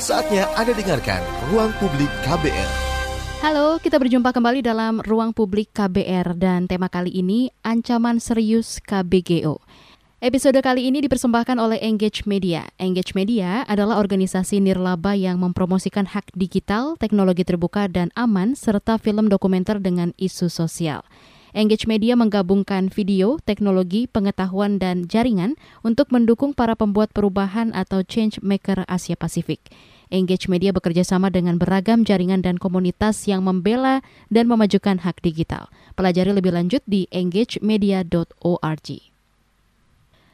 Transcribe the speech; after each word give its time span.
Saatnya 0.00 0.48
Anda 0.56 0.72
dengarkan 0.72 1.20
Ruang 1.52 1.68
Publik 1.76 2.08
KBR. 2.24 2.70
Halo, 3.44 3.76
kita 3.76 4.00
berjumpa 4.00 4.32
kembali 4.32 4.64
dalam 4.64 5.04
Ruang 5.04 5.36
Publik 5.36 5.76
KBR 5.76 6.32
dan 6.40 6.64
tema 6.64 6.88
kali 6.88 7.12
ini 7.12 7.52
ancaman 7.60 8.16
serius 8.16 8.80
KBGO. 8.80 9.60
Episode 10.24 10.56
kali 10.64 10.88
ini 10.88 11.04
dipersembahkan 11.04 11.60
oleh 11.60 11.76
Engage 11.84 12.24
Media. 12.24 12.72
Engage 12.80 13.12
Media 13.12 13.68
adalah 13.68 14.00
organisasi 14.00 14.64
nirlaba 14.64 15.12
yang 15.12 15.36
mempromosikan 15.36 16.08
hak 16.08 16.32
digital, 16.32 16.96
teknologi 16.96 17.44
terbuka 17.44 17.84
dan 17.84 18.08
aman, 18.16 18.56
serta 18.56 18.96
film 18.96 19.28
dokumenter 19.28 19.76
dengan 19.76 20.16
isu 20.16 20.48
sosial. 20.48 21.04
Engage 21.52 21.84
Media 21.84 22.16
menggabungkan 22.16 22.88
video, 22.88 23.36
teknologi, 23.44 24.08
pengetahuan, 24.08 24.80
dan 24.80 25.04
jaringan 25.04 25.60
untuk 25.84 26.08
mendukung 26.08 26.56
para 26.56 26.72
pembuat 26.72 27.12
perubahan 27.12 27.76
atau 27.76 28.00
change 28.00 28.40
maker 28.40 28.88
Asia 28.88 29.20
Pasifik. 29.20 29.60
Engage 30.08 30.48
Media 30.48 30.72
bekerja 30.72 31.04
sama 31.04 31.28
dengan 31.28 31.60
beragam 31.60 32.08
jaringan 32.08 32.40
dan 32.40 32.56
komunitas 32.56 33.28
yang 33.28 33.44
membela 33.44 34.00
dan 34.32 34.48
memajukan 34.48 35.04
hak 35.04 35.20
digital. 35.20 35.68
Pelajari 35.92 36.32
lebih 36.32 36.56
lanjut 36.56 36.80
di 36.88 37.04
engagemedia.org. 37.12 39.11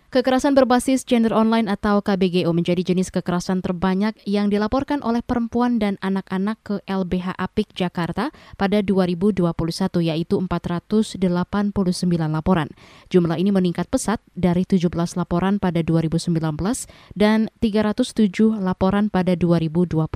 Kekerasan 0.08 0.56
berbasis 0.56 1.04
gender 1.04 1.36
online 1.36 1.68
atau 1.68 2.00
KBGO 2.00 2.48
menjadi 2.56 2.80
jenis 2.80 3.12
kekerasan 3.12 3.60
terbanyak 3.60 4.16
yang 4.24 4.48
dilaporkan 4.48 5.04
oleh 5.04 5.20
perempuan 5.20 5.76
dan 5.76 6.00
anak-anak 6.00 6.56
ke 6.64 6.80
LBH 6.88 7.36
Apik 7.36 7.76
Jakarta 7.76 8.32
pada 8.56 8.80
2021 8.80 9.44
yaitu 10.00 10.40
489 10.40 11.20
laporan. 12.24 12.72
Jumlah 13.12 13.36
ini 13.36 13.52
meningkat 13.52 13.92
pesat 13.92 14.24
dari 14.32 14.64
17 14.64 14.88
laporan 15.20 15.60
pada 15.60 15.84
2019 15.84 16.40
dan 17.12 17.52
307 17.60 18.64
laporan 18.64 19.12
pada 19.12 19.36
2020. 19.36 20.08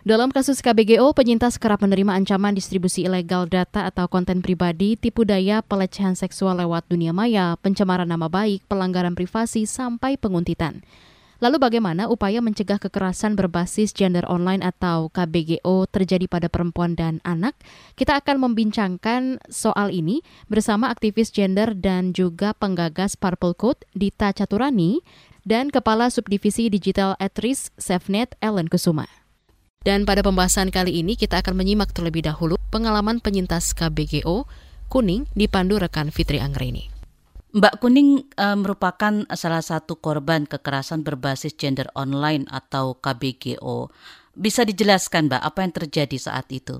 Dalam 0.00 0.32
kasus 0.32 0.64
KBGO, 0.64 1.12
penyintas 1.12 1.60
kerap 1.60 1.84
menerima 1.84 2.16
ancaman 2.16 2.56
distribusi 2.56 3.04
ilegal 3.04 3.44
data 3.44 3.84
atau 3.84 4.08
konten 4.08 4.40
pribadi, 4.40 4.96
tipu 4.96 5.28
daya, 5.28 5.60
pelecehan 5.60 6.16
seksual 6.16 6.56
lewat 6.56 6.88
dunia 6.88 7.12
maya, 7.12 7.52
pencemaran 7.60 8.08
nama 8.08 8.32
baik, 8.32 8.64
pelanggaran 8.64 9.12
privasi, 9.12 9.68
sampai 9.68 10.16
penguntitan. 10.16 10.80
Lalu 11.44 11.60
bagaimana 11.60 12.08
upaya 12.08 12.40
mencegah 12.40 12.80
kekerasan 12.80 13.36
berbasis 13.36 13.92
gender 13.92 14.24
online 14.24 14.64
atau 14.64 15.12
KBGO 15.12 15.84
terjadi 15.92 16.24
pada 16.32 16.48
perempuan 16.48 16.96
dan 16.96 17.20
anak? 17.20 17.52
Kita 17.92 18.16
akan 18.24 18.40
membincangkan 18.48 19.44
soal 19.52 19.92
ini 19.92 20.24
bersama 20.48 20.88
aktivis 20.88 21.28
gender 21.28 21.76
dan 21.76 22.16
juga 22.16 22.56
penggagas 22.56 23.20
Purple 23.20 23.52
Code 23.52 23.84
Dita 23.92 24.32
Caturani 24.32 25.04
dan 25.44 25.68
Kepala 25.68 26.08
Subdivisi 26.08 26.72
Digital 26.72 27.20
at 27.20 27.36
Risk 27.40 27.76
SafeNet 27.76 28.32
Ellen 28.40 28.68
Kusuma. 28.68 29.19
Dan 29.80 30.04
pada 30.04 30.20
pembahasan 30.20 30.68
kali 30.68 31.00
ini 31.00 31.16
kita 31.16 31.40
akan 31.40 31.56
menyimak 31.56 31.96
terlebih 31.96 32.20
dahulu 32.20 32.60
pengalaman 32.68 33.16
penyintas 33.16 33.72
KBGO 33.72 34.44
Kuning 34.92 35.24
dipandu 35.32 35.80
rekan 35.80 36.12
Fitri 36.12 36.36
Anggreni. 36.36 36.92
Mbak 37.56 37.80
Kuning 37.80 38.28
e, 38.28 38.46
merupakan 38.60 39.24
salah 39.32 39.64
satu 39.64 39.96
korban 39.96 40.44
kekerasan 40.44 41.00
berbasis 41.00 41.56
gender 41.56 41.88
online 41.96 42.44
atau 42.52 43.00
KBGO. 43.00 43.88
Bisa 44.36 44.68
dijelaskan 44.68 45.32
Mbak 45.32 45.42
apa 45.48 45.58
yang 45.64 45.72
terjadi 45.72 46.16
saat 46.20 46.52
itu? 46.52 46.76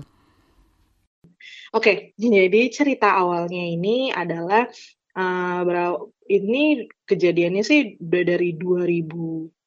Oke, 1.73 2.13
jadi 2.21 2.69
cerita 2.69 3.17
awalnya 3.17 3.65
ini 3.65 4.13
adalah 4.13 4.69
uh, 5.17 5.97
ini 6.29 6.85
kejadiannya 7.09 7.63
sih 7.65 7.97
udah 7.97 8.23
dari 8.29 8.53
2000 8.53 9.60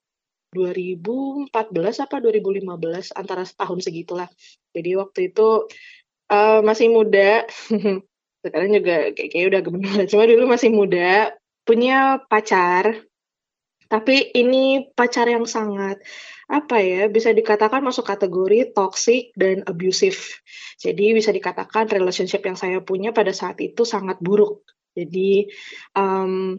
2014 0.55 1.51
apa 2.07 2.17
2015 2.23 3.11
antara 3.19 3.43
setahun 3.43 3.83
segitulah. 3.83 4.31
Jadi 4.71 4.91
waktu 4.95 5.35
itu 5.35 5.67
uh, 6.31 6.61
masih 6.63 6.95
muda, 6.95 7.43
sekarang 8.47 8.71
juga 8.71 9.11
kayak, 9.11 9.31
kayak 9.35 9.47
udah 9.51 9.61
gemenar. 9.67 10.03
Cuma 10.07 10.25
dulu 10.31 10.45
masih 10.47 10.71
muda, 10.71 11.35
punya 11.67 12.23
pacar. 12.31 13.03
Tapi 13.85 14.33
ini 14.33 14.91
pacar 14.97 15.29
yang 15.29 15.45
sangat 15.45 16.01
apa 16.45 16.77
ya 16.77 17.09
bisa 17.09 17.33
dikatakan 17.33 17.81
masuk 17.81 18.05
kategori 18.05 18.77
toxic 18.77 19.33
dan 19.37 19.65
abusive. 19.65 20.41
Jadi 20.77 21.17
bisa 21.17 21.33
dikatakan 21.33 21.89
relationship 21.89 22.45
yang 22.45 22.57
saya 22.57 22.85
punya 22.85 23.17
pada 23.17 23.33
saat 23.33 23.61
itu 23.65 23.85
sangat 23.89 24.21
buruk. 24.21 24.65
Jadi 24.95 25.49
um, 25.97 26.59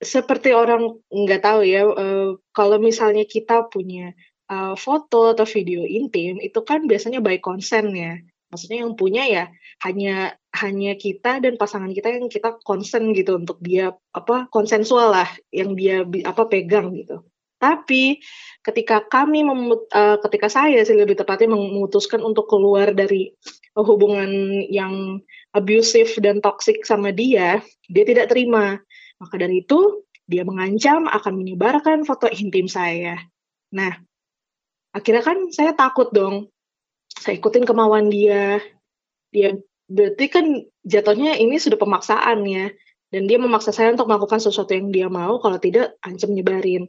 seperti 0.00 0.56
orang 0.56 0.96
nggak 1.12 1.44
tahu 1.44 1.60
ya, 1.62 1.84
uh, 1.84 2.40
kalau 2.56 2.80
misalnya 2.80 3.28
kita 3.28 3.68
punya, 3.68 4.16
uh, 4.48 4.72
foto 4.74 5.36
atau 5.36 5.44
video 5.44 5.84
intim, 5.84 6.40
itu 6.40 6.60
kan 6.64 6.88
biasanya 6.88 7.20
by 7.20 7.36
consent 7.38 7.92
ya. 7.92 8.16
Maksudnya 8.50 8.82
yang 8.82 8.98
punya 8.98 9.22
ya 9.30 9.44
hanya 9.86 10.34
hanya 10.50 10.98
kita 10.98 11.38
dan 11.38 11.54
pasangan 11.54 11.94
kita 11.94 12.10
yang 12.10 12.26
kita 12.26 12.58
consent 12.66 13.14
gitu 13.14 13.38
untuk 13.38 13.62
dia, 13.62 13.94
apa, 14.10 14.50
konsensual 14.50 15.14
lah 15.14 15.30
yang 15.54 15.78
dia 15.78 16.02
apa, 16.26 16.50
pegang 16.50 16.90
gitu. 16.96 17.22
Tapi 17.60 18.24
ketika 18.64 19.04
kami 19.04 19.44
memut 19.44 19.84
uh, 19.92 20.16
ketika 20.24 20.48
saya 20.48 20.80
sih 20.80 20.96
lebih 20.96 21.12
tepatnya 21.12 21.52
memutuskan 21.52 22.24
untuk 22.24 22.48
keluar 22.48 22.96
dari 22.96 23.36
hubungan 23.76 24.64
yang 24.66 25.20
abusive 25.52 26.10
dan 26.24 26.40
toxic 26.40 26.82
sama 26.88 27.12
dia, 27.12 27.60
dia 27.86 28.04
tidak 28.08 28.32
terima. 28.32 28.80
Maka 29.20 29.36
dari 29.36 29.60
itu, 29.60 30.08
dia 30.24 30.42
mengancam 30.48 31.04
akan 31.04 31.32
menyebarkan 31.36 32.08
foto 32.08 32.26
intim 32.32 32.66
saya. 32.66 33.20
Nah, 33.76 33.92
akhirnya 34.96 35.20
kan 35.20 35.52
saya 35.52 35.76
takut 35.76 36.08
dong. 36.10 36.48
Saya 37.12 37.36
ikutin 37.36 37.68
kemauan 37.68 38.08
dia. 38.08 38.64
Dia 39.30 39.60
berarti 39.90 40.26
kan 40.32 40.46
jatuhnya 40.86 41.36
ini 41.36 41.60
sudah 41.60 41.76
pemaksaan 41.76 42.48
ya. 42.48 42.72
Dan 43.10 43.26
dia 43.26 43.42
memaksa 43.42 43.74
saya 43.74 43.90
untuk 43.90 44.06
melakukan 44.06 44.38
sesuatu 44.38 44.70
yang 44.70 44.94
dia 44.94 45.10
mau, 45.10 45.42
kalau 45.42 45.58
tidak 45.58 45.98
ancam 45.98 46.30
nyebarin. 46.30 46.86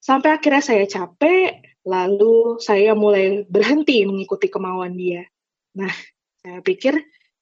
Sampai 0.00 0.32
akhirnya 0.32 0.64
saya 0.64 0.88
capek, 0.88 1.60
lalu 1.84 2.56
saya 2.56 2.96
mulai 2.96 3.44
berhenti 3.44 4.00
mengikuti 4.08 4.48
kemauan 4.48 4.96
dia. 4.96 5.28
Nah, 5.76 5.92
saya 6.40 6.64
pikir 6.64 6.96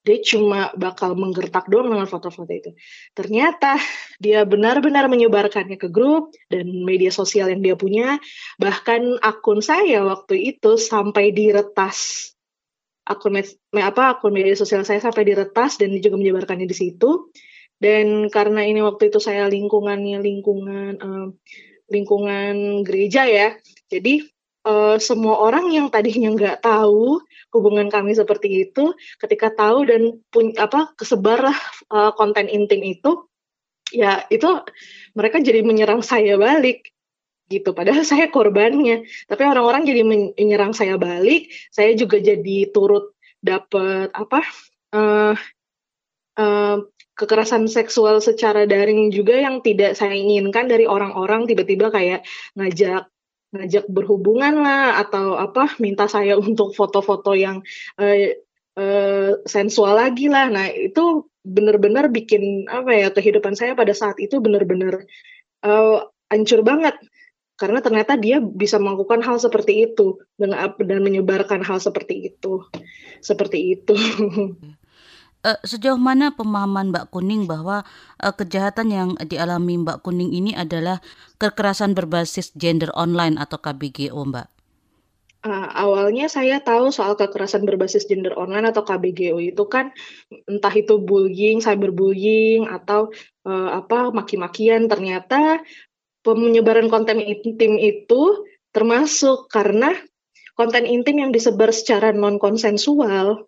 dia 0.08 0.24
cuma 0.24 0.72
bakal 0.72 1.12
menggertak 1.12 1.69
doang 1.69 1.92
dengan 1.92 2.08
foto-foto 2.08 2.48
itu. 2.48 2.72
Ternyata 3.12 3.76
dia 4.16 4.48
benar-benar 4.48 5.12
menyebarkannya 5.12 5.76
ke 5.76 5.92
grup 5.92 6.32
dan 6.48 6.64
media 6.88 7.12
sosial 7.12 7.52
yang 7.52 7.60
dia 7.60 7.76
punya. 7.76 8.16
Bahkan 8.56 9.20
akun 9.20 9.60
saya 9.60 10.00
waktu 10.08 10.56
itu 10.56 10.80
sampai 10.80 11.36
diretas. 11.36 12.32
Akun 13.04 13.36
me 13.36 13.80
apa 13.84 14.16
akun 14.16 14.32
media 14.32 14.56
sosial 14.56 14.88
saya 14.88 15.04
sampai 15.04 15.28
diretas 15.28 15.76
dan 15.76 15.92
dia 15.92 16.08
juga 16.08 16.16
menyebarkannya 16.16 16.64
di 16.64 16.76
situ. 16.76 17.28
Dan 17.76 18.32
karena 18.32 18.64
ini 18.64 18.80
waktu 18.80 19.12
itu 19.12 19.20
saya 19.20 19.46
lingkungannya 19.46 20.25
lingkungan 20.25 20.98
um, 21.04 21.36
lingkungan 21.92 22.80
gereja 22.80 23.28
ya. 23.28 23.54
Jadi 23.92 24.25
uh, 24.68 24.96
semua 25.00 25.40
orang 25.40 25.72
yang 25.72 25.88
tadinya 25.88 26.28
nggak 26.36 26.60
tahu 26.60 27.24
hubungan 27.56 27.88
kami 27.88 28.12
seperti 28.12 28.68
itu, 28.68 28.92
ketika 29.16 29.48
tahu 29.48 29.88
dan 29.88 30.20
punya 30.28 30.68
apa 30.68 30.92
kesebarlah 31.00 31.56
uh, 31.88 32.12
konten 32.12 32.44
intim 32.52 32.84
itu, 32.84 33.24
ya 33.88 34.28
itu 34.28 34.60
mereka 35.16 35.40
jadi 35.40 35.64
menyerang 35.64 36.04
saya 36.04 36.36
balik 36.36 36.92
gitu. 37.48 37.72
Padahal 37.72 38.04
saya 38.04 38.28
korbannya, 38.28 39.08
tapi 39.24 39.42
orang-orang 39.48 39.88
jadi 39.88 40.04
menyerang 40.04 40.76
saya 40.76 41.00
balik. 41.00 41.48
Saya 41.72 41.96
juga 41.96 42.20
jadi 42.20 42.68
turut 42.68 43.16
dapat 43.40 44.12
apa 44.12 44.44
uh, 44.92 45.34
uh, 46.36 46.76
kekerasan 47.18 47.66
seksual 47.66 48.20
secara 48.22 48.68
daring 48.68 49.10
juga 49.10 49.34
yang 49.34 49.64
tidak 49.64 49.98
saya 49.98 50.14
inginkan 50.14 50.70
dari 50.70 50.86
orang-orang 50.86 51.50
tiba-tiba 51.50 51.90
kayak 51.90 52.22
ngajak 52.54 53.10
ngajak 53.54 53.88
berhubungan 53.88 54.60
lah 54.60 55.00
atau 55.00 55.40
apa 55.40 55.72
minta 55.81 56.05
saya 56.11 56.37
untuk 56.46 56.76
foto-foto 56.76 57.32
yang 57.32 57.64
uh, 57.96 58.17
uh, 58.76 59.32
sensual 59.49 59.96
lagi 59.96 60.28
lah. 60.28 60.52
Nah 60.52 60.69
itu 60.72 61.28
benar-benar 61.43 62.12
bikin 62.12 62.69
apa 62.69 62.93
ya 62.93 63.08
kehidupan 63.08 63.56
saya 63.56 63.72
pada 63.72 63.96
saat 63.96 64.20
itu 64.20 64.37
benar-benar 64.43 65.08
uh, 65.64 66.05
banget 66.61 66.94
karena 67.58 67.82
ternyata 67.82 68.14
dia 68.14 68.38
bisa 68.38 68.78
melakukan 68.78 69.19
hal 69.25 69.40
seperti 69.43 69.90
itu 69.90 70.22
dengan 70.38 70.70
dan 70.78 71.02
menyebarkan 71.02 71.64
hal 71.67 71.82
seperti 71.82 72.31
itu 72.31 72.62
seperti 73.19 73.75
itu. 73.75 73.96
Uh, 75.48 75.58
sejauh 75.64 75.96
mana 75.96 76.36
pemahaman 76.36 76.92
Mbak 76.92 77.08
Kuning 77.08 77.48
bahwa 77.48 77.88
uh, 78.20 78.34
kejahatan 78.36 78.88
yang 78.92 79.08
dialami 79.24 79.80
Mbak 79.80 80.04
Kuning 80.04 80.36
ini 80.36 80.52
adalah 80.52 81.00
kekerasan 81.40 81.96
berbasis 81.96 82.52
gender 82.52 82.92
online 82.92 83.40
atau 83.40 83.56
KBGO, 83.56 84.20
Mbak? 84.28 84.48
Uh, 85.38 85.70
awalnya 85.70 86.26
saya 86.26 86.58
tahu 86.58 86.90
soal 86.90 87.14
kekerasan 87.14 87.62
berbasis 87.62 88.10
gender 88.10 88.34
online 88.34 88.68
atau 88.68 88.82
KBGO 88.82 89.38
itu 89.38 89.64
kan 89.70 89.94
entah 90.50 90.74
itu 90.74 90.98
bullying, 90.98 91.62
cyberbullying 91.62 92.66
atau 92.66 93.14
uh, 93.46 93.70
apa 93.78 94.10
maki-makian 94.10 94.90
ternyata 94.90 95.62
penyebaran 96.26 96.90
konten 96.90 97.22
intim 97.22 97.78
itu 97.78 98.44
termasuk 98.74 99.48
karena 99.48 99.94
konten 100.58 100.84
intim 100.84 101.22
yang 101.22 101.30
disebar 101.30 101.70
secara 101.70 102.10
non 102.12 102.36
konsensual 102.42 103.47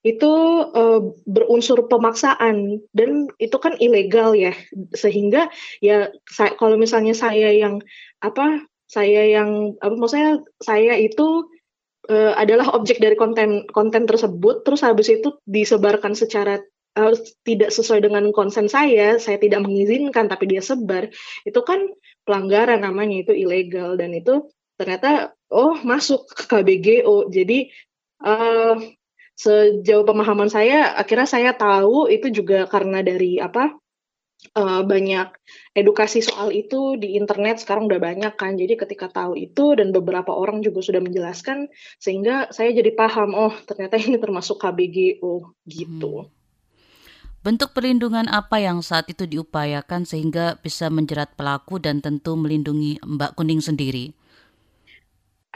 itu 0.00 0.32
uh, 0.64 1.00
berunsur 1.28 1.84
pemaksaan 1.84 2.80
dan 2.96 3.28
itu 3.36 3.56
kan 3.60 3.76
ilegal 3.76 4.32
ya. 4.32 4.56
Sehingga 4.96 5.52
ya 5.84 6.08
saya, 6.24 6.56
kalau 6.56 6.80
misalnya 6.80 7.12
saya 7.12 7.52
yang 7.52 7.84
apa 8.24 8.64
saya 8.88 9.28
yang 9.28 9.76
apa 9.78 9.94
maksudnya 9.94 10.40
saya 10.64 10.96
itu 10.96 11.46
uh, 12.08 12.32
adalah 12.34 12.72
objek 12.72 12.98
dari 12.98 13.14
konten 13.14 13.68
konten 13.70 14.08
tersebut 14.08 14.64
terus 14.64 14.80
habis 14.82 15.12
itu 15.12 15.36
disebarkan 15.44 16.16
secara 16.16 16.64
uh, 16.96 17.14
tidak 17.44 17.70
sesuai 17.70 18.00
dengan 18.08 18.32
konsen 18.32 18.72
saya 18.72 19.20
saya 19.20 19.36
tidak 19.36 19.62
mengizinkan 19.68 20.26
tapi 20.32 20.48
dia 20.48 20.64
sebar 20.64 21.12
itu 21.44 21.60
kan 21.60 21.92
pelanggaran 22.24 22.86
namanya 22.86 23.26
itu 23.26 23.32
ilegal. 23.36 24.00
Dan 24.00 24.16
itu 24.16 24.48
ternyata 24.80 25.36
oh 25.52 25.76
masuk 25.84 26.24
ke 26.32 26.48
KBGO 26.48 27.28
jadi 27.28 27.68
uh, 28.24 28.80
sejauh 29.40 30.04
pemahaman 30.04 30.52
saya 30.52 30.92
akhirnya 31.00 31.24
saya 31.24 31.56
tahu 31.56 32.12
itu 32.12 32.28
juga 32.28 32.68
karena 32.68 33.00
dari 33.00 33.40
apa 33.40 33.72
uh, 34.52 34.82
banyak 34.84 35.32
edukasi 35.72 36.20
soal 36.20 36.52
itu 36.52 37.00
di 37.00 37.16
internet 37.16 37.64
sekarang 37.64 37.88
udah 37.88 37.96
banyak 37.96 38.36
kan 38.36 38.60
jadi 38.60 38.76
ketika 38.76 39.08
tahu 39.08 39.40
itu 39.40 39.72
dan 39.80 39.96
beberapa 39.96 40.28
orang 40.36 40.60
juga 40.60 40.84
sudah 40.84 41.00
menjelaskan 41.00 41.72
sehingga 41.96 42.52
saya 42.52 42.76
jadi 42.76 42.92
paham 42.92 43.32
oh 43.32 43.54
ternyata 43.64 43.96
ini 43.96 44.20
termasuk 44.20 44.60
KBGO 44.60 45.56
gitu. 45.64 46.28
Hmm. 46.28 46.32
Bentuk 47.40 47.72
perlindungan 47.72 48.28
apa 48.28 48.60
yang 48.60 48.84
saat 48.84 49.08
itu 49.08 49.24
diupayakan 49.24 50.04
sehingga 50.04 50.60
bisa 50.60 50.92
menjerat 50.92 51.32
pelaku 51.40 51.80
dan 51.80 52.04
tentu 52.04 52.36
melindungi 52.36 53.00
Mbak 53.00 53.40
Kuning 53.40 53.64
sendiri? 53.64 54.12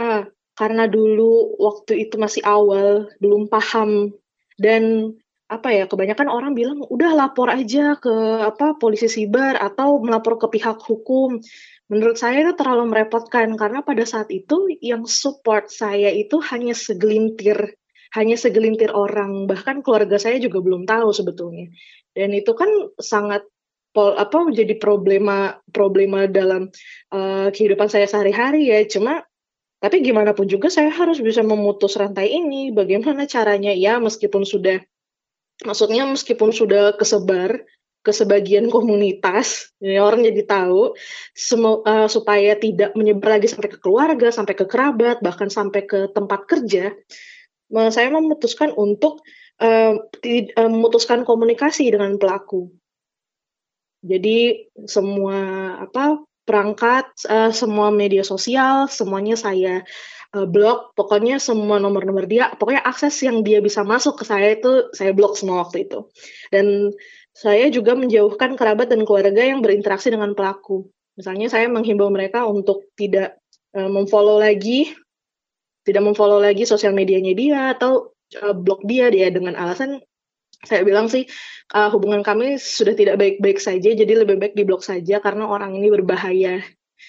Ah, 0.00 0.24
karena 0.54 0.86
dulu 0.86 1.58
waktu 1.58 2.08
itu 2.08 2.14
masih 2.18 2.42
awal, 2.46 3.10
belum 3.18 3.50
paham 3.50 4.14
dan 4.58 5.14
apa 5.44 5.68
ya, 5.70 5.84
kebanyakan 5.84 6.28
orang 6.32 6.52
bilang, 6.56 6.80
"Udah 6.88 7.12
lapor 7.12 7.52
aja 7.52 8.00
ke 8.00 8.14
apa, 8.42 8.80
polisi 8.80 9.06
siber 9.12 9.54
atau 9.60 10.00
melapor 10.00 10.40
ke 10.40 10.46
pihak 10.48 10.80
hukum." 10.80 11.42
Menurut 11.92 12.16
saya 12.16 12.40
itu 12.40 12.56
terlalu 12.56 12.88
merepotkan 12.96 13.52
karena 13.60 13.84
pada 13.84 14.08
saat 14.08 14.32
itu 14.32 14.72
yang 14.80 15.04
support 15.04 15.68
saya 15.68 16.08
itu 16.08 16.40
hanya 16.40 16.72
segelintir 16.72 17.76
hanya 18.14 18.38
segelintir 18.38 18.94
orang, 18.94 19.50
bahkan 19.50 19.82
keluarga 19.82 20.22
saya 20.22 20.38
juga 20.38 20.62
belum 20.62 20.86
tahu 20.86 21.10
sebetulnya. 21.10 21.74
Dan 22.14 22.30
itu 22.30 22.54
kan 22.54 22.70
sangat 23.02 23.42
pol 23.90 24.14
apa 24.14 24.38
menjadi 24.46 24.78
problema 24.78 25.58
problema 25.74 26.30
dalam 26.30 26.70
uh, 27.10 27.50
kehidupan 27.50 27.90
saya 27.90 28.06
sehari-hari 28.06 28.70
ya. 28.70 28.86
Cuma 28.86 29.26
tapi 29.84 30.00
gimana 30.00 30.32
pun 30.32 30.48
juga 30.48 30.72
saya 30.72 30.88
harus 30.88 31.20
bisa 31.20 31.44
memutus 31.44 32.00
rantai 32.00 32.32
ini. 32.32 32.72
Bagaimana 32.72 33.28
caranya? 33.28 33.68
Ya, 33.76 34.00
meskipun 34.00 34.48
sudah, 34.48 34.80
maksudnya 35.60 36.08
meskipun 36.08 36.56
sudah 36.56 36.96
kesebar 36.96 37.68
ke 38.00 38.08
sebagian 38.08 38.72
komunitas, 38.72 39.76
ya 39.84 40.00
orang 40.00 40.24
jadi 40.24 40.40
tahu, 40.48 40.96
semu, 41.36 41.84
uh, 41.84 42.08
supaya 42.08 42.56
tidak 42.56 42.96
menyebar 42.96 43.36
lagi 43.36 43.52
sampai 43.52 43.68
ke 43.68 43.78
keluarga, 43.80 44.32
sampai 44.32 44.56
ke 44.56 44.64
kerabat, 44.64 45.20
bahkan 45.20 45.52
sampai 45.52 45.84
ke 45.84 46.08
tempat 46.16 46.48
kerja. 46.48 46.96
Saya 47.68 48.08
memutuskan 48.08 48.72
untuk 48.72 49.20
uh, 49.60 50.00
memutuskan 50.64 51.28
komunikasi 51.28 51.92
dengan 51.92 52.16
pelaku. 52.16 52.72
Jadi 54.04 54.68
semua 54.88 55.36
apa 55.80 56.24
perangkat, 56.44 57.08
uh, 57.28 57.50
semua 57.50 57.88
media 57.88 58.22
sosial, 58.22 58.86
semuanya 58.88 59.34
saya 59.34 59.82
uh, 60.36 60.46
blok. 60.46 60.92
Pokoknya 60.94 61.40
semua 61.40 61.80
nomor-nomor 61.80 62.28
dia, 62.28 62.52
pokoknya 62.54 62.84
akses 62.84 63.16
yang 63.24 63.40
dia 63.40 63.64
bisa 63.64 63.82
masuk 63.82 64.20
ke 64.20 64.24
saya 64.28 64.54
itu 64.54 64.92
saya 64.92 65.16
blok 65.16 65.36
semua 65.40 65.64
waktu 65.64 65.88
itu. 65.88 66.08
Dan 66.52 66.92
saya 67.34 67.66
juga 67.72 67.98
menjauhkan 67.98 68.54
kerabat 68.54 68.92
dan 68.92 69.02
keluarga 69.02 69.42
yang 69.42 69.64
berinteraksi 69.64 70.12
dengan 70.12 70.38
pelaku. 70.38 70.86
Misalnya 71.18 71.50
saya 71.50 71.66
menghimbau 71.66 72.12
mereka 72.12 72.46
untuk 72.46 72.86
tidak 72.94 73.40
uh, 73.74 73.90
memfollow 73.90 74.38
lagi, 74.38 74.94
tidak 75.82 76.02
memfollow 76.06 76.38
lagi 76.38 76.68
sosial 76.68 76.94
medianya 76.94 77.34
dia 77.34 77.60
atau 77.74 78.14
uh, 78.38 78.54
blok 78.54 78.86
dia 78.86 79.10
dia 79.10 79.32
dengan 79.32 79.58
alasan 79.58 79.98
saya 80.62 80.86
bilang 80.86 81.10
sih 81.10 81.26
uh, 81.74 81.90
hubungan 81.90 82.22
kami 82.22 82.60
sudah 82.60 82.94
tidak 82.94 83.18
baik-baik 83.18 83.58
saja, 83.58 83.90
jadi 83.90 84.12
lebih 84.22 84.38
baik 84.38 84.54
diblok 84.54 84.86
saja 84.86 85.18
karena 85.18 85.50
orang 85.50 85.74
ini 85.74 85.90
berbahaya 85.90 86.62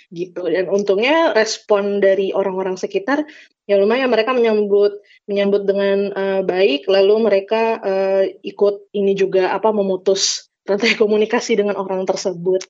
gitu. 0.09 0.45
Dan 0.45 0.69
untungnya 0.69 1.33
respon 1.33 2.01
dari 2.01 2.33
orang-orang 2.33 2.77
sekitar 2.79 3.25
ya 3.65 3.75
lumayan 3.81 4.09
mereka 4.13 4.33
menyambut 4.33 5.01
menyambut 5.25 5.65
dengan 5.65 5.97
uh, 6.13 6.41
baik, 6.45 6.85
lalu 6.85 7.15
mereka 7.25 7.81
uh, 7.81 8.23
ikut 8.45 8.93
ini 8.93 9.17
juga 9.17 9.53
apa 9.53 9.73
memutus 9.73 10.49
rantai 10.65 10.97
komunikasi 11.01 11.57
dengan 11.57 11.77
orang 11.77 12.05
tersebut. 12.05 12.65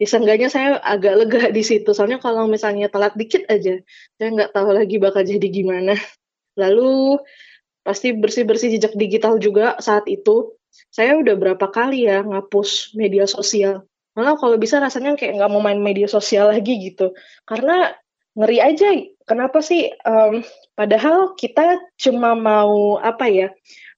Ya, 0.00 0.08
saya 0.48 0.80
agak 0.80 1.14
lega 1.26 1.42
di 1.56 1.62
situ. 1.62 1.92
Soalnya 1.92 2.22
kalau 2.22 2.48
misalnya 2.48 2.88
telat 2.88 3.14
dikit 3.14 3.44
aja, 3.50 3.78
saya 4.16 4.28
nggak 4.32 4.50
tahu 4.56 4.72
lagi 4.72 4.96
bakal 4.96 5.22
jadi 5.22 5.46
gimana. 5.50 5.94
Lalu 6.58 7.20
pasti 7.82 8.12
bersih-bersih 8.12 8.76
jejak 8.76 8.94
digital 8.96 9.40
juga 9.40 9.76
saat 9.80 10.06
itu. 10.06 10.54
Saya 10.94 11.18
udah 11.18 11.34
berapa 11.34 11.66
kali 11.70 12.06
ya 12.06 12.22
ngapus 12.22 12.94
media 12.94 13.26
sosial. 13.26 13.86
Malah 14.14 14.38
kalau 14.38 14.56
bisa 14.58 14.78
rasanya 14.78 15.18
kayak 15.18 15.38
nggak 15.38 15.50
mau 15.50 15.62
main 15.62 15.80
media 15.82 16.06
sosial 16.06 16.50
lagi 16.50 16.78
gitu. 16.78 17.14
Karena 17.46 17.90
ngeri 18.38 18.58
aja. 18.62 18.88
Kenapa 19.26 19.62
sih? 19.62 19.90
Um, 20.02 20.42
padahal 20.74 21.38
kita 21.38 21.78
cuma 21.98 22.34
mau 22.34 22.98
apa 22.98 23.26
ya? 23.30 23.50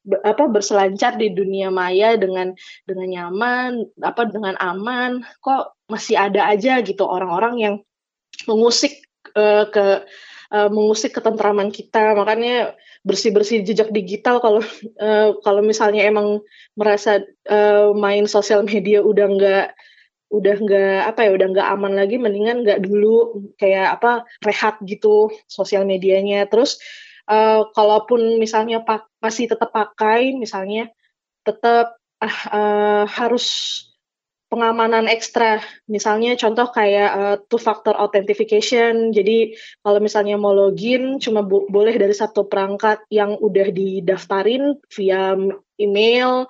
apa 0.02 0.50
berselancar 0.50 1.14
di 1.14 1.30
dunia 1.30 1.70
maya 1.70 2.18
dengan 2.18 2.58
dengan 2.82 3.06
nyaman, 3.06 3.86
apa 4.02 4.26
dengan 4.26 4.58
aman. 4.58 5.22
Kok 5.38 5.86
masih 5.86 6.18
ada 6.18 6.50
aja 6.50 6.82
gitu 6.82 7.06
orang-orang 7.06 7.54
yang 7.62 7.74
mengusik 8.50 9.06
uh, 9.38 9.70
ke 9.70 10.02
uh, 10.52 10.68
mengusik 10.68 11.16
ketentraman 11.16 11.72
kita. 11.72 12.12
Makanya 12.12 12.76
bersih-bersih 13.02 13.66
jejak 13.66 13.90
digital 13.90 14.38
kalau 14.38 14.60
uh, 15.00 15.34
kalau 15.42 15.64
misalnya 15.64 16.06
emang 16.06 16.44
merasa 16.78 17.24
uh, 17.50 17.90
main 17.96 18.28
sosial 18.30 18.62
media 18.62 19.02
udah 19.02 19.26
nggak 19.26 19.66
udah 20.32 20.56
nggak 20.56 21.00
apa 21.12 21.20
ya 21.28 21.30
udah 21.36 21.48
nggak 21.52 21.68
aman 21.76 21.92
lagi 21.92 22.16
mendingan 22.16 22.64
nggak 22.64 22.80
dulu 22.80 23.44
kayak 23.60 24.00
apa 24.00 24.24
rehat 24.40 24.80
gitu 24.88 25.28
sosial 25.44 25.84
medianya 25.84 26.48
terus 26.48 26.80
uh, 27.28 27.68
kalaupun 27.76 28.40
misalnya 28.40 28.80
pak 28.80 29.12
masih 29.20 29.52
tetap 29.52 29.76
pakai 29.76 30.32
misalnya 30.32 30.88
tetap 31.44 32.00
uh, 32.24 32.38
uh, 32.48 33.04
harus 33.04 33.44
pengamanan 34.52 35.08
ekstra. 35.08 35.64
Misalnya 35.88 36.36
contoh 36.36 36.68
kayak 36.68 37.10
uh, 37.16 37.36
two 37.48 37.56
factor 37.56 37.96
authentication. 37.96 39.16
Jadi 39.16 39.56
kalau 39.80 39.96
misalnya 40.04 40.36
mau 40.36 40.52
login 40.52 41.16
cuma 41.16 41.40
boleh 41.48 41.96
dari 41.96 42.12
satu 42.12 42.44
perangkat 42.44 43.00
yang 43.08 43.40
udah 43.40 43.72
didaftarin 43.72 44.76
via 44.92 45.32
email 45.80 46.44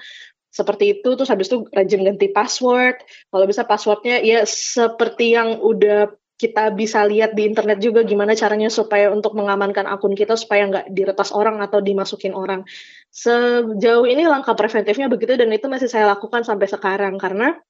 seperti 0.52 1.00
itu 1.00 1.16
terus 1.16 1.32
habis 1.32 1.48
itu 1.48 1.62
rajin 1.70 2.02
ganti 2.02 2.26
password. 2.28 3.00
Kalau 3.30 3.46
bisa 3.46 3.62
passwordnya 3.62 4.18
ya 4.20 4.42
seperti 4.42 5.38
yang 5.38 5.62
udah 5.62 6.10
kita 6.36 6.74
bisa 6.74 7.06
lihat 7.06 7.38
di 7.38 7.46
internet 7.46 7.78
juga 7.78 8.02
gimana 8.02 8.34
caranya 8.34 8.66
supaya 8.66 9.14
untuk 9.14 9.38
mengamankan 9.38 9.86
akun 9.86 10.18
kita 10.18 10.34
supaya 10.34 10.66
nggak 10.66 10.86
diretas 10.90 11.30
orang 11.30 11.62
atau 11.62 11.78
dimasukin 11.78 12.34
orang. 12.34 12.66
Sejauh 13.14 14.04
ini 14.10 14.26
langkah 14.26 14.58
preventifnya 14.58 15.06
begitu 15.06 15.38
dan 15.38 15.54
itu 15.54 15.70
masih 15.70 15.86
saya 15.86 16.10
lakukan 16.10 16.42
sampai 16.42 16.66
sekarang 16.66 17.14
karena 17.16 17.62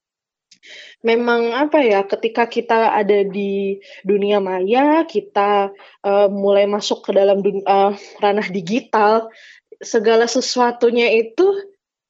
memang 1.02 1.54
apa 1.54 1.82
ya 1.82 2.06
ketika 2.06 2.46
kita 2.46 2.94
ada 2.94 3.26
di 3.26 3.82
dunia 4.06 4.38
maya 4.38 5.02
kita 5.06 5.74
uh, 6.06 6.28
mulai 6.30 6.70
masuk 6.70 7.06
ke 7.06 7.10
dalam 7.14 7.42
dunia, 7.42 7.64
uh, 7.66 7.92
ranah 8.22 8.46
digital 8.48 9.28
segala 9.82 10.30
sesuatunya 10.30 11.10
itu 11.10 11.46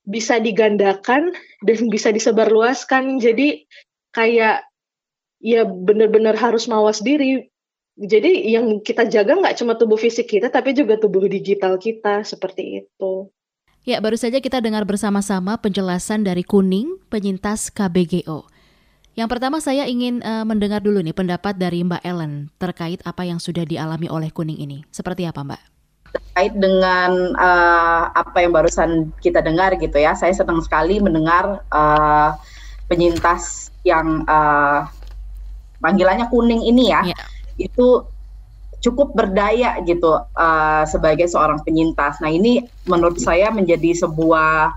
bisa 0.05 0.37
digandakan 0.43 1.33
dan 1.65 1.79
bisa 1.89 2.13
disebarluaskan. 2.13 3.23
Jadi 3.23 3.65
kayak 4.13 4.67
ya 5.41 5.63
benar-benar 5.65 6.37
harus 6.37 6.69
mawas 6.69 7.01
diri. 7.01 7.49
Jadi 7.93 8.49
yang 8.49 8.81
kita 8.81 9.05
jaga 9.09 9.37
nggak 9.37 9.57
cuma 9.61 9.77
tubuh 9.77 10.01
fisik 10.01 10.33
kita 10.33 10.49
tapi 10.49 10.73
juga 10.73 10.97
tubuh 10.97 11.29
digital 11.29 11.77
kita 11.77 12.25
seperti 12.25 12.85
itu 12.85 13.29
Ya, 13.83 13.99
baru 13.99 14.15
saja 14.15 14.39
kita 14.39 14.62
dengar 14.62 14.87
bersama-sama 14.87 15.59
penjelasan 15.59 16.23
dari 16.23 16.47
Kuning, 16.47 17.03
penyintas 17.11 17.67
KBGO. 17.75 18.47
Yang 19.19 19.27
pertama 19.29 19.59
saya 19.59 19.91
ingin 19.91 20.23
uh, 20.23 20.47
mendengar 20.47 20.79
dulu 20.79 21.03
nih 21.03 21.11
pendapat 21.11 21.59
dari 21.59 21.83
Mbak 21.83 21.99
Ellen 22.07 22.47
terkait 22.62 23.03
apa 23.03 23.27
yang 23.27 23.43
sudah 23.43 23.67
dialami 23.67 24.07
oleh 24.07 24.31
Kuning 24.31 24.55
ini. 24.62 24.87
Seperti 24.95 25.27
apa, 25.27 25.43
Mbak? 25.43 25.62
Terkait 26.15 26.55
dengan 26.55 27.35
uh, 27.35 28.15
apa 28.15 28.39
yang 28.39 28.55
barusan 28.55 29.11
kita 29.19 29.43
dengar 29.43 29.75
gitu 29.75 29.99
ya, 29.99 30.15
saya 30.15 30.31
senang 30.31 30.62
sekali 30.62 31.03
mendengar 31.03 31.67
uh, 31.75 32.39
penyintas 32.87 33.75
yang 33.83 34.23
uh, 34.31 34.87
panggilannya 35.83 36.31
Kuning 36.31 36.62
ini 36.71 36.95
ya. 36.95 37.03
Yeah. 37.03 37.27
Itu 37.59 38.07
cukup 38.83 39.15
berdaya 39.15 39.79
gitu 39.87 40.19
uh, 40.19 40.85
sebagai 40.85 41.31
seorang 41.31 41.62
penyintas. 41.62 42.19
Nah 42.19 42.29
ini 42.29 42.67
menurut 42.91 43.23
saya 43.23 43.55
menjadi 43.55 43.95
sebuah 43.95 44.75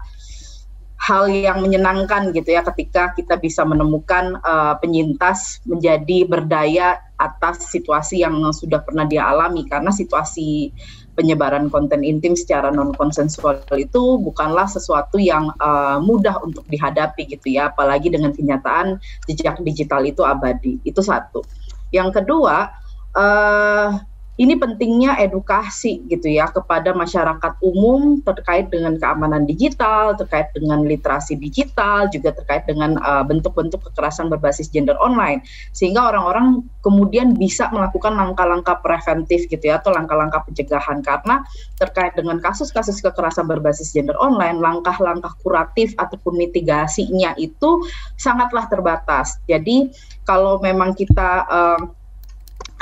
hal 1.05 1.29
yang 1.29 1.61
menyenangkan 1.61 2.33
gitu 2.33 2.55
ya 2.55 2.65
ketika 2.65 3.13
kita 3.13 3.37
bisa 3.37 3.61
menemukan 3.61 4.41
uh, 4.41 4.73
penyintas 4.81 5.61
menjadi 5.65 6.25
berdaya 6.25 6.97
atas 7.21 7.69
situasi 7.69 8.25
yang 8.25 8.41
sudah 8.53 8.81
pernah 8.85 9.09
dia 9.09 9.25
alami. 9.25 9.65
Karena 9.65 9.89
situasi 9.89 10.69
penyebaran 11.17 11.73
konten 11.73 12.05
intim 12.05 12.37
secara 12.37 12.69
non 12.69 12.93
konsensual 12.93 13.63
itu 13.73 14.21
bukanlah 14.21 14.69
sesuatu 14.69 15.17
yang 15.17 15.49
uh, 15.57 15.97
mudah 15.97 16.43
untuk 16.45 16.67
dihadapi 16.69 17.25
gitu 17.25 17.55
ya 17.55 17.71
apalagi 17.71 18.11
dengan 18.11 18.35
kenyataan 18.35 19.01
jejak 19.25 19.57
digital 19.65 20.05
itu 20.05 20.21
abadi. 20.21 20.77
Itu 20.85 21.01
satu. 21.01 21.41
Yang 21.89 22.21
kedua 22.21 22.84
uh, 23.15 23.97
ini 24.35 24.59
pentingnya 24.59 25.15
edukasi 25.23 26.03
gitu 26.11 26.27
ya 26.27 26.51
kepada 26.51 26.91
masyarakat 26.91 27.55
umum 27.63 28.19
terkait 28.19 28.67
dengan 28.67 28.99
keamanan 28.99 29.47
digital, 29.47 30.11
terkait 30.19 30.51
dengan 30.51 30.83
literasi 30.83 31.39
digital, 31.39 32.11
juga 32.11 32.35
terkait 32.35 32.67
dengan 32.67 32.99
uh, 32.99 33.23
bentuk-bentuk 33.23 33.79
uh, 33.79 33.85
kekerasan 33.91 34.27
berbasis 34.27 34.67
gender 34.67 34.99
online, 34.99 35.39
sehingga 35.71 36.11
orang-orang 36.11 36.67
kemudian 36.83 37.31
bisa 37.39 37.71
melakukan 37.71 38.11
langkah-langkah 38.11 38.83
preventif 38.83 39.47
gitu 39.47 39.71
ya 39.71 39.79
atau 39.79 39.95
langkah-langkah 39.95 40.43
pencegahan 40.43 40.99
karena 40.99 41.39
terkait 41.79 42.11
dengan 42.19 42.35
kasus-kasus 42.43 42.99
kekerasan 42.99 43.47
berbasis 43.47 43.95
gender 43.95 44.19
online, 44.19 44.59
langkah-langkah 44.59 45.31
kuratif 45.47 45.95
ataupun 45.95 46.35
mitigasinya 46.35 47.39
itu 47.39 47.87
sangatlah 48.19 48.67
terbatas. 48.67 49.39
Jadi 49.47 49.95
kalau 50.27 50.59
memang 50.59 50.91
kita 50.91 51.47
uh, 51.47 52.03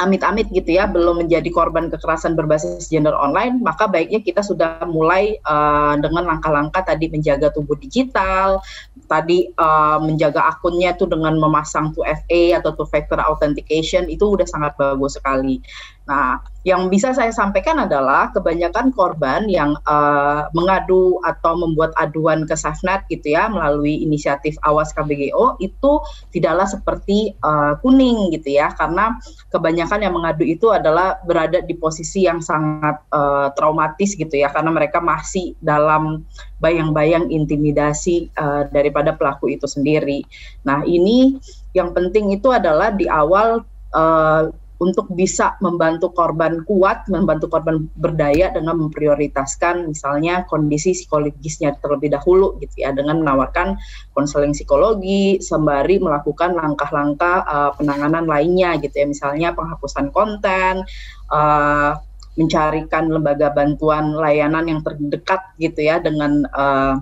amit-amit 0.03 0.51
gitu 0.51 0.75
ya 0.75 0.85
belum 0.85 1.23
menjadi 1.25 1.47
korban 1.49 1.87
kekerasan 1.87 2.35
berbasis 2.35 2.91
gender 2.91 3.15
online 3.15 3.63
maka 3.63 3.87
baiknya 3.87 4.19
kita 4.19 4.43
sudah 4.43 4.83
mulai 4.83 5.39
uh, 5.47 5.95
dengan 5.97 6.27
langkah-langkah 6.27 6.83
tadi 6.83 7.07
menjaga 7.07 7.49
tubuh 7.55 7.79
digital 7.79 8.59
tadi 9.07 9.47
uh, 9.55 10.03
menjaga 10.03 10.43
akunnya 10.51 10.91
itu 10.91 11.07
dengan 11.07 11.39
memasang 11.39 11.95
2FA 11.95 12.59
atau 12.59 12.75
two 12.75 12.87
factor 12.87 13.17
authentication 13.23 14.11
itu 14.11 14.35
udah 14.35 14.45
sangat 14.45 14.75
bagus 14.75 15.15
sekali 15.15 15.63
Nah, 16.03 16.43
yang 16.63 16.87
bisa 16.87 17.11
saya 17.11 17.31
sampaikan 17.31 17.75
adalah 17.79 18.31
kebanyakan 18.31 18.95
korban 18.95 19.47
yang 19.51 19.75
uh, 19.83 20.47
mengadu 20.55 21.19
atau 21.23 21.59
membuat 21.59 21.91
aduan 21.99 22.47
ke 22.47 22.55
SafeNet 22.55 23.03
gitu 23.11 23.35
ya 23.35 23.51
melalui 23.51 23.99
inisiatif 23.99 24.55
Awas 24.63 24.95
KBGO 24.95 25.59
itu 25.59 25.91
tidaklah 26.31 26.63
seperti 26.63 27.35
uh, 27.43 27.75
kuning 27.83 28.31
gitu 28.31 28.55
ya 28.55 28.71
karena 28.75 29.19
kebanyakan 29.51 30.07
yang 30.07 30.15
mengadu 30.15 30.47
itu 30.47 30.71
adalah 30.71 31.19
berada 31.27 31.59
di 31.59 31.75
posisi 31.75 32.23
yang 32.23 32.39
sangat 32.39 32.99
uh, 33.11 33.51
traumatis 33.59 34.15
gitu 34.15 34.31
ya 34.31 34.47
karena 34.51 34.71
mereka 34.71 35.03
masih 35.03 35.59
dalam 35.59 36.23
bayang-bayang 36.63 37.27
intimidasi 37.27 38.31
uh, 38.39 38.71
daripada 38.71 39.11
pelaku 39.11 39.51
itu 39.51 39.67
sendiri. 39.67 40.23
Nah, 40.63 40.87
ini 40.87 41.35
yang 41.75 41.91
penting 41.91 42.31
itu 42.31 42.55
adalah 42.55 42.95
di 42.95 43.03
awal 43.11 43.67
uh, 43.91 44.47
untuk 44.83 45.07
bisa 45.15 45.55
membantu 45.63 46.11
korban 46.11 46.59
kuat, 46.67 47.07
membantu 47.07 47.47
korban 47.47 47.87
berdaya 47.95 48.51
dengan 48.51 48.75
memprioritaskan 48.83 49.87
misalnya 49.87 50.43
kondisi 50.51 50.91
psikologisnya 50.91 51.79
terlebih 51.79 52.11
dahulu 52.11 52.59
gitu 52.59 52.83
ya 52.83 52.91
dengan 52.91 53.23
menawarkan 53.23 53.79
konseling 54.11 54.51
psikologi 54.51 55.39
sembari 55.39 56.03
melakukan 56.03 56.59
langkah-langkah 56.59 57.47
uh, 57.47 57.71
penanganan 57.79 58.27
lainnya 58.27 58.75
gitu 58.83 58.91
ya. 58.91 59.07
Misalnya 59.07 59.55
penghapusan 59.55 60.11
konten 60.11 60.83
uh, 61.31 61.95
mencarikan 62.35 63.07
lembaga 63.07 63.53
bantuan 63.55 64.11
layanan 64.17 64.67
yang 64.67 64.81
terdekat 64.83 65.39
gitu 65.61 65.79
ya 65.85 66.03
dengan 66.03 66.43
uh, 66.51 66.99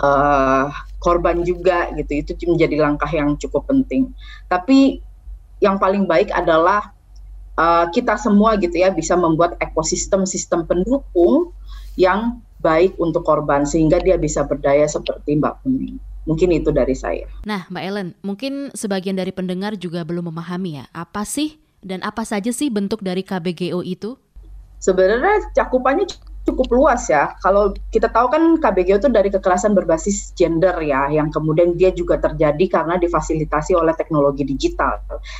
uh, 0.00 0.66
korban 1.02 1.44
juga 1.44 1.92
gitu. 1.98 2.24
Itu 2.24 2.32
menjadi 2.48 2.80
langkah 2.80 3.10
yang 3.12 3.36
cukup 3.36 3.68
penting. 3.68 4.14
Tapi 4.48 5.11
yang 5.62 5.78
paling 5.78 6.10
baik 6.10 6.34
adalah 6.34 6.90
uh, 7.56 7.86
kita 7.94 8.18
semua 8.18 8.58
gitu 8.58 8.74
ya 8.74 8.90
bisa 8.90 9.14
membuat 9.14 9.54
ekosistem 9.62 10.26
sistem 10.26 10.66
pendukung 10.66 11.54
yang 11.94 12.42
baik 12.62 12.98
untuk 12.98 13.22
korban 13.26 13.62
sehingga 13.66 14.02
dia 14.02 14.18
bisa 14.18 14.42
berdaya 14.46 14.86
seperti 14.86 15.38
Mbak 15.38 15.54
Kuning. 15.62 15.96
Mungkin 16.22 16.54
itu 16.54 16.70
dari 16.70 16.94
saya. 16.94 17.26
Nah, 17.42 17.66
Mbak 17.66 17.82
Ellen, 17.82 18.08
mungkin 18.22 18.70
sebagian 18.78 19.18
dari 19.18 19.34
pendengar 19.34 19.74
juga 19.74 20.06
belum 20.06 20.30
memahami 20.30 20.78
ya, 20.78 20.84
apa 20.94 21.26
sih 21.26 21.58
dan 21.82 21.98
apa 22.06 22.22
saja 22.22 22.54
sih 22.54 22.70
bentuk 22.70 23.02
dari 23.02 23.26
KBGO 23.26 23.82
itu? 23.82 24.14
Sebenarnya 24.78 25.50
cakupannya 25.50 26.06
cukup 26.42 26.68
luas 26.74 27.06
ya. 27.06 27.34
Kalau 27.38 27.74
kita 27.94 28.10
tahu 28.10 28.26
kan 28.34 28.42
KBGO 28.58 28.98
itu 28.98 29.10
dari 29.10 29.30
kekerasan 29.30 29.78
berbasis 29.78 30.34
gender 30.34 30.74
ya, 30.82 31.06
yang 31.08 31.30
kemudian 31.30 31.78
dia 31.78 31.94
juga 31.94 32.18
terjadi 32.18 32.82
karena 32.82 32.98
difasilitasi 32.98 33.78
oleh 33.78 33.94
teknologi 33.94 34.42
digital. 34.42 34.98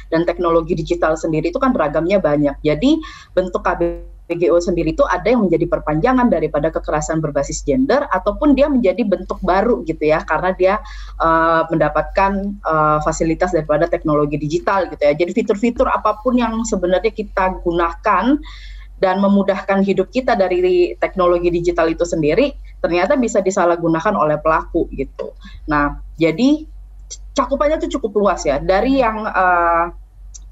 Dan 0.09 0.23
teknologi 0.23 0.79
digital 0.79 1.19
sendiri 1.19 1.51
itu 1.51 1.59
kan 1.59 1.75
beragamnya 1.75 2.23
banyak. 2.23 2.55
Jadi 2.63 3.03
bentuk 3.35 3.67
KBGO 3.67 4.63
sendiri 4.63 4.95
itu 4.95 5.03
ada 5.03 5.27
yang 5.27 5.43
menjadi 5.43 5.67
perpanjangan 5.67 6.31
daripada 6.31 6.71
kekerasan 6.71 7.19
berbasis 7.19 7.67
gender 7.67 8.07
ataupun 8.15 8.55
dia 8.55 8.71
menjadi 8.71 9.03
bentuk 9.03 9.43
baru 9.43 9.83
gitu 9.83 10.07
ya 10.07 10.23
karena 10.23 10.55
dia 10.55 10.75
uh, 11.19 11.67
mendapatkan 11.67 12.55
uh, 12.63 13.03
fasilitas 13.03 13.51
daripada 13.51 13.91
teknologi 13.91 14.39
digital 14.39 14.87
gitu 14.87 15.03
ya. 15.03 15.19
Jadi 15.19 15.35
fitur-fitur 15.35 15.91
apa 15.91 16.23
pun 16.23 16.39
yang 16.39 16.63
sebenarnya 16.63 17.11
kita 17.11 17.59
gunakan 17.67 18.39
dan 19.03 19.19
memudahkan 19.19 19.83
hidup 19.83 20.15
kita 20.15 20.39
dari 20.39 20.95
teknologi 21.03 21.51
digital 21.51 21.91
itu 21.91 22.07
sendiri 22.07 22.55
ternyata 22.79 23.19
bisa 23.19 23.43
disalahgunakan 23.43 24.15
oleh 24.15 24.39
pelaku 24.39 24.87
gitu. 24.95 25.35
Nah, 25.67 25.99
jadi 26.15 26.63
cakupannya 27.35 27.83
itu 27.83 27.99
cukup 27.99 28.23
luas 28.23 28.47
ya 28.47 28.63
dari 28.63 29.03
yang 29.03 29.27
uh, 29.27 29.91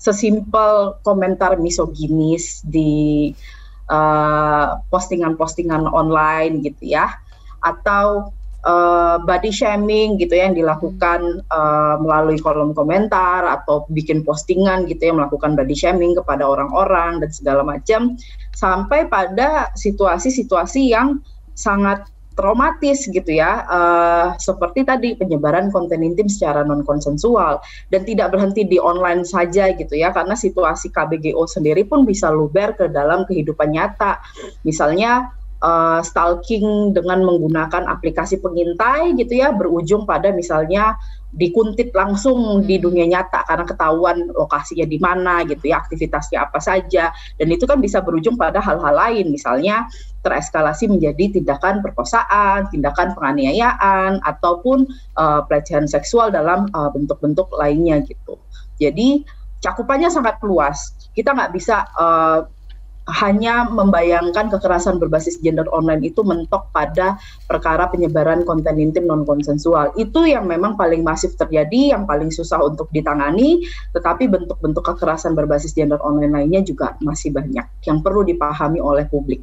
sesimpel 0.01 0.99
komentar 1.05 1.61
misoginis 1.61 2.65
di 2.65 3.29
eh, 3.85 4.69
postingan-postingan 4.89 5.85
uh, 5.85 5.93
online 5.93 6.65
gitu 6.65 6.97
ya 6.97 7.21
atau 7.61 8.33
uh, 8.65 9.17
body 9.25 9.53
shaming 9.53 10.21
gitu 10.21 10.37
ya 10.37 10.49
yang 10.51 10.57
dilakukan 10.57 11.45
uh, 11.49 11.97
melalui 12.01 12.37
kolom 12.41 12.77
komentar 12.77 13.45
atau 13.47 13.89
bikin 13.93 14.25
postingan 14.25 14.85
gitu 14.89 15.11
ya 15.11 15.13
melakukan 15.17 15.57
body 15.57 15.77
shaming 15.77 16.13
kepada 16.17 16.45
orang-orang 16.45 17.21
dan 17.21 17.31
segala 17.33 17.63
macam 17.65 18.17
sampai 18.57 19.09
pada 19.09 19.73
situasi-situasi 19.77 20.93
yang 20.93 21.21
sangat 21.57 22.05
traumatis 22.39 23.05
gitu 23.05 23.37
ya. 23.37 23.69
Uh, 23.69 24.27
seperti 24.41 24.87
tadi 24.87 25.13
penyebaran 25.13 25.69
konten 25.69 26.01
intim 26.01 26.25
secara 26.25 26.65
non 26.65 26.87
konsensual 26.89 27.61
dan 27.93 28.09
tidak 28.09 28.33
berhenti 28.33 28.65
di 28.65 28.81
online 28.81 29.29
saja 29.29 29.69
gitu 29.77 29.93
ya 29.93 30.09
karena 30.15 30.33
situasi 30.33 30.89
KBGO 30.89 31.45
sendiri 31.45 31.85
pun 31.85 32.09
bisa 32.09 32.33
luber 32.33 32.73
ke 32.73 32.89
dalam 32.89 33.29
kehidupan 33.29 33.77
nyata. 33.77 34.25
Misalnya 34.65 35.37
uh, 35.63 36.01
stalking 36.05 36.93
dengan 36.97 37.25
menggunakan 37.25 37.87
aplikasi 37.89 38.41
pengintai 38.41 39.15
gitu 39.17 39.41
ya 39.41 39.53
berujung 39.53 40.05
pada 40.09 40.33
misalnya 40.33 40.97
dikuntit 41.31 41.95
langsung 41.95 42.67
di 42.67 42.75
hmm. 42.77 42.83
dunia 42.83 43.07
nyata 43.07 43.47
karena 43.47 43.63
ketahuan 43.63 44.19
lokasinya 44.35 44.83
di 44.83 44.99
mana 44.99 45.47
gitu 45.47 45.71
ya 45.71 45.79
aktivitasnya 45.79 46.43
apa 46.43 46.59
saja 46.59 47.15
dan 47.39 47.49
itu 47.55 47.71
kan 47.71 47.79
bisa 47.79 48.03
berujung 48.03 48.35
pada 48.35 48.59
hal-hal 48.59 48.91
lain 48.91 49.31
misalnya 49.31 49.87
tereskalasi 50.21 50.91
menjadi 50.91 51.41
tindakan 51.41 51.81
perkosaan, 51.81 52.69
tindakan 52.69 53.17
penganiayaan 53.17 54.21
ataupun 54.21 54.85
uh, 55.17 55.41
pelecehan 55.49 55.89
seksual 55.89 56.29
dalam 56.29 56.69
eh, 56.69 56.91
bentuk-bentuk 56.93 57.49
uh, 57.49 57.57
lainnya 57.57 58.05
gitu. 58.05 58.37
Jadi 58.77 59.25
cakupannya 59.65 60.13
sangat 60.13 60.37
luas. 60.45 61.09
Kita 61.17 61.33
nggak 61.33 61.53
bisa 61.57 61.89
uh, 61.97 62.45
hanya 63.11 63.67
membayangkan 63.67 64.49
kekerasan 64.49 65.03
berbasis 65.03 65.43
gender 65.43 65.67
online 65.75 66.07
itu 66.07 66.23
mentok 66.23 66.71
pada 66.71 67.19
perkara 67.51 67.91
penyebaran 67.91 68.47
konten 68.47 68.79
intim 68.79 69.11
non 69.11 69.27
konsensual. 69.27 69.91
Itu 69.99 70.25
yang 70.25 70.47
memang 70.47 70.79
paling 70.79 71.03
masif 71.03 71.35
terjadi, 71.35 71.95
yang 71.99 72.07
paling 72.07 72.31
susah 72.31 72.63
untuk 72.63 72.87
ditangani, 72.95 73.67
tetapi 73.93 74.31
bentuk-bentuk 74.31 74.87
kekerasan 74.95 75.35
berbasis 75.35 75.75
gender 75.75 75.99
online 76.01 76.33
lainnya 76.33 76.63
juga 76.63 76.95
masih 77.03 77.35
banyak 77.35 77.67
yang 77.85 77.99
perlu 78.01 78.23
dipahami 78.23 78.79
oleh 78.79 79.05
publik. 79.11 79.43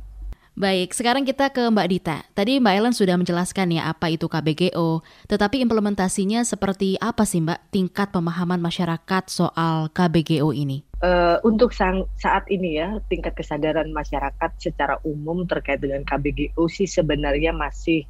Baik, 0.57 0.89
sekarang 0.89 1.21
kita 1.21 1.53
ke 1.53 1.69
Mbak 1.69 1.87
Dita. 1.93 2.17
Tadi 2.33 2.57
Mbak 2.57 2.73
Ellen 2.73 2.95
sudah 2.97 3.13
menjelaskan 3.13 3.77
ya 3.77 3.93
apa 3.93 4.09
itu 4.09 4.25
KBGO, 4.25 5.05
tetapi 5.29 5.61
implementasinya 5.61 6.41
seperti 6.41 6.97
apa 6.97 7.29
sih 7.29 7.45
Mbak 7.45 7.69
tingkat 7.69 8.09
pemahaman 8.09 8.57
masyarakat 8.57 9.23
soal 9.29 9.93
KBGO 9.93 10.49
ini? 10.57 10.86
Uh, 10.97 11.37
untuk 11.45 11.77
sang, 11.77 12.09
saat 12.17 12.49
ini 12.49 12.81
ya 12.81 12.97
tingkat 13.05 13.37
kesadaran 13.37 13.93
masyarakat 13.93 14.51
secara 14.57 14.97
umum 15.05 15.45
terkait 15.45 15.77
dengan 15.77 16.01
KBGO 16.01 16.65
sih 16.65 16.89
sebenarnya 16.89 17.53
masih 17.53 18.09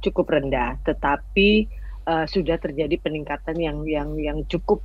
cukup 0.00 0.32
rendah, 0.32 0.80
tetapi 0.88 1.68
uh, 2.08 2.24
sudah 2.24 2.56
terjadi 2.56 2.96
peningkatan 3.04 3.60
yang 3.60 3.84
yang 3.84 4.16
yang 4.16 4.38
cukup 4.48 4.80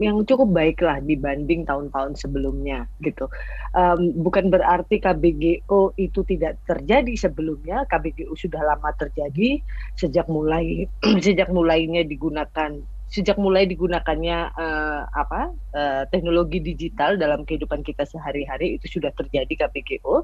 yang 0.00 0.24
cukup 0.24 0.48
baik 0.56 0.80
lah 0.80 0.96
dibanding 1.04 1.68
tahun-tahun 1.68 2.16
sebelumnya 2.16 2.88
gitu. 3.04 3.28
Um, 3.76 4.16
bukan 4.24 4.48
berarti 4.48 4.96
KBGO 4.96 5.92
itu 6.00 6.20
tidak 6.24 6.56
terjadi 6.64 7.28
sebelumnya. 7.28 7.84
KBGO 7.84 8.32
sudah 8.32 8.64
lama 8.64 8.92
terjadi 8.96 9.60
sejak 10.00 10.24
mulai 10.32 10.88
sejak 11.24 11.52
mulainya 11.52 12.00
digunakan 12.08 12.80
sejak 13.10 13.36
mulai 13.42 13.66
digunakannya 13.66 14.54
uh, 14.54 15.02
apa 15.10 15.50
uh, 15.74 16.02
teknologi 16.14 16.62
digital 16.62 17.18
dalam 17.18 17.42
kehidupan 17.42 17.82
kita 17.82 18.06
sehari-hari 18.06 18.78
itu 18.78 18.86
sudah 18.86 19.10
terjadi 19.18 19.66
KBGO. 19.66 20.22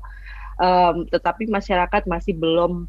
Um, 0.57 1.05
tetapi 1.11 1.51
masyarakat 1.51 2.07
masih 2.07 2.39
belum 2.39 2.87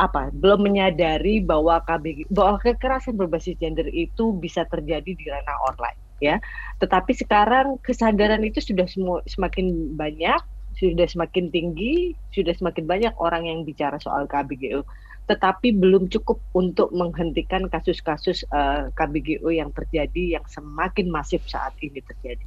apa 0.00 0.32
belum 0.32 0.64
menyadari 0.64 1.44
bahwa 1.44 1.76
KBG 1.84 2.32
bahwa 2.32 2.56
kekerasan 2.56 3.20
berbasis 3.20 3.52
gender 3.60 3.84
itu 3.92 4.32
bisa 4.40 4.64
terjadi 4.64 5.12
di 5.12 5.24
ranah 5.28 5.60
online 5.68 6.00
ya 6.24 6.40
tetapi 6.80 7.12
sekarang 7.12 7.76
kesadaran 7.84 8.40
itu 8.40 8.64
sudah 8.64 8.88
semua 8.88 9.20
semakin 9.28 9.92
banyak 10.00 10.40
sudah 10.80 11.04
semakin 11.04 11.52
tinggi 11.52 12.16
sudah 12.32 12.56
semakin 12.56 12.88
banyak 12.88 13.12
orang 13.20 13.44
yang 13.44 13.60
bicara 13.68 14.00
soal 14.00 14.24
KBGO 14.24 14.88
tetapi 15.30 15.70
belum 15.78 16.10
cukup 16.10 16.42
untuk 16.58 16.90
menghentikan 16.90 17.70
kasus-kasus 17.70 18.42
uh, 18.50 18.90
eh, 18.90 18.98
KBGO 18.98 19.46
yang 19.54 19.70
terjadi 19.70 20.42
yang 20.42 20.44
semakin 20.50 21.06
masif 21.06 21.46
saat 21.46 21.70
ini 21.78 22.02
terjadi. 22.02 22.42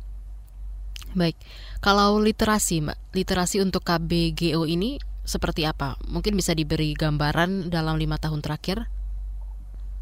Baik, 1.16 1.40
kalau 1.80 2.20
literasi, 2.20 2.84
Mbak, 2.84 3.16
literasi 3.16 3.64
untuk 3.64 3.88
KBGO 3.88 4.68
ini 4.68 5.00
seperti 5.24 5.64
apa? 5.64 5.96
Mungkin 6.12 6.36
bisa 6.36 6.52
diberi 6.52 6.92
gambaran 6.92 7.72
dalam 7.72 7.96
lima 7.96 8.20
tahun 8.20 8.44
terakhir? 8.44 8.92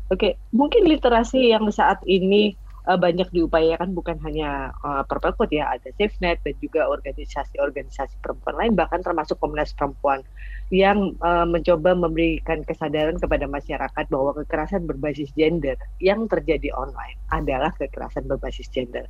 Oke, 0.09 0.41
mungkin 0.49 0.89
literasi 0.89 1.53
yang 1.53 1.69
saat 1.69 2.01
ini 2.09 2.57
uh, 2.91 2.99
banyak 2.99 3.31
diupayakan 3.31 3.95
bukan 3.95 4.19
hanya 4.27 4.75
uh, 4.83 5.07
Perpelkot 5.07 5.47
ya, 5.47 5.71
ada 5.71 5.87
SafeNet 5.95 6.43
dan 6.43 6.55
juga 6.59 6.91
organisasi-organisasi 6.91 8.19
perempuan 8.19 8.55
lain, 8.59 8.73
bahkan 8.75 8.99
termasuk 8.99 9.39
Komnas 9.39 9.71
Perempuan 9.71 10.27
yang 10.67 11.15
uh, 11.23 11.47
mencoba 11.47 11.95
memberikan 11.95 12.67
kesadaran 12.67 13.15
kepada 13.15 13.47
masyarakat 13.47 14.05
bahwa 14.11 14.35
kekerasan 14.43 14.83
berbasis 14.83 15.31
gender 15.39 15.79
yang 16.03 16.27
terjadi 16.27 16.75
online 16.75 17.15
adalah 17.31 17.71
kekerasan 17.79 18.27
berbasis 18.27 18.67
gender 18.67 19.07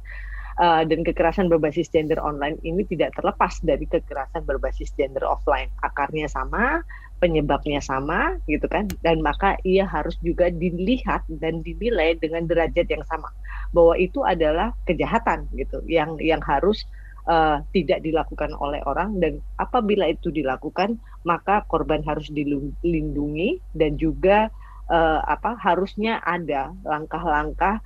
uh, 0.61 0.83
dan 0.85 1.01
kekerasan 1.05 1.47
berbasis 1.49 1.89
gender 1.89 2.21
online 2.21 2.57
ini 2.65 2.85
tidak 2.89 3.15
terlepas 3.17 3.61
dari 3.65 3.85
kekerasan 3.89 4.43
berbasis 4.43 4.93
gender 4.93 5.23
offline. 5.23 5.69
Akarnya 5.85 6.27
sama, 6.27 6.85
penyebabnya 7.21 7.79
sama, 7.85 8.41
gitu 8.49 8.65
kan? 8.65 8.89
Dan 9.05 9.21
maka 9.21 9.55
ia 9.61 9.85
harus 9.85 10.17
juga 10.25 10.49
dilihat 10.49 11.21
dan 11.37 11.61
dinilai 11.61 12.17
dengan 12.17 12.49
derajat 12.49 12.89
yang 12.89 13.05
sama 13.05 13.29
bahwa 13.71 13.93
itu 13.95 14.25
adalah 14.25 14.73
kejahatan, 14.89 15.45
gitu, 15.53 15.79
yang 15.85 16.17
yang 16.17 16.41
harus 16.41 16.83
uh, 17.29 17.61
tidak 17.71 18.01
dilakukan 18.01 18.51
oleh 18.57 18.81
orang 18.89 19.21
dan 19.21 19.37
apabila 19.61 20.09
itu 20.09 20.33
dilakukan 20.33 20.97
maka 21.21 21.61
korban 21.69 22.01
harus 22.01 22.29
dilindungi 22.33 23.61
dan 23.77 23.95
juga 24.01 24.49
uh, 24.89 25.21
apa 25.25 25.53
harusnya 25.61 26.17
ada 26.25 26.73
langkah-langkah 26.81 27.79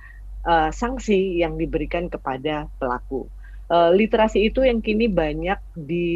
uh, 0.46 0.70
sanksi 0.72 1.42
yang 1.42 1.60
diberikan 1.60 2.08
kepada 2.08 2.70
pelaku. 2.80 3.28
Uh, 3.66 3.90
literasi 3.90 4.46
itu 4.46 4.62
yang 4.62 4.78
kini 4.78 5.10
banyak 5.10 5.58
di 5.74 6.06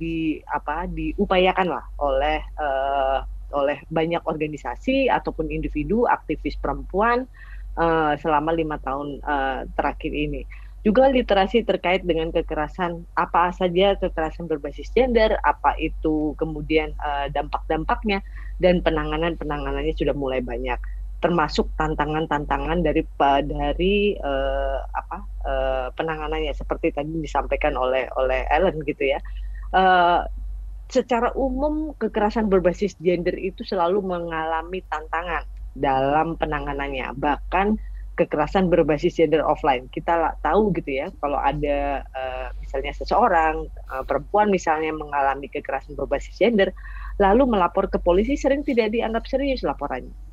di 0.00 0.40
apa 0.48 0.88
diupayakan 0.88 1.68
lah 1.68 1.84
oleh 2.00 2.40
uh, 2.56 3.20
oleh 3.52 3.84
banyak 3.92 4.24
organisasi 4.24 5.12
ataupun 5.12 5.52
individu 5.52 6.08
aktivis 6.08 6.56
perempuan 6.56 7.28
uh, 7.76 8.16
selama 8.16 8.56
lima 8.56 8.80
tahun 8.80 9.20
uh, 9.20 9.68
terakhir 9.76 10.08
ini. 10.08 10.48
Juga 10.80 11.12
literasi 11.12 11.68
terkait 11.68 12.00
dengan 12.08 12.32
kekerasan 12.32 13.04
apa 13.12 13.52
saja 13.52 14.00
kekerasan 14.00 14.48
berbasis 14.48 14.88
gender, 14.96 15.36
apa 15.44 15.76
itu 15.76 16.32
kemudian 16.40 16.96
uh, 17.04 17.28
dampak-dampaknya 17.28 18.24
dan 18.56 18.80
penanganan-penanganannya 18.80 19.92
sudah 19.92 20.16
mulai 20.16 20.40
banyak 20.40 20.80
termasuk 21.20 21.68
tantangan-tantangan 21.76 22.80
dari 22.80 23.04
dari 23.44 24.16
uh, 24.16 24.80
apa 24.88 25.18
uh, 25.44 25.88
penanganannya. 25.92 26.56
Seperti 26.56 26.96
tadi 26.96 27.12
disampaikan 27.20 27.76
oleh 27.76 28.08
oleh 28.16 28.48
Ellen 28.48 28.80
gitu 28.88 29.04
ya. 29.04 29.20
Uh, 29.70 30.24
secara 30.90 31.30
umum 31.38 31.94
kekerasan 32.00 32.50
berbasis 32.50 32.98
gender 32.98 33.36
itu 33.36 33.62
selalu 33.62 34.02
mengalami 34.02 34.80
tantangan 34.88 35.44
dalam 35.76 36.40
penanganannya. 36.40 37.14
Bahkan 37.14 37.78
kekerasan 38.16 38.72
berbasis 38.72 39.20
gender 39.20 39.44
offline. 39.44 39.92
Kita 39.92 40.34
tahu 40.40 40.72
gitu 40.76 41.04
ya 41.04 41.06
kalau 41.20 41.40
ada 41.40 42.04
misalnya 42.60 42.92
seseorang 42.92 43.64
perempuan 44.04 44.52
misalnya 44.52 44.92
mengalami 44.92 45.48
kekerasan 45.48 45.96
berbasis 45.96 46.36
gender 46.36 46.74
lalu 47.16 47.48
melapor 47.48 47.88
ke 47.88 47.96
polisi 47.96 48.36
sering 48.36 48.60
tidak 48.60 48.92
dianggap 48.92 49.24
serius 49.24 49.64
laporannya 49.64 50.29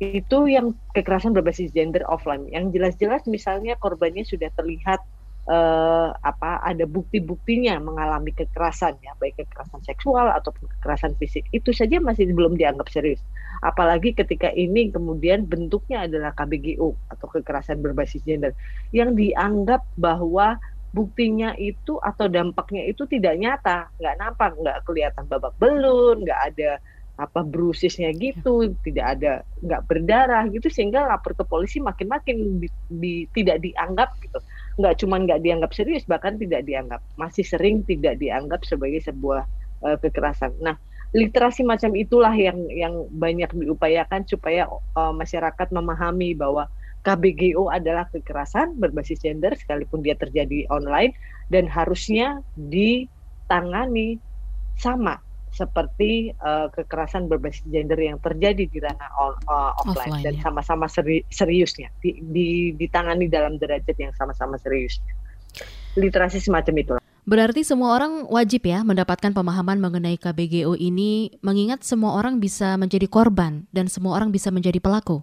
itu 0.00 0.48
yang 0.48 0.72
kekerasan 0.96 1.36
berbasis 1.36 1.68
gender 1.76 2.00
offline. 2.08 2.48
Yang 2.48 2.80
jelas-jelas 2.80 3.22
misalnya 3.28 3.76
korbannya 3.76 4.24
sudah 4.24 4.48
terlihat 4.56 5.04
uh, 5.44 6.16
apa 6.24 6.64
ada 6.64 6.88
bukti-buktinya 6.88 7.76
mengalami 7.76 8.32
kekerasan 8.32 8.96
ya. 9.04 9.12
Baik 9.20 9.44
kekerasan 9.44 9.84
seksual 9.84 10.32
ataupun 10.32 10.72
kekerasan 10.80 11.12
fisik. 11.20 11.44
Itu 11.52 11.76
saja 11.76 12.00
masih 12.00 12.32
belum 12.32 12.56
dianggap 12.56 12.88
serius. 12.88 13.20
Apalagi 13.60 14.16
ketika 14.16 14.48
ini 14.56 14.88
kemudian 14.88 15.44
bentuknya 15.44 16.08
adalah 16.08 16.32
KBGO 16.32 16.96
atau 17.12 17.26
kekerasan 17.28 17.84
berbasis 17.84 18.24
gender. 18.24 18.56
Yang 18.96 19.20
dianggap 19.20 19.84
bahwa 20.00 20.56
buktinya 20.96 21.52
itu 21.60 22.00
atau 22.00 22.24
dampaknya 22.24 22.88
itu 22.88 23.04
tidak 23.04 23.36
nyata. 23.36 23.92
Nggak 24.00 24.16
nampak 24.16 24.50
nggak 24.56 24.78
kelihatan 24.88 25.28
babak 25.28 25.52
belur 25.60 26.16
nggak 26.24 26.40
ada 26.56 26.80
apa 27.20 27.44
brusisnya 27.44 28.16
gitu 28.16 28.72
tidak 28.80 29.20
ada 29.20 29.32
nggak 29.60 29.82
berdarah 29.84 30.48
gitu 30.48 30.72
sehingga 30.72 31.04
lapor 31.04 31.36
ke 31.36 31.44
polisi 31.44 31.76
makin-makin 31.76 32.64
di, 32.64 32.68
di, 32.88 33.12
tidak 33.36 33.60
dianggap 33.60 34.16
gitu. 34.24 34.40
Nggak 34.80 34.94
cuma 35.04 35.20
nggak 35.20 35.44
dianggap 35.44 35.70
serius 35.76 36.08
bahkan 36.08 36.40
tidak 36.40 36.64
dianggap 36.64 37.04
masih 37.20 37.44
sering 37.44 37.84
tidak 37.84 38.16
dianggap 38.16 38.64
sebagai 38.64 39.04
sebuah 39.04 39.44
uh, 39.84 39.96
kekerasan. 40.00 40.56
Nah 40.64 40.80
literasi 41.12 41.60
macam 41.60 41.92
itulah 41.92 42.32
yang 42.32 42.56
yang 42.72 43.04
banyak 43.12 43.52
diupayakan 43.52 44.24
supaya 44.24 44.64
uh, 44.96 45.12
masyarakat 45.12 45.68
memahami 45.74 46.32
bahwa 46.32 46.72
KBGO 47.04 47.72
adalah 47.72 48.08
kekerasan 48.12 48.76
berbasis 48.76 49.20
gender 49.20 49.56
sekalipun 49.56 50.04
dia 50.04 50.16
terjadi 50.16 50.68
online 50.68 51.16
dan 51.48 51.64
harusnya 51.68 52.44
ditangani 52.56 54.20
sama 54.76 55.20
seperti 55.50 56.30
uh, 56.38 56.70
kekerasan 56.70 57.26
berbasis 57.26 57.66
gender 57.68 57.98
yang 57.98 58.22
terjadi 58.22 58.64
di 58.70 58.78
ranah 58.78 59.10
on, 59.18 59.34
uh, 59.50 59.74
offline, 59.82 60.14
offline 60.14 60.22
dan 60.22 60.34
ya. 60.38 60.42
sama-sama 60.46 60.86
seri, 60.86 61.26
seriusnya 61.28 61.90
di, 61.98 62.22
di, 62.22 62.48
ditangani 62.78 63.26
dalam 63.26 63.58
derajat 63.58 63.96
yang 63.98 64.14
sama-sama 64.14 64.56
serius. 64.62 65.02
Literasi 65.98 66.38
semacam 66.38 66.74
itu. 66.78 66.92
Berarti 67.26 67.62
semua 67.66 67.94
orang 67.94 68.26
wajib 68.26 68.64
ya 68.66 68.80
mendapatkan 68.80 69.30
pemahaman 69.30 69.78
mengenai 69.78 70.16
KBGO 70.16 70.74
ini 70.78 71.36
mengingat 71.44 71.84
semua 71.84 72.16
orang 72.16 72.40
bisa 72.40 72.74
menjadi 72.80 73.06
korban 73.10 73.68
dan 73.74 73.86
semua 73.86 74.16
orang 74.16 74.32
bisa 74.32 74.48
menjadi 74.48 74.80
pelaku. 74.80 75.22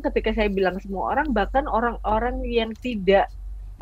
Ketika 0.00 0.32
saya 0.32 0.48
bilang 0.48 0.80
semua 0.80 1.12
orang 1.12 1.34
bahkan 1.34 1.68
orang-orang 1.68 2.40
yang 2.46 2.70
tidak 2.80 3.28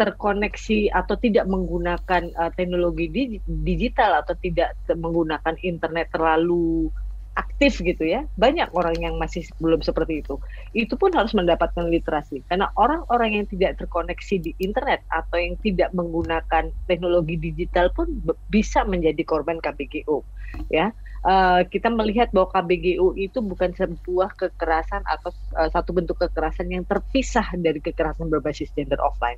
terkoneksi 0.00 0.88
atau 0.96 1.20
tidak 1.20 1.44
menggunakan 1.44 2.32
uh, 2.40 2.48
teknologi 2.56 3.12
di, 3.12 3.24
digital 3.44 4.24
atau 4.24 4.32
tidak 4.40 4.72
menggunakan 4.88 5.60
internet 5.60 6.08
terlalu 6.08 6.88
aktif 7.36 7.78
gitu 7.84 8.04
ya. 8.04 8.24
Banyak 8.40 8.72
orang 8.72 8.96
yang 8.98 9.14
masih 9.20 9.44
belum 9.60 9.84
seperti 9.84 10.24
itu. 10.24 10.40
Itu 10.72 10.96
pun 10.96 11.12
harus 11.12 11.36
mendapatkan 11.36 11.86
literasi. 11.86 12.40
Karena 12.48 12.72
orang-orang 12.80 13.40
yang 13.40 13.46
tidak 13.46 13.76
terkoneksi 13.76 14.36
di 14.40 14.52
internet 14.58 15.04
atau 15.12 15.36
yang 15.36 15.54
tidak 15.60 15.92
menggunakan 15.92 16.72
teknologi 16.88 17.36
digital 17.36 17.92
pun 17.92 18.08
bisa 18.48 18.82
menjadi 18.88 19.20
korban 19.22 19.60
KBGO 19.60 20.24
ya. 20.72 20.90
Uh, 21.20 21.60
kita 21.68 21.92
melihat 21.92 22.32
bahwa 22.32 22.48
KBGU 22.48 23.12
itu 23.20 23.44
bukan 23.44 23.76
sebuah 23.76 24.40
kekerasan 24.40 25.04
atau 25.04 25.28
uh, 25.52 25.68
satu 25.68 25.92
bentuk 25.92 26.16
kekerasan 26.16 26.72
yang 26.72 26.80
terpisah 26.88 27.44
dari 27.60 27.76
kekerasan 27.76 28.32
berbasis 28.32 28.72
gender 28.72 28.96
offline. 29.04 29.36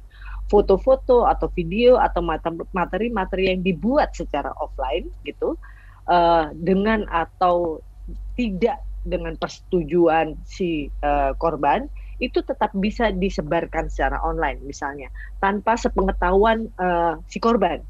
Foto-foto 0.51 1.25
atau 1.25 1.49
video 1.55 1.97
atau 1.97 2.21
materi-materi 2.73 3.53
yang 3.55 3.61
dibuat 3.65 4.13
secara 4.13 4.53
offline 4.61 5.09
gitu 5.25 5.57
uh, 6.09 6.53
dengan 6.53 7.09
atau 7.09 7.81
tidak 8.37 8.81
dengan 9.03 9.35
persetujuan 9.35 10.39
si 10.47 10.93
uh, 11.03 11.35
korban 11.39 11.91
itu 12.23 12.39
tetap 12.45 12.71
bisa 12.79 13.11
disebarkan 13.11 13.91
secara 13.91 14.23
online 14.23 14.63
misalnya 14.63 15.11
tanpa 15.43 15.75
sepengetahuan 15.75 16.71
uh, 16.79 17.19
si 17.27 17.43
korban. 17.43 17.83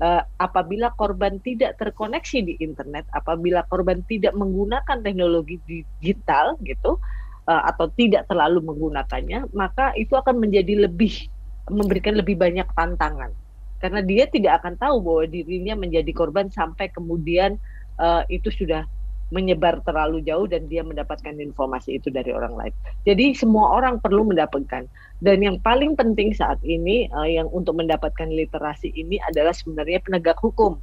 Uh, 0.00 0.24
apabila 0.40 0.88
korban 0.96 1.36
tidak 1.44 1.76
terkoneksi 1.76 2.40
di 2.40 2.54
internet, 2.64 3.04
apabila 3.12 3.60
korban 3.68 4.00
tidak 4.08 4.32
menggunakan 4.32 5.04
teknologi 5.04 5.60
digital 5.68 6.56
gitu, 6.64 6.96
atau 7.44 7.90
tidak 7.98 8.30
terlalu 8.30 8.62
menggunakannya, 8.62 9.50
maka 9.50 9.90
itu 9.98 10.14
akan 10.14 10.38
menjadi 10.38 10.86
lebih 10.86 11.26
memberikan 11.68 12.16
lebih 12.16 12.40
banyak 12.40 12.64
tantangan 12.72 13.34
karena 13.80 14.00
dia 14.04 14.28
tidak 14.28 14.60
akan 14.60 14.76
tahu 14.76 15.00
bahwa 15.00 15.24
dirinya 15.24 15.74
menjadi 15.74 16.12
korban 16.12 16.52
sampai 16.52 16.92
kemudian 16.92 17.56
uh, 17.96 18.22
itu 18.28 18.52
sudah 18.52 18.84
menyebar 19.30 19.80
terlalu 19.86 20.20
jauh 20.26 20.44
dan 20.44 20.66
dia 20.66 20.82
mendapatkan 20.82 21.32
informasi 21.38 22.02
itu 22.02 22.10
dari 22.10 22.34
orang 22.34 22.58
lain. 22.58 22.74
Jadi 23.06 23.32
semua 23.32 23.78
orang 23.78 24.02
perlu 24.02 24.26
mendapatkan. 24.26 24.90
Dan 25.22 25.38
yang 25.40 25.56
paling 25.62 25.94
penting 25.94 26.34
saat 26.34 26.58
ini 26.66 27.06
uh, 27.14 27.24
yang 27.24 27.46
untuk 27.54 27.78
mendapatkan 27.78 28.26
literasi 28.26 28.90
ini 28.92 29.22
adalah 29.22 29.54
sebenarnya 29.54 30.02
penegak 30.02 30.36
hukum. 30.42 30.76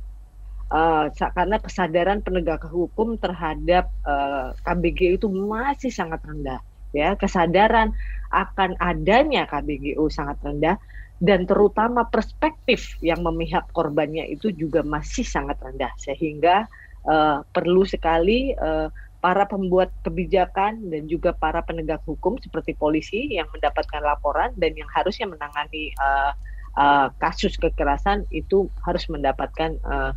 Uh, 0.68 1.08
karena 1.32 1.64
kesadaran 1.64 2.20
penegak 2.20 2.60
hukum 2.68 3.16
terhadap 3.20 3.88
uh, 4.04 4.52
KBG 4.68 5.16
itu 5.16 5.28
masih 5.32 5.92
sangat 5.92 6.20
rendah 6.28 6.60
ya 6.98 7.14
kesadaran 7.14 7.94
akan 8.34 8.74
adanya 8.82 9.46
KBGO 9.46 10.10
sangat 10.10 10.42
rendah 10.42 10.82
dan 11.22 11.46
terutama 11.50 12.06
perspektif 12.10 12.98
yang 13.02 13.22
memihak 13.26 13.66
korbannya 13.74 14.26
itu 14.30 14.54
juga 14.54 14.82
masih 14.82 15.26
sangat 15.26 15.58
rendah 15.62 15.94
sehingga 15.98 16.66
uh, 17.06 17.42
perlu 17.54 17.86
sekali 17.86 18.54
uh, 18.58 18.90
para 19.18 19.50
pembuat 19.50 19.90
kebijakan 20.06 20.94
dan 20.94 21.10
juga 21.10 21.34
para 21.34 21.66
penegak 21.66 22.06
hukum 22.06 22.38
seperti 22.38 22.78
polisi 22.78 23.34
yang 23.34 23.50
mendapatkan 23.50 24.02
laporan 24.06 24.54
dan 24.62 24.78
yang 24.78 24.90
harusnya 24.94 25.26
menangani 25.26 25.90
uh, 25.98 26.32
uh, 26.78 27.10
kasus 27.18 27.58
kekerasan 27.58 28.30
itu 28.30 28.70
harus 28.86 29.10
mendapatkan 29.10 29.74
uh, 29.82 30.14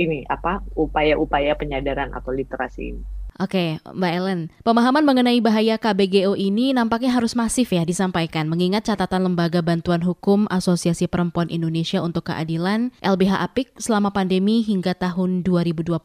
ini 0.00 0.24
apa 0.32 0.64
upaya-upaya 0.78 1.58
penyadaran 1.58 2.14
atau 2.16 2.32
literasi 2.32 2.96
ini. 2.96 3.17
Oke, 3.38 3.78
Mbak 3.86 4.12
Ellen, 4.18 4.40
pemahaman 4.66 5.06
mengenai 5.06 5.38
bahaya 5.38 5.78
KBGO 5.78 6.34
ini 6.34 6.74
nampaknya 6.74 7.14
harus 7.14 7.38
masif 7.38 7.70
ya 7.70 7.86
disampaikan 7.86 8.50
mengingat 8.50 8.90
catatan 8.90 9.30
Lembaga 9.30 9.62
Bantuan 9.62 10.02
Hukum 10.02 10.50
Asosiasi 10.50 11.06
Perempuan 11.06 11.46
Indonesia 11.46 12.02
untuk 12.02 12.26
Keadilan 12.26 12.90
LBH 12.98 13.38
Apik 13.38 13.70
selama 13.78 14.10
pandemi 14.10 14.66
hingga 14.66 14.90
tahun 14.98 15.46
2021 15.46 16.02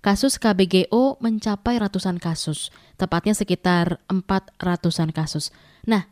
kasus 0.00 0.40
KBGO 0.40 1.20
mencapai 1.20 1.76
ratusan 1.76 2.16
kasus, 2.16 2.72
tepatnya 2.96 3.36
sekitar 3.36 4.00
empat 4.08 4.48
ratusan 4.56 5.12
kasus. 5.12 5.52
Nah, 5.84 6.08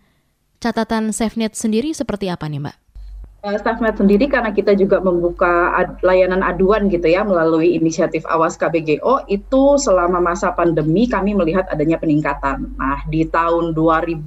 catatan 0.60 1.16
SafeNet 1.16 1.56
sendiri 1.56 1.96
seperti 1.96 2.28
apa 2.28 2.52
nih 2.52 2.60
Mbak? 2.60 2.81
Uh, 3.42 3.58
StaffNet 3.58 3.98
sendiri 3.98 4.30
karena 4.30 4.54
kita 4.54 4.70
juga 4.78 5.02
membuka 5.02 5.74
ad, 5.74 5.98
layanan 6.06 6.46
aduan 6.46 6.86
gitu 6.86 7.10
ya 7.10 7.26
melalui 7.26 7.74
inisiatif 7.74 8.22
Awas 8.30 8.54
KBGO 8.54 9.26
itu 9.26 9.62
selama 9.82 10.22
masa 10.22 10.54
pandemi 10.54 11.10
kami 11.10 11.34
melihat 11.34 11.66
adanya 11.66 11.98
peningkatan. 11.98 12.70
Nah, 12.78 13.02
di 13.10 13.26
tahun 13.26 13.74
2019 13.74 14.22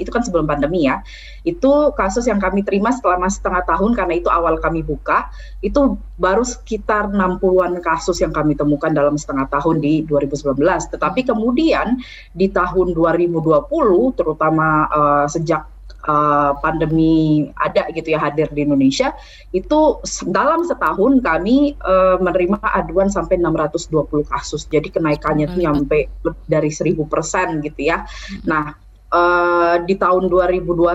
itu 0.00 0.08
kan 0.08 0.24
sebelum 0.24 0.48
pandemi 0.48 0.88
ya. 0.88 1.04
Itu 1.44 1.92
kasus 1.92 2.24
yang 2.24 2.40
kami 2.40 2.64
terima 2.64 2.96
selama 2.96 3.28
setengah 3.28 3.60
tahun 3.68 3.92
karena 3.92 4.16
itu 4.16 4.32
awal 4.32 4.56
kami 4.56 4.80
buka, 4.80 5.28
itu 5.60 6.00
baru 6.16 6.48
sekitar 6.48 7.12
60-an 7.12 7.84
kasus 7.84 8.24
yang 8.24 8.32
kami 8.32 8.56
temukan 8.56 8.88
dalam 8.88 9.20
setengah 9.20 9.52
tahun 9.52 9.84
di 9.84 10.00
2019. 10.08 10.56
Tetapi 10.96 11.28
kemudian 11.28 12.00
di 12.32 12.48
tahun 12.48 12.96
2020 12.96 13.68
terutama 14.16 14.88
uh, 14.88 15.28
sejak 15.28 15.73
uh, 16.08 16.52
pandemi 16.60 17.48
ada 17.58 17.88
gitu 17.92 18.14
ya 18.14 18.20
hadir 18.20 18.48
di 18.52 18.64
Indonesia 18.64 19.12
itu 19.50 20.00
dalam 20.28 20.64
setahun 20.64 21.20
kami 21.24 21.76
uh, 21.80 22.20
menerima 22.20 22.60
aduan 22.62 23.08
sampai 23.08 23.40
620 23.40 24.28
kasus. 24.28 24.68
Jadi 24.68 24.92
kenaikannya 24.92 25.50
itu 25.52 25.64
nyampe 25.64 26.08
dari 26.48 26.70
1000 26.70 26.96
persen 27.08 27.64
gitu 27.64 27.80
ya. 27.90 28.04
Nah 28.44 28.76
uh, 29.12 29.76
di 29.82 29.94
tahun 29.96 30.28
2021 30.28 30.94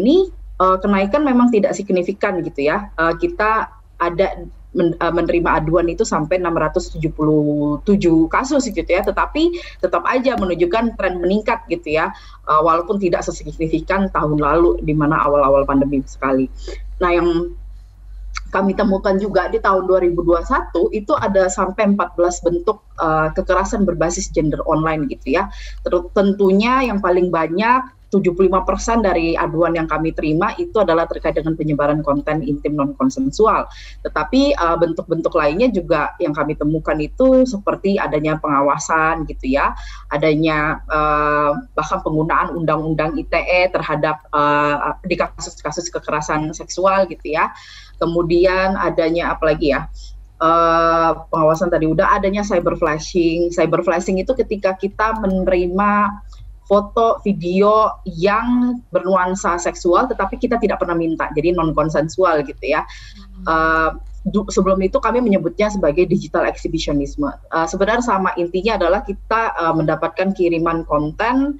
ini 0.00 0.28
uh, 0.60 0.76
kenaikan 0.78 1.24
memang 1.24 1.48
tidak 1.50 1.72
signifikan 1.72 2.44
gitu 2.44 2.68
ya. 2.68 2.92
Uh, 2.96 3.16
kita 3.16 3.72
ada 4.00 4.48
uh, 4.76 5.12
menerima 5.12 5.62
aduan 5.62 5.86
itu 5.90 6.06
sampai 6.06 6.38
677 6.38 7.02
kasus 8.30 8.62
gitu 8.70 8.86
ya, 8.86 9.02
tetapi 9.02 9.58
tetap 9.82 10.02
aja 10.06 10.38
menunjukkan 10.38 10.94
tren 10.94 11.18
meningkat 11.18 11.66
gitu 11.66 11.98
ya, 11.98 12.14
uh, 12.46 12.62
walaupun 12.62 12.98
tidak 13.02 13.26
sesignifikan 13.26 14.10
tahun 14.10 14.38
lalu 14.38 14.78
di 14.82 14.94
mana 14.94 15.18
awal-awal 15.22 15.66
pandemi 15.66 16.02
sekali. 16.06 16.46
Nah, 17.00 17.10
yang 17.10 17.28
kami 18.50 18.74
temukan 18.74 19.16
juga 19.16 19.46
di 19.48 19.62
tahun 19.62 19.86
2021 19.86 20.90
itu 20.92 21.12
ada 21.14 21.46
sampai 21.46 21.94
14 21.94 22.46
bentuk 22.46 22.82
uh, 22.98 23.30
kekerasan 23.32 23.86
berbasis 23.86 24.28
gender 24.34 24.60
online 24.66 25.06
gitu 25.08 25.38
ya. 25.38 25.48
Tentunya 26.14 26.84
yang 26.84 26.98
paling 26.98 27.30
banyak 27.30 28.00
75% 28.10 29.06
dari 29.06 29.38
aduan 29.38 29.78
yang 29.78 29.86
kami 29.86 30.10
terima 30.10 30.52
itu 30.58 30.82
adalah 30.82 31.06
terkait 31.06 31.38
dengan 31.38 31.54
penyebaran 31.54 32.02
konten 32.02 32.42
intim 32.42 32.74
non 32.74 32.92
konsensual. 32.98 33.70
Tetapi 34.02 34.58
uh, 34.58 34.76
bentuk-bentuk 34.76 35.30
lainnya 35.38 35.70
juga 35.70 36.12
yang 36.18 36.34
kami 36.34 36.58
temukan 36.58 36.98
itu 36.98 37.46
seperti 37.46 37.96
adanya 38.02 38.36
pengawasan 38.42 39.30
gitu 39.30 39.54
ya, 39.54 39.78
adanya 40.10 40.82
uh, 40.90 41.54
bahkan 41.78 42.02
penggunaan 42.02 42.50
undang-undang 42.58 43.14
ITE 43.14 43.70
terhadap 43.70 44.26
uh, 44.34 44.98
di 45.06 45.14
kasus-kasus 45.14 45.86
kekerasan 45.94 46.50
seksual 46.50 47.06
gitu 47.06 47.30
ya. 47.30 47.54
Kemudian 48.00 48.80
adanya 48.80 49.36
apa 49.36 49.52
lagi 49.52 49.76
ya? 49.76 49.86
Uh, 50.40 51.28
pengawasan 51.28 51.68
tadi 51.68 51.84
udah 51.84 52.16
adanya 52.16 52.40
cyber 52.40 52.72
flashing. 52.80 53.52
Cyber 53.52 53.84
flashing 53.84 54.16
itu 54.18 54.32
ketika 54.32 54.72
kita 54.80 55.20
menerima 55.20 56.16
foto, 56.64 57.18
video 57.26 57.98
yang 58.06 58.78
bernuansa 58.94 59.58
seksual, 59.58 60.06
tetapi 60.06 60.38
kita 60.38 60.54
tidak 60.62 60.78
pernah 60.78 60.94
minta, 60.94 61.26
jadi 61.34 61.50
non 61.50 61.74
konsensual 61.74 62.46
gitu 62.46 62.62
ya. 62.62 62.86
Uh, 63.42 63.98
sebelum 64.52 64.78
itu 64.84 65.02
kami 65.02 65.18
menyebutnya 65.18 65.66
sebagai 65.66 66.06
digital 66.06 66.46
exhibitionisme. 66.46 67.26
Uh, 67.50 67.66
sebenarnya 67.66 68.06
sama 68.06 68.30
intinya 68.38 68.78
adalah 68.78 69.02
kita 69.02 69.50
uh, 69.58 69.74
mendapatkan 69.74 70.30
kiriman 70.30 70.86
konten 70.86 71.58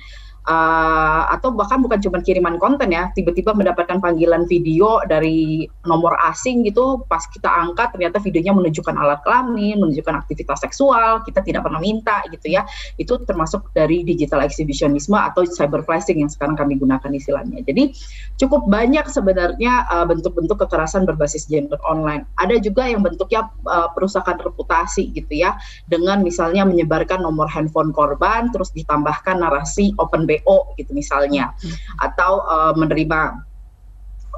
uh, 0.50 1.22
atau 1.30 1.54
bahkan 1.54 1.78
bukan 1.78 2.02
cuma 2.02 2.18
kiriman 2.18 2.58
konten 2.58 2.90
ya, 2.90 3.14
tiba-tiba 3.14 3.54
mendapatkan 3.54 4.02
panggilan 4.02 4.50
video 4.50 4.98
dari 5.06 5.70
nomor 5.86 6.18
asing 6.26 6.66
gitu, 6.66 7.06
pas 7.06 7.22
kita 7.30 7.46
angkat 7.46 7.94
ternyata 7.94 8.18
videonya 8.18 8.52
menunjukkan 8.58 8.94
alat 8.98 9.22
kelamin, 9.22 9.78
menunjukkan 9.78 10.26
aktivitas 10.26 10.66
seksual, 10.66 11.22
kita 11.22 11.40
tidak 11.46 11.62
pernah 11.62 11.78
minta 11.78 12.26
gitu 12.34 12.50
ya, 12.50 12.66
itu 12.98 13.14
termasuk 13.22 13.70
dari 13.72 14.02
digital 14.02 14.42
exhibitionisme 14.42 15.14
atau 15.14 15.46
cyber 15.46 15.86
flashing 15.86 16.26
yang 16.26 16.30
sekarang 16.32 16.58
kami 16.58 16.74
gunakan 16.74 17.10
istilahnya. 17.14 17.62
Jadi 17.62 17.94
cukup 18.42 18.66
banyak 18.66 19.06
sebenarnya 19.06 19.86
uh, 19.86 20.04
bentuk-bentuk 20.08 20.58
kekerasan 20.66 21.06
berbasis 21.06 21.46
gender 21.46 21.78
online. 21.86 22.26
Ada 22.42 22.58
juga 22.58 22.88
yang 22.88 23.04
bentuknya 23.06 23.46
uh, 23.70 23.92
perusakan 23.94 24.42
reputasi 24.42 25.14
gitu 25.14 25.46
ya, 25.46 25.54
dengan 25.86 26.24
misalnya 26.26 26.66
menyebarkan 26.66 27.22
nomor 27.22 27.46
handphone 27.46 27.94
korban, 27.94 28.50
terus 28.50 28.72
ditambahkan 28.74 29.44
narasi 29.44 29.92
open 30.00 30.24
BO 30.24 30.39
gitu 30.76 30.90
misalnya 30.96 31.52
atau 32.00 32.44
uh, 32.44 32.72
menerima 32.76 33.40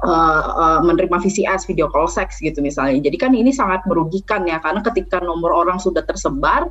uh, 0.03 0.43
uh, 0.53 0.79
menerima 0.83 1.17
VCS 1.23 1.65
video 1.65 1.87
call 1.89 2.11
seks 2.11 2.43
gitu 2.43 2.59
misalnya. 2.59 2.99
Jadi 2.99 3.17
kan 3.17 3.31
ini 3.31 3.55
sangat 3.55 3.87
merugikan 3.87 4.43
ya 4.43 4.59
karena 4.59 4.83
ketika 4.83 5.23
nomor 5.23 5.55
orang 5.55 5.79
sudah 5.79 6.03
tersebar 6.03 6.67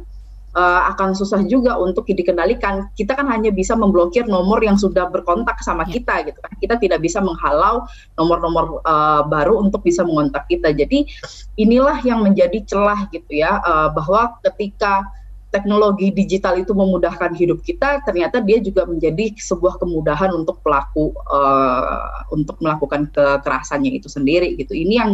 uh, 0.57 0.83
akan 0.93 1.17
susah 1.17 1.45
juga 1.49 1.77
untuk 1.81 2.05
dikendalikan. 2.09 2.93
Kita 2.95 3.17
kan 3.17 3.29
hanya 3.33 3.49
bisa 3.51 3.73
memblokir 3.73 4.29
nomor 4.29 4.61
yang 4.61 4.77
sudah 4.77 5.09
berkontak 5.09 5.61
sama 5.65 5.89
ya. 5.89 5.99
kita 6.01 6.15
gitu 6.29 6.39
kan. 6.39 6.53
Kita 6.61 6.75
tidak 6.77 7.01
bisa 7.01 7.25
menghalau 7.25 7.89
nomor-nomor 8.21 8.85
uh, 8.85 9.25
baru 9.27 9.61
untuk 9.61 9.85
bisa 9.85 10.05
mengontak 10.05 10.47
kita. 10.49 10.73
Jadi 10.77 11.09
inilah 11.57 12.01
yang 12.05 12.25
menjadi 12.25 12.61
celah 12.69 13.09
gitu 13.11 13.33
ya 13.43 13.61
uh, 13.65 13.89
bahwa 13.93 14.37
ketika 14.45 15.05
teknologi 15.53 16.09
digital 16.11 16.57
itu 16.57 16.73
memudahkan 16.73 17.37
hidup 17.37 17.61
kita, 17.61 18.01
ternyata 18.09 18.41
dia 18.41 18.57
juga 18.65 18.89
menjadi 18.89 19.37
sebuah 19.37 19.77
kemudahan 19.77 20.33
untuk 20.33 20.65
pelaku 20.65 21.13
uh, 21.29 22.25
untuk 22.33 22.57
melakukan 22.65 23.13
kekerasannya 23.13 24.01
itu 24.01 24.09
sendiri 24.09 24.57
gitu. 24.57 24.73
Ini 24.73 24.95
yang 24.97 25.11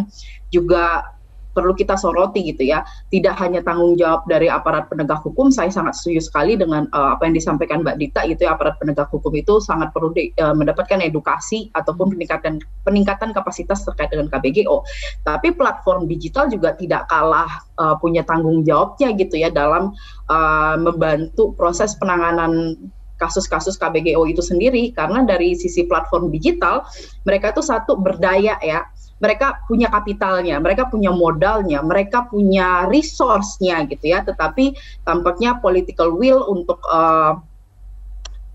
juga 0.49 1.18
perlu 1.59 1.75
kita 1.75 1.99
soroti 1.99 2.47
gitu 2.47 2.63
ya. 2.63 2.87
Tidak 3.11 3.35
hanya 3.43 3.67
tanggung 3.67 3.99
jawab 3.99 4.23
dari 4.31 4.47
aparat 4.47 4.87
penegak 4.87 5.19
hukum, 5.27 5.51
saya 5.51 5.75
sangat 5.75 5.99
setuju 5.99 6.31
sekali 6.31 6.55
dengan 6.55 6.87
uh, 6.95 7.19
apa 7.19 7.27
yang 7.27 7.35
disampaikan 7.35 7.83
Mbak 7.83 7.99
Dita 7.99 8.23
itu 8.31 8.47
ya 8.47 8.55
aparat 8.55 8.79
penegak 8.79 9.11
hukum 9.11 9.35
itu 9.35 9.59
sangat 9.59 9.91
perlu 9.91 10.15
di, 10.15 10.31
uh, 10.39 10.55
mendapatkan 10.55 11.03
edukasi 11.03 11.75
ataupun 11.75 12.15
peningkatan 12.15 12.63
peningkatan 12.87 13.35
kapasitas 13.35 13.83
terkait 13.83 14.15
dengan 14.15 14.31
KBGO. 14.31 14.87
Tapi 15.27 15.51
platform 15.59 16.07
digital 16.07 16.47
juga 16.47 16.79
tidak 16.79 17.11
kalah 17.11 17.51
uh, 17.83 17.99
punya 17.99 18.23
tanggung 18.23 18.63
jawabnya 18.63 19.11
gitu 19.19 19.35
ya 19.35 19.51
dalam 19.51 19.91
uh, 20.31 20.79
membantu 20.79 21.59
proses 21.59 21.99
penanganan 21.99 22.79
kasus-kasus 23.19 23.75
KBGO 23.77 24.31
itu 24.31 24.41
sendiri 24.41 24.95
karena 24.95 25.27
dari 25.27 25.59
sisi 25.59 25.85
platform 25.85 26.31
digital 26.31 26.87
mereka 27.27 27.51
itu 27.51 27.61
satu 27.67 27.99
berdaya 27.99 28.55
ya 28.63 28.87
mereka 29.19 29.63
punya 29.67 29.91
kapitalnya, 29.91 30.63
mereka 30.63 30.87
punya 30.87 31.11
modalnya, 31.11 31.83
mereka 31.83 32.27
punya 32.31 32.87
resource-nya 32.87 33.87
gitu 33.91 34.15
ya, 34.15 34.23
tetapi 34.23 34.79
tampaknya 35.03 35.59
political 35.59 36.15
will 36.15 36.47
untuk 36.47 36.79
uh, 36.87 37.39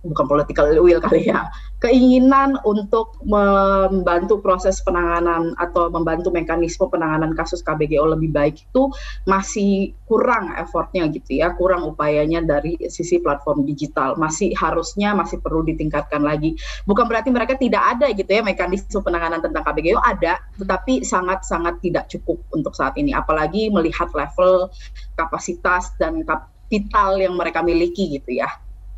bukan 0.04 0.28
political 0.28 0.68
will 0.84 1.00
kali 1.00 1.32
ya, 1.32 1.48
keinginan 1.80 2.60
untuk 2.68 3.16
membantu 3.24 4.44
proses 4.44 4.84
penanganan 4.84 5.56
atau 5.56 5.88
membantu 5.88 6.28
mekanisme 6.32 6.92
penanganan 6.92 7.32
kasus 7.36 7.64
KBGO 7.64 8.12
lebih 8.12 8.36
baik 8.36 8.68
itu 8.68 8.92
masih 9.24 9.96
kurang 10.08 10.52
effortnya 10.60 11.08
gitu 11.08 11.40
ya, 11.40 11.56
kurang 11.56 11.88
upayanya 11.88 12.44
dari 12.44 12.76
sisi 12.92 13.24
platform 13.24 13.64
digital. 13.64 14.20
Masih 14.20 14.52
harusnya 14.60 15.16
masih 15.16 15.40
perlu 15.40 15.64
ditingkatkan 15.64 16.20
lagi. 16.22 16.60
Bukan 16.84 17.08
berarti 17.08 17.32
mereka 17.32 17.56
tidak 17.56 17.98
ada 17.98 18.12
gitu 18.12 18.28
ya 18.28 18.44
mekanisme 18.44 19.00
penanganan 19.00 19.40
tentang 19.40 19.64
KBGO 19.64 20.00
ada, 20.04 20.38
tetapi 20.60 21.02
sangat-sangat 21.08 21.80
tidak 21.80 22.12
cukup 22.12 22.44
untuk 22.52 22.76
saat 22.76 22.94
ini. 23.00 23.16
Apalagi 23.16 23.72
melihat 23.72 24.12
level 24.12 24.68
kapasitas 25.16 25.96
dan 25.96 26.22
kapital 26.28 27.18
yang 27.18 27.34
mereka 27.40 27.64
miliki 27.64 28.20
gitu 28.20 28.38
ya. 28.44 28.52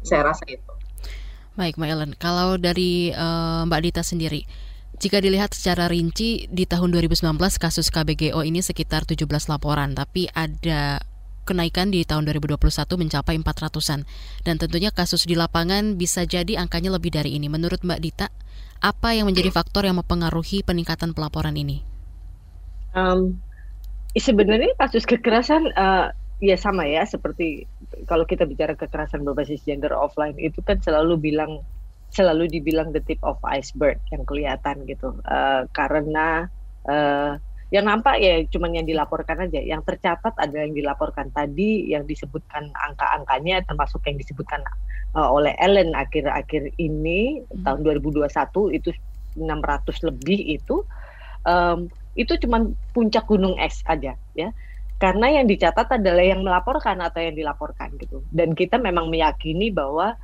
Saya 0.05 0.33
rasa 0.33 0.45
itu. 0.45 0.74
Baik, 1.55 1.79
Mbak 1.79 1.89
Ellen. 1.89 2.11
Kalau 2.19 2.59
dari 2.59 3.15
uh, 3.15 3.63
Mbak 3.63 3.81
Dita 3.87 4.03
sendiri, 4.03 4.43
jika 4.99 5.23
dilihat 5.23 5.55
secara 5.55 5.87
rinci 5.87 6.51
di 6.51 6.67
tahun 6.67 6.91
2019 6.91 7.31
kasus 7.55 7.87
KBGO 7.91 8.43
ini 8.43 8.59
sekitar 8.59 9.07
17 9.07 9.23
laporan, 9.47 9.95
tapi 9.95 10.27
ada 10.35 10.99
kenaikan 11.47 11.95
di 11.95 12.03
tahun 12.03 12.27
2021 12.27 12.59
mencapai 12.99 13.39
400-an. 13.39 14.03
Dan 14.43 14.55
tentunya 14.59 14.91
kasus 14.91 15.23
di 15.23 15.39
lapangan 15.39 15.95
bisa 15.95 16.27
jadi 16.27 16.59
angkanya 16.59 16.91
lebih 16.91 17.15
dari 17.15 17.39
ini. 17.39 17.47
Menurut 17.47 17.79
Mbak 17.87 17.99
Dita, 18.03 18.27
apa 18.83 19.15
yang 19.15 19.31
menjadi 19.31 19.47
faktor 19.55 19.87
yang 19.87 19.95
mempengaruhi 19.95 20.59
peningkatan 20.59 21.15
pelaporan 21.15 21.55
ini? 21.55 21.87
Um, 22.91 23.39
sebenarnya 24.15 24.75
kasus 24.75 25.07
kekerasan 25.07 25.71
uh, 25.75 26.11
ya 26.43 26.59
sama 26.59 26.83
ya 26.83 27.07
seperti 27.07 27.63
kalau 28.09 28.27
kita 28.27 28.43
bicara 28.43 28.75
kekerasan 28.75 29.23
berbasis 29.23 29.63
gender 29.63 29.95
offline 29.95 30.35
itu 30.35 30.59
kan 30.63 30.79
selalu 30.83 31.15
bilang 31.15 31.63
selalu 32.11 32.47
dibilang 32.47 32.95
the 32.95 33.03
tip 33.03 33.19
of 33.23 33.39
iceberg 33.43 33.99
yang 34.11 34.23
kelihatan 34.23 34.87
gitu. 34.87 35.15
Uh, 35.27 35.67
karena 35.75 36.47
uh, 36.87 37.35
yang 37.73 37.91
nampak 37.91 38.21
ya 38.23 38.45
cuman 38.47 38.77
yang 38.77 38.87
dilaporkan 38.87 39.47
aja. 39.47 39.59
Yang 39.59 39.95
tercatat 39.95 40.31
ada 40.37 40.55
yang 40.55 40.71
dilaporkan 40.71 41.27
tadi 41.35 41.91
yang 41.91 42.07
disebutkan 42.07 42.71
angka-angkanya 42.71 43.67
termasuk 43.67 43.99
yang 44.07 44.15
disebutkan 44.15 44.63
uh, 45.17 45.27
oleh 45.27 45.51
Ellen 45.59 45.91
akhir-akhir 45.91 46.71
ini 46.79 47.43
hmm. 47.43 47.67
tahun 47.67 47.83
2021 47.83 48.31
itu 48.79 48.89
600 49.35 50.07
lebih 50.07 50.39
itu 50.55 50.87
um, 51.43 51.91
itu 52.15 52.39
cuman 52.39 52.71
puncak 52.95 53.27
gunung 53.27 53.59
es 53.59 53.83
aja 53.91 54.15
ya 54.39 54.49
karena 54.95 55.27
yang 55.27 55.45
dicatat 55.45 55.91
adalah 55.91 56.23
yang 56.23 56.41
melaporkan 56.41 57.03
atau 57.03 57.19
yang 57.19 57.35
dilaporkan 57.35 57.91
gitu. 57.99 58.23
Dan 58.31 58.55
kita 58.55 58.79
memang 58.79 59.11
meyakini 59.11 59.67
bahwa 59.67 60.15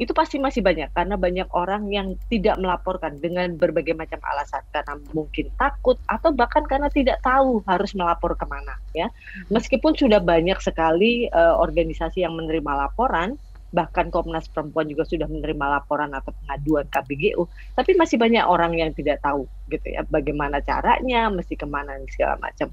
itu 0.00 0.10
pasti 0.16 0.40
masih 0.40 0.64
banyak. 0.64 0.88
Karena 0.96 1.20
banyak 1.20 1.48
orang 1.52 1.92
yang 1.92 2.16
tidak 2.32 2.56
melaporkan 2.56 3.20
dengan 3.20 3.60
berbagai 3.60 3.92
macam 3.92 4.18
alasan. 4.24 4.64
Karena 4.72 4.96
mungkin 5.12 5.52
takut 5.60 6.00
atau 6.08 6.32
bahkan 6.32 6.64
karena 6.64 6.88
tidak 6.88 7.20
tahu 7.20 7.60
harus 7.68 7.92
melapor 7.92 8.32
ke 8.32 8.48
mana 8.48 8.80
ya. 8.96 9.12
Meskipun 9.52 9.92
sudah 9.92 10.24
banyak 10.24 10.56
sekali 10.64 11.28
uh, 11.28 11.60
organisasi 11.60 12.24
yang 12.24 12.32
menerima 12.32 12.88
laporan 12.88 13.36
bahkan 13.74 14.06
Komnas 14.06 14.46
Perempuan 14.46 14.86
juga 14.86 15.02
sudah 15.02 15.26
menerima 15.26 15.66
laporan 15.66 16.14
atau 16.14 16.30
pengaduan 16.30 16.86
KBGU, 16.94 17.42
tapi 17.74 17.98
masih 17.98 18.22
banyak 18.22 18.46
orang 18.46 18.78
yang 18.78 18.94
tidak 18.94 19.18
tahu 19.18 19.50
gitu 19.66 19.98
ya 19.98 20.06
bagaimana 20.06 20.62
caranya, 20.62 21.26
mesti 21.26 21.58
ke 21.58 21.66
mana 21.66 21.98
segala 22.06 22.38
macam. 22.38 22.70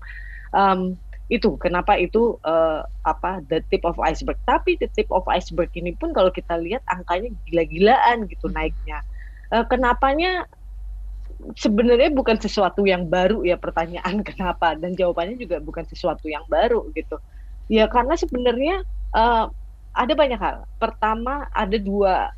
Um, 0.54 1.02
itu 1.32 1.56
kenapa 1.56 1.96
itu 1.96 2.36
uh, 2.44 2.84
apa 3.08 3.39
the 3.48 3.63
tip 3.72 3.88
of 3.88 3.96
iceberg. 4.04 4.36
Tapi 4.44 4.76
the 4.84 4.91
tip 4.91 5.08
of 5.15 5.24
iceberg 5.32 5.72
ini 5.80 5.96
pun 5.96 6.12
kalau 6.12 6.28
kita 6.28 6.60
lihat 6.60 6.84
angkanya 6.91 7.32
gila-gilaan 7.48 8.28
gitu 8.28 8.52
hmm. 8.52 8.56
naiknya. 8.60 9.00
Uh, 9.48 9.63
kenapanya? 9.63 10.44
Sebenarnya 11.58 12.13
bukan 12.13 12.38
sesuatu 12.38 12.86
yang 12.86 13.08
baru 13.08 13.41
ya 13.48 13.56
pertanyaan 13.56 14.22
kenapa 14.30 14.76
dan 14.76 14.91
jawabannya 14.91 15.39
juga 15.39 15.63
bukan 15.63 15.88
sesuatu 15.88 16.28
yang 16.28 16.44
baru 16.52 16.91
gitu. 17.00 17.15
Ya 17.72 17.88
karena 17.88 18.20
sebenarnya 18.20 18.84
uh, 19.15 19.48
ada 19.96 20.13
banyak 20.13 20.38
hal. 20.38 20.67
Pertama 20.84 21.48
ada 21.56 21.80
dua 21.80 22.36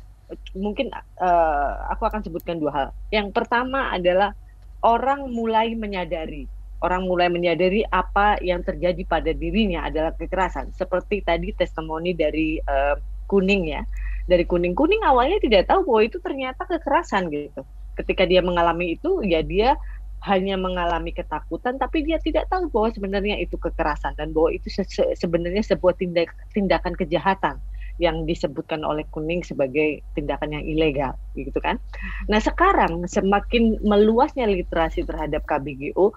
mungkin 0.54 0.94
uh, 1.18 1.72
aku 1.90 2.06
akan 2.06 2.22
sebutkan 2.22 2.62
dua 2.62 2.70
hal. 2.70 2.88
Yang 3.10 3.34
pertama 3.34 3.90
adalah 3.90 4.38
orang 4.86 5.34
mulai 5.34 5.74
menyadari 5.74 6.46
orang 6.84 7.08
mulai 7.08 7.32
menyadari 7.32 7.80
apa 7.88 8.36
yang 8.44 8.60
terjadi 8.60 9.00
pada 9.08 9.32
dirinya 9.32 9.88
adalah 9.88 10.12
kekerasan. 10.12 10.76
Seperti 10.76 11.24
tadi 11.24 11.56
testimoni 11.56 12.12
dari 12.12 12.60
uh, 12.60 13.00
kuning 13.24 13.72
ya, 13.72 13.80
dari 14.28 14.44
kuning 14.44 14.76
kuning 14.76 15.00
awalnya 15.08 15.40
tidak 15.40 15.64
tahu 15.72 15.88
bahwa 15.88 16.02
itu 16.04 16.20
ternyata 16.20 16.68
kekerasan 16.68 17.32
gitu. 17.32 17.64
Ketika 17.96 18.28
dia 18.28 18.44
mengalami 18.44 19.00
itu, 19.00 19.24
ya 19.24 19.40
dia 19.40 19.80
hanya 20.24 20.56
mengalami 20.56 21.12
ketakutan, 21.12 21.76
tapi 21.76 22.04
dia 22.04 22.16
tidak 22.20 22.48
tahu 22.48 22.68
bahwa 22.72 22.88
sebenarnya 22.92 23.36
itu 23.40 23.56
kekerasan 23.60 24.16
dan 24.16 24.32
bahwa 24.32 24.52
itu 24.52 24.72
se 24.72 24.84
sebenarnya 25.16 25.60
sebuah 25.64 25.96
tindak 26.00 26.32
tindakan 26.56 26.96
kejahatan 26.96 27.60
yang 28.02 28.26
disebutkan 28.26 28.82
oleh 28.82 29.06
kuning 29.14 29.46
sebagai 29.46 30.02
tindakan 30.18 30.58
yang 30.58 30.64
ilegal, 30.66 31.14
gitu 31.38 31.60
kan? 31.62 31.78
Nah 32.26 32.42
sekarang 32.42 33.06
semakin 33.06 33.78
meluasnya 33.86 34.50
literasi 34.50 35.06
terhadap 35.06 35.46
KBGO, 35.46 36.10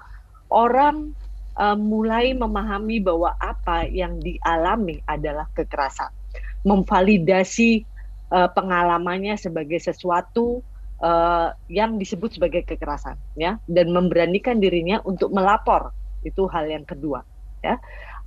orang 0.50 1.14
uh, 1.58 1.78
mulai 1.78 2.32
memahami 2.38 3.02
bahwa 3.02 3.34
apa 3.40 3.88
yang 3.90 4.22
dialami 4.22 5.02
adalah 5.10 5.50
kekerasan, 5.58 6.14
memvalidasi 6.64 7.84
uh, 8.32 8.50
pengalamannya 8.52 9.36
sebagai 9.36 9.82
sesuatu 9.82 10.62
uh, 11.02 11.52
yang 11.68 11.98
disebut 11.98 12.38
sebagai 12.38 12.64
kekerasan, 12.64 13.18
ya, 13.36 13.60
dan 13.68 13.92
memberanikan 13.92 14.62
dirinya 14.62 15.02
untuk 15.04 15.34
melapor 15.34 15.92
itu 16.26 16.50
hal 16.50 16.68
yang 16.68 16.84
kedua, 16.84 17.24
ya, 17.64 17.80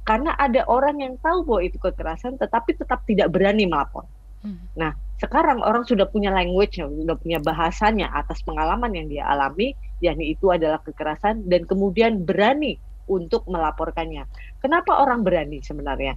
karena 0.08 0.32
ada 0.40 0.64
orang 0.66 1.02
yang 1.04 1.14
tahu 1.20 1.44
bahwa 1.44 1.60
itu 1.62 1.76
kekerasan, 1.76 2.40
tetapi 2.40 2.74
tetap 2.78 3.04
tidak 3.04 3.28
berani 3.30 3.68
melapor. 3.68 4.08
Hmm. 4.40 4.64
Nah, 4.72 4.96
sekarang 5.20 5.60
orang 5.60 5.84
sudah 5.84 6.08
punya 6.08 6.32
language, 6.32 6.80
sudah 6.80 7.16
punya 7.20 7.36
bahasanya 7.44 8.08
atas 8.16 8.40
pengalaman 8.40 8.88
yang 8.96 9.06
dia 9.12 9.28
alami, 9.28 9.76
yakni 10.00 10.32
itu 10.32 10.48
adalah 10.48 10.80
kekerasan 10.80 11.44
dan 11.44 11.68
kemudian 11.68 12.24
berani 12.24 12.80
untuk 13.04 13.44
melaporkannya. 13.44 14.24
Kenapa 14.64 14.96
orang 14.96 15.20
berani 15.20 15.60
sebenarnya? 15.60 16.16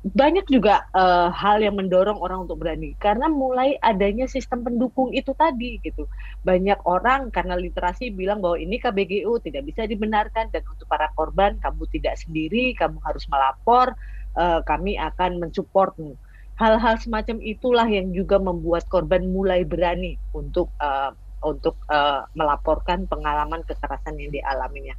Banyak 0.00 0.48
juga 0.48 0.88
uh, 0.96 1.28
hal 1.28 1.60
yang 1.60 1.76
mendorong 1.76 2.16
orang 2.24 2.48
untuk 2.48 2.64
berani 2.64 2.96
karena 2.96 3.28
mulai 3.28 3.76
adanya 3.84 4.24
sistem 4.24 4.64
pendukung 4.64 5.12
itu 5.16 5.32
tadi 5.36 5.80
gitu. 5.80 6.04
Banyak 6.44 6.84
orang 6.88 7.32
karena 7.32 7.56
literasi 7.56 8.12
bilang 8.12 8.44
bahwa 8.44 8.56
ini 8.60 8.80
KBGU 8.80 9.32
tidak 9.44 9.64
bisa 9.64 9.84
dibenarkan 9.88 10.52
dan 10.52 10.64
untuk 10.68 10.88
para 10.88 11.08
korban 11.16 11.56
kamu 11.60 11.84
tidak 11.92 12.16
sendiri, 12.20 12.72
kamu 12.76 12.96
harus 13.00 13.24
melapor, 13.28 13.92
uh, 14.36 14.60
kami 14.64 14.96
akan 14.96 15.40
mensupportmu. 15.40 16.16
Hal-hal 16.60 17.00
semacam 17.00 17.40
itulah 17.40 17.88
yang 17.88 18.12
juga 18.12 18.36
membuat 18.36 18.84
korban 18.92 19.24
mulai 19.32 19.64
berani 19.64 20.20
untuk 20.36 20.68
uh, 20.76 21.16
untuk 21.40 21.72
uh, 21.88 22.28
melaporkan 22.36 23.08
pengalaman 23.08 23.64
kekerasan 23.64 24.20
yang 24.20 24.28
dialaminya. 24.28 24.92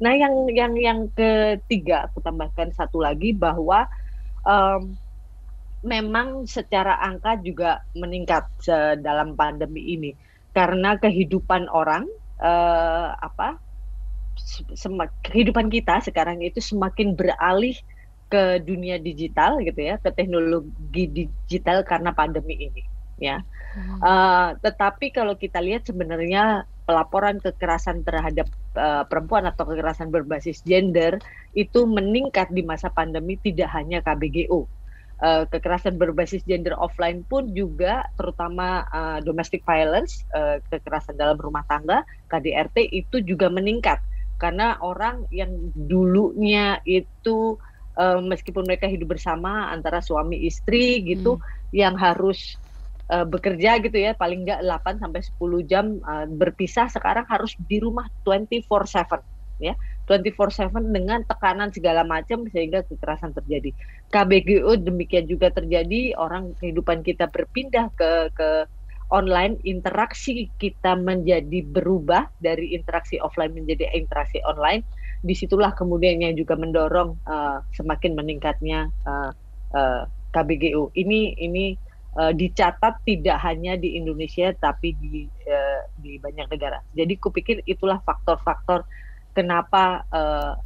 Nah, 0.00 0.16
yang 0.16 0.48
yang 0.48 0.72
yang 0.80 1.00
ketiga 1.12 2.08
aku 2.08 2.24
tambahkan 2.24 2.72
satu 2.72 3.04
lagi 3.04 3.36
bahwa 3.36 3.84
um, 4.48 4.96
memang 5.84 6.48
secara 6.48 6.96
angka 6.96 7.36
juga 7.44 7.84
meningkat 7.92 8.48
dalam 9.02 9.34
pandemi 9.34 9.98
ini 9.98 10.10
karena 10.54 10.94
kehidupan 10.96 11.66
orang 11.68 12.06
uh, 12.38 13.18
apa 13.18 13.58
kehidupan 15.26 15.68
kita 15.68 16.00
sekarang 16.00 16.40
itu 16.40 16.62
semakin 16.62 17.12
beralih 17.18 17.76
ke 18.32 18.64
dunia 18.64 18.96
digital 18.96 19.60
gitu 19.60 19.76
ya 19.76 20.00
ke 20.00 20.08
teknologi 20.16 21.04
digital 21.04 21.84
karena 21.84 22.16
pandemi 22.16 22.56
ini 22.72 22.82
ya. 23.20 23.44
Hmm. 23.76 24.00
Uh, 24.00 24.48
tetapi 24.64 25.12
kalau 25.12 25.36
kita 25.36 25.60
lihat 25.60 25.84
sebenarnya 25.84 26.64
pelaporan 26.88 27.38
kekerasan 27.38 28.02
terhadap 28.02 28.48
uh, 28.74 29.04
perempuan 29.04 29.44
atau 29.46 29.68
kekerasan 29.68 30.08
berbasis 30.08 30.64
gender 30.64 31.20
itu 31.52 31.84
meningkat 31.84 32.48
di 32.50 32.64
masa 32.64 32.88
pandemi 32.88 33.36
tidak 33.36 33.68
hanya 33.76 34.00
KBGO. 34.00 34.64
Uh, 35.22 35.46
kekerasan 35.46 36.02
berbasis 36.02 36.42
gender 36.42 36.74
offline 36.74 37.22
pun 37.22 37.54
juga 37.54 38.10
terutama 38.18 38.82
uh, 38.90 39.22
domestic 39.22 39.62
violence, 39.62 40.26
uh, 40.34 40.58
kekerasan 40.66 41.14
dalam 41.14 41.38
rumah 41.38 41.62
tangga, 41.70 42.02
KDRT 42.26 42.90
itu 42.90 43.22
juga 43.22 43.46
meningkat 43.46 44.02
karena 44.42 44.74
orang 44.82 45.30
yang 45.30 45.70
dulunya 45.78 46.82
itu 46.82 47.62
uh, 47.96 48.20
meskipun 48.20 48.64
mereka 48.64 48.88
hidup 48.88 49.16
bersama 49.16 49.72
antara 49.72 50.00
suami 50.00 50.44
istri 50.46 51.02
gitu 51.04 51.36
hmm. 51.38 51.44
yang 51.74 51.94
harus 51.96 52.56
uh, 53.12 53.24
bekerja 53.26 53.80
gitu 53.80 53.96
ya 53.96 54.12
paling 54.16 54.44
enggak 54.44 54.64
8 54.64 55.02
sampai 55.02 55.20
10 55.24 55.70
jam 55.70 55.84
uh, 56.04 56.26
berpisah 56.28 56.88
sekarang 56.88 57.26
harus 57.28 57.56
di 57.68 57.80
rumah 57.82 58.08
24/7 58.24 59.20
ya 59.62 59.74
24/7 60.10 60.90
dengan 60.90 61.22
tekanan 61.22 61.70
segala 61.70 62.02
macam 62.02 62.44
sehingga 62.50 62.82
kekerasan 62.82 63.30
terjadi. 63.32 63.70
KBGO 64.10 64.82
demikian 64.82 65.30
juga 65.30 65.54
terjadi, 65.54 66.18
orang 66.18 66.58
kehidupan 66.58 67.06
kita 67.06 67.30
berpindah 67.30 67.88
ke 67.94 68.34
ke 68.34 68.66
online, 69.12 69.60
interaksi 69.62 70.48
kita 70.56 70.96
menjadi 70.96 71.62
berubah 71.68 72.32
dari 72.40 72.72
interaksi 72.72 73.20
offline 73.20 73.52
menjadi 73.52 73.92
interaksi 73.94 74.40
online. 74.42 74.82
Di 75.22 75.34
situlah 75.38 75.70
kemudian 75.72 76.18
yang 76.18 76.34
juga 76.34 76.58
mendorong 76.58 77.14
uh, 77.24 77.62
semakin 77.72 78.18
meningkatnya 78.18 78.90
uh, 79.06 79.30
uh, 79.70 80.02
KBGO. 80.34 80.90
Ini 80.98 81.38
ini 81.38 81.78
uh, 82.18 82.34
dicatat 82.34 83.06
tidak 83.06 83.38
hanya 83.46 83.78
di 83.78 83.94
Indonesia 83.94 84.50
tapi 84.58 84.98
di 84.98 85.24
uh, 85.46 85.80
di 86.02 86.18
banyak 86.18 86.50
negara. 86.50 86.82
Jadi 86.92 87.14
kupikir 87.22 87.62
itulah 87.64 88.02
faktor-faktor 88.02 88.82
kenapa 89.32 90.04
uh, 90.10 90.58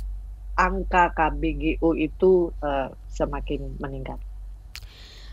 angka 0.57 1.13
KBGO 1.13 1.93
itu 1.95 2.49
uh, 2.65 2.89
semakin 3.13 3.77
meningkat. 3.77 4.17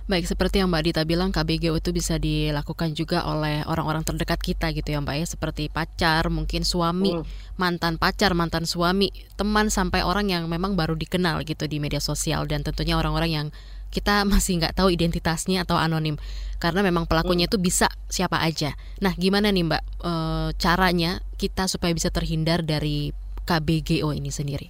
Baik, 0.03 0.27
seperti 0.27 0.59
yang 0.59 0.67
Mbak 0.67 0.83
Dita 0.83 1.01
bilang, 1.07 1.31
KBGO 1.31 1.79
itu 1.79 1.95
bisa 1.95 2.19
dilakukan 2.19 2.91
juga 2.91 3.23
oleh 3.23 3.63
orang-orang 3.63 4.03
terdekat 4.03 4.35
kita 4.43 4.75
gitu 4.75 4.91
ya 4.91 4.99
Mbak 4.99 5.15
ya, 5.15 5.25
seperti 5.27 5.71
pacar, 5.71 6.27
mungkin 6.27 6.67
suami, 6.67 7.15
hmm. 7.15 7.55
mantan 7.55 7.95
pacar, 7.95 8.35
mantan 8.35 8.67
suami, 8.67 9.15
teman 9.39 9.71
sampai 9.71 10.03
orang 10.03 10.27
yang 10.27 10.51
memang 10.51 10.75
baru 10.75 10.99
dikenal 10.99 11.47
gitu 11.47 11.71
di 11.71 11.79
media 11.79 12.03
sosial 12.03 12.43
dan 12.51 12.67
tentunya 12.67 12.99
orang-orang 12.99 13.31
yang 13.31 13.47
kita 13.95 14.23
masih 14.31 14.59
nggak 14.59 14.75
tahu 14.75 14.91
identitasnya 14.91 15.63
atau 15.63 15.79
anonim 15.79 16.19
karena 16.59 16.83
memang 16.83 17.07
pelakunya 17.07 17.47
hmm. 17.47 17.55
itu 17.55 17.57
bisa 17.63 17.87
siapa 18.11 18.43
aja. 18.43 18.75
Nah, 18.99 19.15
gimana 19.15 19.55
nih 19.55 19.63
Mbak 19.71 19.83
e, 20.03 20.13
caranya 20.59 21.23
kita 21.39 21.71
supaya 21.71 21.95
bisa 21.95 22.11
terhindar 22.11 22.67
dari 22.67 23.15
KBGO 23.47 24.11
ini 24.11 24.31
sendiri? 24.35 24.67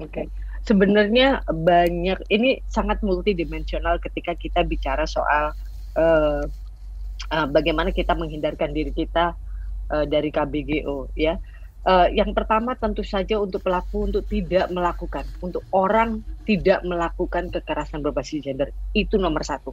Oke. 0.00 0.24
Okay. 0.24 0.49
Sebenarnya 0.64 1.40
banyak 1.48 2.28
ini 2.28 2.60
sangat 2.68 3.00
multidimensional 3.00 3.96
ketika 3.98 4.36
kita 4.36 4.60
bicara 4.62 5.08
soal 5.08 5.56
uh, 5.96 6.44
uh, 7.32 7.46
bagaimana 7.48 7.90
kita 7.90 8.12
menghindarkan 8.12 8.70
diri 8.76 8.92
kita 8.92 9.32
uh, 9.90 10.04
dari 10.04 10.28
KBGO 10.28 11.16
ya. 11.16 11.40
Uh, 11.80 12.12
yang 12.12 12.36
pertama 12.36 12.76
tentu 12.76 13.00
saja 13.00 13.40
untuk 13.40 13.64
pelaku 13.64 14.04
untuk 14.12 14.28
tidak 14.28 14.68
melakukan, 14.68 15.24
untuk 15.40 15.64
orang 15.72 16.20
tidak 16.44 16.84
melakukan 16.84 17.48
kekerasan 17.48 18.04
berbasis 18.04 18.44
gender 18.44 18.68
itu 18.92 19.16
nomor 19.16 19.40
satu 19.40 19.72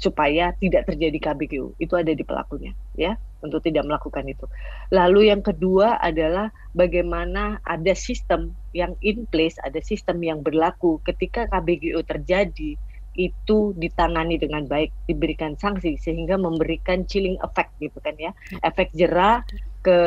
supaya 0.00 0.56
tidak 0.56 0.88
terjadi 0.88 1.18
KBGU 1.20 1.76
itu 1.76 1.94
ada 1.94 2.10
di 2.10 2.24
pelakunya 2.24 2.72
ya 2.96 3.14
untuk 3.42 3.60
tidak 3.60 3.84
melakukan 3.84 4.24
itu. 4.24 4.46
Lalu 4.94 5.28
yang 5.34 5.42
kedua 5.42 5.98
adalah 5.98 6.54
bagaimana 6.72 7.60
ada 7.66 7.92
sistem 7.92 8.54
yang 8.72 8.96
in 9.04 9.28
place, 9.28 9.58
ada 9.60 9.82
sistem 9.82 10.22
yang 10.22 10.40
berlaku 10.40 11.02
ketika 11.04 11.50
KBGU 11.50 12.00
terjadi 12.06 12.78
itu 13.12 13.76
ditangani 13.76 14.40
dengan 14.40 14.64
baik, 14.64 14.88
diberikan 15.04 15.52
sanksi 15.60 16.00
sehingga 16.00 16.40
memberikan 16.40 17.04
chilling 17.04 17.36
effect 17.44 17.68
gitu 17.76 18.00
kan 18.00 18.16
ya, 18.16 18.32
efek 18.64 18.88
jerah 18.96 19.44
ke 19.84 19.98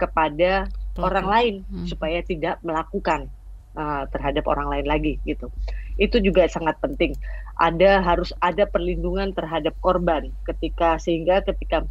kepada 0.00 0.64
Pelaku. 0.96 1.04
orang 1.04 1.26
lain 1.28 1.54
hmm. 1.68 1.86
supaya 1.90 2.24
tidak 2.24 2.56
melakukan 2.64 3.28
uh, 3.76 4.08
terhadap 4.08 4.48
orang 4.48 4.70
lain 4.70 4.86
lagi 4.88 5.20
gitu. 5.28 5.52
Itu 6.00 6.18
juga 6.24 6.48
sangat 6.48 6.80
penting. 6.80 7.14
Ada 7.60 8.02
harus 8.02 8.32
ada 8.40 8.66
perlindungan 8.66 9.36
terhadap 9.36 9.76
korban 9.84 10.32
ketika 10.48 10.96
sehingga 10.98 11.44
ketika 11.44 11.84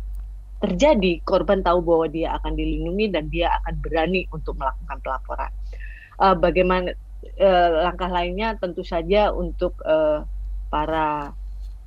terjadi 0.63 1.19
korban 1.27 1.59
tahu 1.59 1.83
bahwa 1.83 2.07
dia 2.07 2.39
akan 2.39 2.55
dilindungi 2.55 3.11
dan 3.11 3.27
dia 3.27 3.51
akan 3.59 3.83
berani 3.83 4.23
untuk 4.31 4.55
melakukan 4.55 4.97
pelaporan. 5.03 5.51
Uh, 6.23 6.31
bagaimana 6.39 6.95
uh, 7.43 7.69
langkah 7.83 8.07
lainnya 8.07 8.55
tentu 8.55 8.79
saja 8.87 9.35
untuk 9.35 9.75
uh, 9.83 10.23
para 10.71 11.35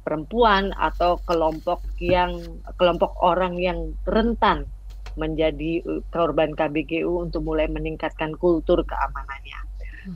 perempuan 0.04 0.76
atau 0.76 1.16
kelompok 1.24 1.80
yang 1.98 2.36
kelompok 2.76 3.16
orang 3.24 3.56
yang 3.56 3.96
rentan 4.04 4.68
menjadi 5.16 5.80
korban 6.12 6.52
KBGU 6.52 7.26
untuk 7.26 7.48
mulai 7.48 7.66
meningkatkan 7.72 8.36
kultur 8.36 8.84
keamanannya. 8.84 9.58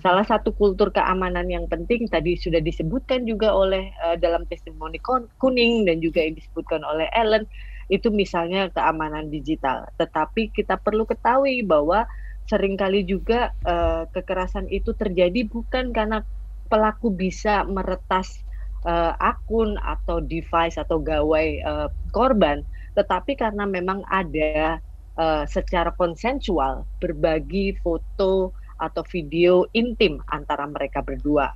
Salah 0.05 0.23
satu 0.23 0.55
kultur 0.55 0.95
keamanan 0.95 1.51
yang 1.51 1.67
penting 1.67 2.07
tadi 2.07 2.39
sudah 2.39 2.63
disebutkan 2.63 3.27
juga 3.27 3.51
oleh 3.51 3.91
uh, 4.05 4.15
dalam 4.15 4.47
testimoni 4.47 5.03
kuning 5.41 5.89
dan 5.89 5.99
juga 5.99 6.23
yang 6.23 6.39
disebutkan 6.39 6.85
oleh 6.87 7.11
Ellen 7.11 7.49
itu 7.91 8.09
misalnya 8.09 8.71
keamanan 8.71 9.29
digital. 9.29 9.91
Tetapi 9.99 10.55
kita 10.55 10.79
perlu 10.79 11.05
ketahui 11.05 11.67
bahwa 11.67 12.07
sering 12.47 12.79
kali 12.79 13.03
juga 13.03 13.51
uh, 13.67 14.07
kekerasan 14.15 14.71
itu 14.71 14.95
terjadi 14.95 15.47
bukan 15.51 15.91
karena 15.91 16.23
pelaku 16.71 17.11
bisa 17.11 17.67
meretas 17.67 18.43
uh, 18.87 19.19
akun 19.19 19.75
atau 19.83 20.23
device 20.23 20.79
atau 20.79 21.03
gawai 21.03 21.59
uh, 21.67 21.91
korban, 22.15 22.63
tetapi 22.95 23.35
karena 23.35 23.67
memang 23.67 24.07
ada 24.07 24.79
uh, 25.19 25.45
secara 25.51 25.91
konsensual 25.99 26.87
berbagi 27.03 27.75
foto 27.83 28.55
atau 28.81 29.03
video 29.11 29.67
intim 29.77 30.23
antara 30.31 30.65
mereka 30.71 31.03
berdua. 31.03 31.53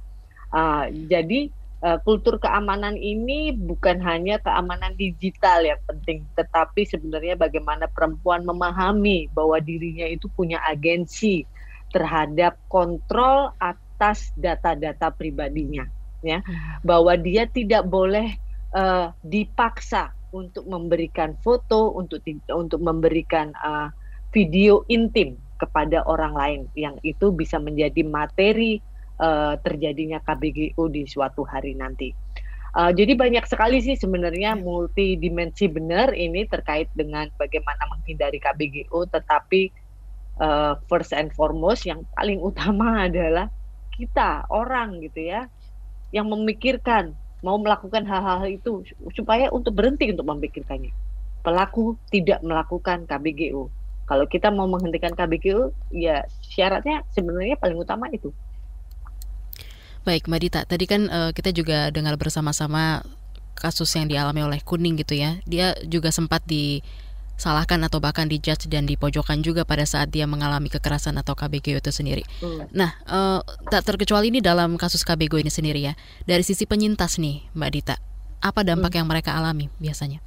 Uh, 0.54 0.86
jadi 1.10 1.50
uh, 1.84 2.00
kultur 2.00 2.40
keamanan 2.40 2.96
ini 2.96 3.52
bukan 3.52 4.00
hanya 4.00 4.40
keamanan 4.40 4.96
digital 4.96 5.60
yang 5.60 5.78
penting, 5.84 6.24
tetapi 6.32 6.88
sebenarnya 6.88 7.36
bagaimana 7.36 7.84
perempuan 7.92 8.48
memahami 8.48 9.28
bahwa 9.36 9.60
dirinya 9.60 10.08
itu 10.08 10.26
punya 10.32 10.64
agensi 10.64 11.44
terhadap 11.92 12.56
kontrol 12.72 13.52
atas 13.60 14.32
data-data 14.34 15.12
pribadinya, 15.14 15.86
ya, 16.24 16.40
bahwa 16.82 17.14
dia 17.14 17.46
tidak 17.46 17.86
boleh 17.86 18.34
uh, 18.74 19.12
dipaksa 19.22 20.10
untuk 20.34 20.66
memberikan 20.66 21.38
foto, 21.44 21.94
untuk 21.94 22.18
untuk 22.50 22.80
memberikan 22.82 23.54
uh, 23.62 23.94
video 24.34 24.82
intim 24.90 25.38
kepada 25.62 26.02
orang 26.10 26.34
lain. 26.34 26.60
Yang 26.74 26.96
itu 27.06 27.30
bisa 27.30 27.62
menjadi 27.62 28.02
materi 28.02 28.82
uh, 29.20 29.54
terjadinya 29.60 30.22
KBGU 30.22 30.82
di 30.90 31.02
suatu 31.06 31.42
hari 31.46 31.74
nanti. 31.74 32.14
Uh, 32.74 32.90
jadi 32.90 33.14
banyak 33.14 33.46
sekali 33.46 33.78
sih 33.78 33.94
sebenarnya 33.94 34.58
multidimensi 34.58 35.70
benar 35.70 36.10
ini 36.10 36.42
terkait 36.50 36.90
dengan 36.98 37.30
bagaimana 37.38 37.86
menghindari 37.86 38.42
KBGU, 38.42 39.06
tetapi 39.14 39.70
uh, 40.42 40.74
first 40.90 41.14
and 41.14 41.30
foremost 41.38 41.86
yang 41.86 42.02
paling 42.18 42.42
utama 42.42 42.98
adalah 43.06 43.46
kita 43.94 44.42
orang 44.50 44.98
gitu 45.06 45.22
ya 45.22 45.46
yang 46.10 46.26
memikirkan 46.26 47.14
mau 47.46 47.60
melakukan 47.62 48.02
hal-hal 48.02 48.42
itu 48.50 48.82
supaya 49.14 49.52
untuk 49.54 49.78
berhenti 49.78 50.10
untuk 50.10 50.26
memikirkannya. 50.26 50.90
Pelaku 51.46 51.94
tidak 52.10 52.42
melakukan 52.42 53.06
KBGU 53.06 53.70
kalau 54.04 54.28
kita 54.28 54.52
mau 54.52 54.68
menghentikan 54.68 55.16
KBQ, 55.16 55.72
ya 55.96 56.28
syaratnya 56.44 57.08
sebenarnya 57.16 57.56
paling 57.56 57.80
utama 57.80 58.12
itu. 58.12 58.28
Baik, 60.04 60.28
Mbak 60.28 60.40
Dita, 60.44 60.60
tadi 60.68 60.84
kan 60.84 61.08
uh, 61.08 61.32
kita 61.32 61.48
juga 61.48 61.88
dengar 61.88 62.20
bersama-sama 62.20 63.00
kasus 63.56 63.88
yang 63.96 64.04
dialami 64.04 64.44
oleh 64.44 64.60
Kuning 64.60 65.00
gitu 65.00 65.16
ya. 65.16 65.40
Dia 65.48 65.72
juga 65.88 66.12
sempat 66.12 66.44
disalahkan 66.44 67.80
atau 67.88 68.04
bahkan 68.04 68.28
dijudge 68.28 68.68
dan 68.68 68.84
dipojokkan 68.84 69.40
juga 69.40 69.64
pada 69.64 69.88
saat 69.88 70.12
dia 70.12 70.28
mengalami 70.28 70.68
kekerasan 70.68 71.16
atau 71.16 71.32
KBG 71.32 71.80
itu 71.80 71.88
sendiri. 71.88 72.20
Hmm. 72.44 72.68
Nah, 72.76 72.92
uh, 73.08 73.40
tak 73.72 73.88
terkecuali 73.88 74.28
ini 74.28 74.44
dalam 74.44 74.76
kasus 74.76 75.08
KBG 75.08 75.40
ini 75.40 75.48
sendiri 75.48 75.80
ya. 75.80 75.96
Dari 76.28 76.44
sisi 76.44 76.68
penyintas 76.68 77.16
nih, 77.16 77.48
Mbak 77.56 77.70
Dita, 77.72 77.96
apa 78.44 78.60
dampak 78.60 78.92
hmm. 78.92 78.98
yang 79.00 79.06
mereka 79.08 79.32
alami 79.32 79.72
biasanya? 79.80 80.20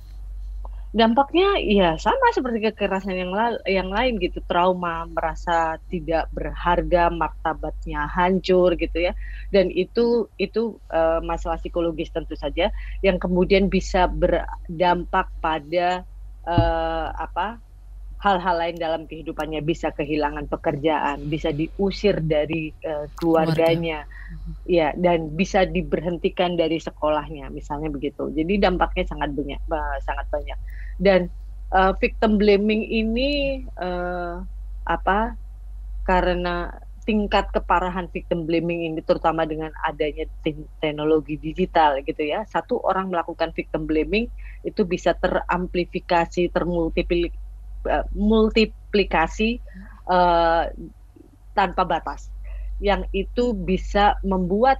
Dampaknya 0.95 1.60
ya 1.60 2.00
sama 2.00 2.32
seperti 2.32 2.71
kekerasan 2.71 3.12
yang 3.12 3.32
la 3.36 3.60
yang 3.67 3.91
lain 3.91 4.15
gitu 4.23 4.39
trauma 4.47 5.04
merasa 5.12 5.76
tidak 5.91 6.32
berharga 6.32 7.12
martabatnya 7.12 8.08
hancur 8.08 8.71
gitu 8.80 9.12
ya 9.12 9.13
dan 9.52 9.67
itu 9.67 10.32
itu 10.39 10.80
uh, 10.91 11.19
masalah 11.19 11.60
psikologis 11.60 12.08
tentu 12.15 12.39
saja 12.39 12.71
yang 13.04 13.19
kemudian 13.19 13.67
bisa 13.67 14.08
berdampak 14.08 15.28
pada 15.43 16.07
uh, 16.47 17.11
apa 17.20 17.59
hal-hal 18.18 18.55
lain 18.57 18.78
dalam 18.82 19.05
kehidupannya 19.05 19.61
bisa 19.61 19.93
kehilangan 19.93 20.49
pekerjaan, 20.49 21.22
bisa 21.30 21.53
diusir 21.53 22.18
dari 22.26 22.74
uh, 22.82 23.05
keluarganya, 23.14 24.09
Keluarga. 24.09 24.66
ya 24.66 24.88
dan 24.97 25.38
bisa 25.38 25.70
diberhentikan 25.70 26.57
dari 26.57 26.82
sekolahnya, 26.82 27.53
misalnya 27.53 27.93
begitu. 27.93 28.34
Jadi 28.34 28.57
dampaknya 28.57 29.05
sangat 29.05 29.38
banyak, 29.38 29.61
sangat 30.01 30.26
banyak. 30.34 30.59
Dan 30.98 31.30
uh, 31.74 31.93
victim 31.98 32.41
blaming 32.41 32.84
ini 32.86 33.64
uh, 33.78 34.41
apa? 34.86 35.38
Karena 36.06 36.74
tingkat 37.08 37.56
keparahan 37.56 38.12
victim 38.12 38.43
blaming 38.43 38.84
ini 38.91 39.00
terutama 39.00 39.48
dengan 39.48 39.72
adanya 39.88 40.28
teknologi 40.84 41.39
digital 41.39 42.04
gitu 42.04 42.20
ya. 42.20 42.43
Satu 42.43 42.84
orang 42.84 43.08
melakukan 43.08 43.56
victim 43.56 43.88
blaming 43.88 44.28
itu 44.68 44.84
bisa 44.84 45.16
teramplifikasi, 45.16 46.52
termultiplikasi 46.52 47.48
uh, 47.88 48.04
multiplikasi 48.12 49.64
uh, 50.12 50.68
tanpa 51.56 51.84
batas 51.88 52.28
yang 52.78 53.08
itu 53.16 53.58
bisa 53.58 54.20
membuat 54.22 54.78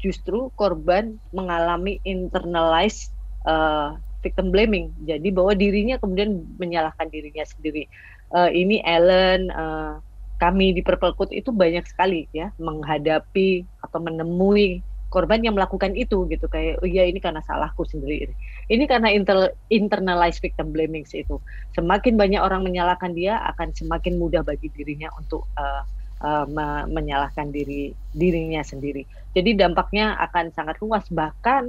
justru 0.00 0.48
korban 0.56 1.20
mengalami 1.34 2.00
internalized 2.04 3.12
uh, 3.44 3.98
victim 4.26 4.50
blaming. 4.50 4.90
Jadi 5.06 5.30
bahwa 5.30 5.54
dirinya 5.54 6.02
kemudian 6.02 6.42
menyalahkan 6.58 7.06
dirinya 7.06 7.46
sendiri. 7.46 7.86
Uh, 8.34 8.50
ini 8.50 8.82
Ellen, 8.82 9.54
uh, 9.54 10.02
kami 10.42 10.74
di 10.74 10.82
Purple 10.82 11.14
Code 11.14 11.32
itu 11.32 11.54
banyak 11.54 11.86
sekali 11.86 12.28
ya 12.34 12.52
menghadapi 12.60 13.64
atau 13.80 13.98
menemui 14.02 14.84
korban 15.08 15.40
yang 15.40 15.54
melakukan 15.56 15.94
itu 15.96 16.26
gitu. 16.28 16.46
Kayak 16.50 16.82
oh 16.82 16.88
iya 16.88 17.06
ini 17.06 17.22
karena 17.22 17.40
salahku 17.40 17.86
sendiri. 17.86 18.34
Ini 18.68 18.84
karena 18.90 19.08
inter, 19.14 19.54
internalized 19.72 20.42
victim 20.42 20.74
blaming 20.74 21.06
itu. 21.08 21.40
Semakin 21.72 22.18
banyak 22.18 22.42
orang 22.42 22.66
menyalahkan 22.66 23.14
dia 23.14 23.38
akan 23.54 23.72
semakin 23.72 24.18
mudah 24.18 24.42
bagi 24.42 24.68
dirinya 24.74 25.08
untuk 25.16 25.46
uh, 25.56 25.86
uh, 26.20 26.44
me 26.50 26.84
menyalahkan 26.90 27.48
diri 27.54 27.96
dirinya 28.12 28.60
sendiri. 28.60 29.06
Jadi 29.32 29.56
dampaknya 29.56 30.18
akan 30.20 30.52
sangat 30.52 30.76
luas. 30.82 31.06
Bahkan 31.08 31.64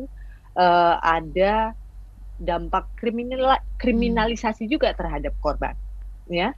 uh, 0.58 0.96
ada 1.00 1.72
dampak 2.38 2.86
kriminal 2.98 3.58
kriminalisasi 3.82 4.70
juga 4.70 4.94
terhadap 4.94 5.34
korban 5.42 5.74
ya. 6.30 6.54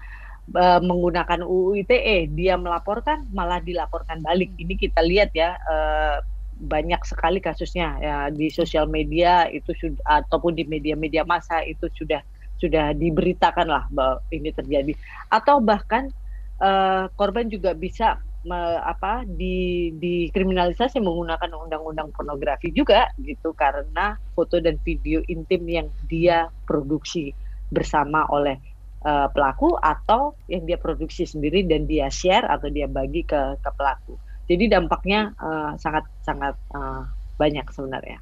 Uh, 0.50 0.82
menggunakan 0.82 1.46
UU 1.46 1.86
ITE 1.86 2.26
dia 2.34 2.58
melaporkan 2.58 3.30
malah 3.30 3.62
dilaporkan 3.62 4.18
balik. 4.26 4.50
Ini 4.58 4.74
kita 4.82 5.06
lihat 5.06 5.30
ya 5.38 5.54
uh, 5.70 6.26
banyak 6.60 7.00
sekali 7.06 7.40
kasusnya 7.40 7.96
ya 8.02 8.16
di 8.34 8.50
sosial 8.52 8.90
media 8.90 9.48
itu 9.48 9.72
sudah 9.78 10.26
ataupun 10.26 10.58
di 10.58 10.66
media-media 10.68 11.24
massa 11.24 11.62
itu 11.64 11.88
sudah 11.94 12.20
sudah 12.60 12.92
diberitakan 12.92 13.70
lah 13.70 13.86
bahwa 13.94 14.20
ini 14.34 14.50
terjadi. 14.52 14.92
Atau 15.32 15.64
bahkan 15.64 16.12
uh, 16.60 17.08
korban 17.16 17.48
juga 17.48 17.72
bisa 17.78 18.20
me, 18.46 18.60
apa 18.80 19.28
di 19.28 19.90
dikriminalisasi 19.98 21.04
menggunakan 21.04 21.50
undang-undang 21.52 22.14
pornografi 22.16 22.72
juga 22.72 23.12
gitu 23.20 23.52
karena 23.58 24.16
foto 24.36 24.64
dan 24.64 24.80
video 24.84 25.20
intim 25.28 25.66
yang 25.68 25.88
dia 26.08 26.48
produksi 26.64 27.36
bersama 27.70 28.26
oleh 28.32 28.56
uh, 29.04 29.28
pelaku 29.32 29.76
atau 29.80 30.34
yang 30.48 30.64
dia 30.64 30.80
produksi 30.80 31.28
sendiri 31.28 31.68
dan 31.68 31.86
dia 31.86 32.08
share 32.08 32.48
atau 32.48 32.72
dia 32.72 32.88
bagi 32.88 33.28
ke 33.28 33.60
ke 33.60 33.70
pelaku 33.76 34.16
jadi 34.50 34.66
dampaknya 34.66 35.38
uh, 35.38 35.78
sangat 35.78 36.10
sangat 36.26 36.58
uh, 36.74 37.06
banyak 37.38 37.64
sebenarnya. 37.70 38.18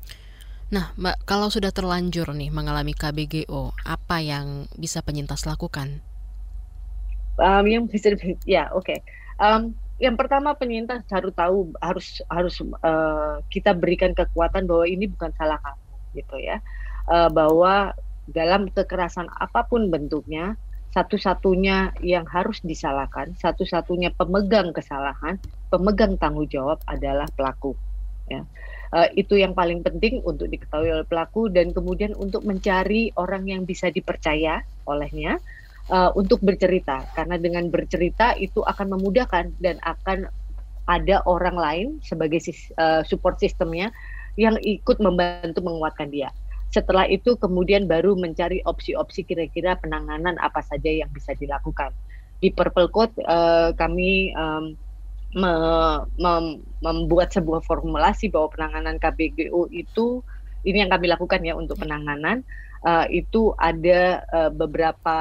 Nah, 0.67 0.91
Mbak, 0.99 1.23
kalau 1.23 1.47
sudah 1.47 1.71
terlanjur 1.71 2.27
nih 2.35 2.51
mengalami 2.51 2.91
KBGO, 2.91 3.71
apa 3.87 4.19
yang 4.19 4.67
bisa 4.75 4.99
penyintas 4.99 5.47
lakukan? 5.47 6.03
Um, 7.39 7.63
yang 7.63 7.87
bisa 7.87 8.11
ya 8.43 8.67
oke. 8.75 8.83
Okay. 8.83 8.99
Um, 9.39 9.71
yang 9.97 10.13
pertama 10.13 10.53
penyintas 10.53 11.01
harus 11.09 11.33
tahu 11.33 11.73
harus 11.81 12.21
harus 12.29 12.55
uh, 12.85 13.41
kita 13.49 13.73
berikan 13.73 14.13
kekuatan 14.13 14.69
bahwa 14.69 14.85
ini 14.85 15.09
bukan 15.09 15.33
salah 15.33 15.57
kamu 15.57 15.85
gitu 16.13 16.37
ya. 16.37 16.61
Uh, 17.09 17.29
bahwa 17.33 17.97
dalam 18.29 18.69
kekerasan 18.69 19.31
apa 19.31 19.65
pun 19.65 19.89
bentuknya 19.89 20.59
satu-satunya 20.93 21.97
yang 22.01 22.25
harus 22.25 22.61
disalahkan, 22.63 23.33
satu-satunya 23.37 24.13
pemegang 24.15 24.71
kesalahan, 24.71 25.37
pemegang 25.69 26.15
tanggung 26.17 26.47
jawab 26.49 26.81
adalah 26.87 27.27
pelaku. 27.33 27.73
Ya. 28.27 28.43
Uh, 28.87 29.07
itu 29.19 29.35
yang 29.35 29.51
paling 29.51 29.83
penting 29.83 30.23
untuk 30.23 30.47
diketahui 30.47 30.93
oleh 30.93 31.07
pelaku 31.07 31.51
dan 31.51 31.75
kemudian 31.75 32.15
untuk 32.15 32.47
mencari 32.47 33.11
orang 33.19 33.43
yang 33.43 33.61
bisa 33.67 33.91
dipercaya 33.91 34.63
olehnya 34.87 35.43
uh, 35.91 36.11
untuk 36.15 36.39
bercerita 36.43 37.03
karena 37.15 37.35
dengan 37.39 37.67
bercerita 37.71 38.35
itu 38.37 38.63
akan 38.63 38.97
memudahkan 38.99 39.55
dan 39.59 39.79
akan 39.83 40.27
ada 40.87 41.19
orang 41.27 41.57
lain 41.59 41.87
sebagai 41.99 42.39
uh, 42.79 43.03
support 43.03 43.35
sistemnya 43.43 43.91
yang 44.39 44.55
ikut 44.63 45.01
membantu 45.03 45.59
menguatkan 45.59 46.07
dia. 46.07 46.31
Setelah 46.71 47.07
itu 47.07 47.35
kemudian 47.35 47.87
baru 47.87 48.15
mencari 48.15 48.63
opsi-opsi 48.63 49.23
kira-kira 49.23 49.75
penanganan 49.79 50.35
apa 50.39 50.63
saja 50.63 50.87
yang 50.87 51.11
bisa 51.11 51.35
dilakukan. 51.35 51.91
Di 52.39 52.53
Purple 52.53 52.91
Code 52.91 53.15
uh, 53.25 53.73
kami 53.75 54.31
um, 54.37 54.77
me, 55.35 55.53
mem, 56.15 56.63
membuat 56.79 57.33
sebuah 57.35 57.65
formulasi 57.65 58.31
bahwa 58.31 58.51
penanganan 58.53 58.95
KBGO 59.01 59.67
itu 59.73 60.21
ini 60.63 60.83
yang 60.83 60.91
kami 60.91 61.07
lakukan 61.11 61.43
ya 61.43 61.55
untuk 61.55 61.79
penanganan 61.79 62.43
uh, 62.83 63.07
itu 63.09 63.55
ada 63.57 64.23
uh, 64.31 64.51
beberapa 64.51 65.17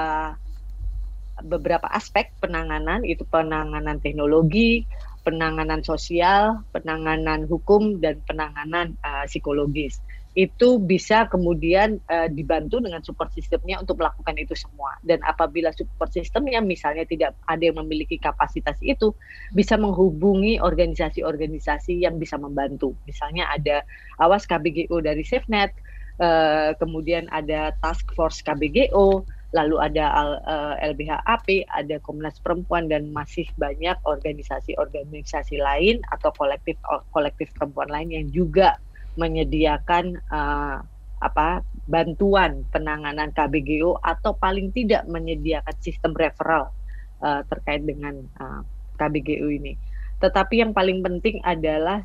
beberapa 1.45 1.85
aspek 1.93 2.33
penanganan 2.41 3.05
itu 3.05 3.27
penanganan 3.29 4.01
teknologi, 4.01 4.89
penanganan 5.27 5.85
sosial, 5.85 6.65
penanganan 6.73 7.45
hukum 7.45 8.01
dan 8.01 8.23
penanganan 8.25 8.97
uh, 9.05 9.27
psikologis 9.29 10.01
itu 10.37 10.77
bisa 10.77 11.25
kemudian 11.33 11.97
uh, 12.13 12.29
dibantu 12.29 12.77
dengan 12.77 13.01
support 13.01 13.33
sistemnya 13.33 13.81
untuk 13.81 13.97
melakukan 13.97 14.37
itu 14.37 14.53
semua. 14.53 14.93
Dan 15.01 15.25
apabila 15.25 15.73
support 15.73 16.13
sistemnya 16.13 16.61
misalnya 16.61 17.09
tidak 17.09 17.33
ada 17.49 17.65
yang 17.65 17.81
memiliki 17.81 18.21
kapasitas 18.21 18.77
itu, 18.85 19.17
bisa 19.57 19.81
menghubungi 19.81 20.61
organisasi-organisasi 20.61 22.05
yang 22.05 22.21
bisa 22.21 22.37
membantu. 22.37 22.93
Misalnya 23.09 23.49
ada 23.49 23.81
awas 24.21 24.45
KBGO 24.45 25.01
dari 25.01 25.25
SafeNet, 25.25 25.73
uh, 26.21 26.77
kemudian 26.77 27.33
ada 27.33 27.73
Task 27.81 28.13
Force 28.13 28.45
KBGO, 28.45 29.25
lalu 29.55 29.79
ada 29.79 30.11
uh, 30.43 30.75
eh, 30.83 30.91
LBH 30.91 31.23
ada 31.71 31.97
Komnas 32.03 32.43
Perempuan 32.43 32.91
dan 32.91 33.15
masih 33.15 33.47
banyak 33.55 33.95
organisasi-organisasi 34.03 35.63
lain 35.63 36.03
atau 36.11 36.35
kolektif 36.35 36.75
kolektif 37.15 37.55
perempuan 37.55 37.87
lain 37.87 38.11
yang 38.11 38.27
juga 38.35 38.75
menyediakan 39.15 40.19
uh, 40.35 40.83
apa 41.23 41.63
bantuan 41.87 42.67
penanganan 42.75 43.31
KBGO 43.33 44.03
atau 44.03 44.35
paling 44.37 44.75
tidak 44.75 45.07
menyediakan 45.07 45.73
sistem 45.79 46.13
referral 46.19 46.75
uh, 47.23 47.41
terkait 47.47 47.87
dengan 47.87 48.21
uh, 48.43 48.61
KBGO 48.99 49.49
ini. 49.49 49.79
Tetapi 50.21 50.61
yang 50.61 50.73
paling 50.75 51.01
penting 51.01 51.41
adalah 51.45 52.03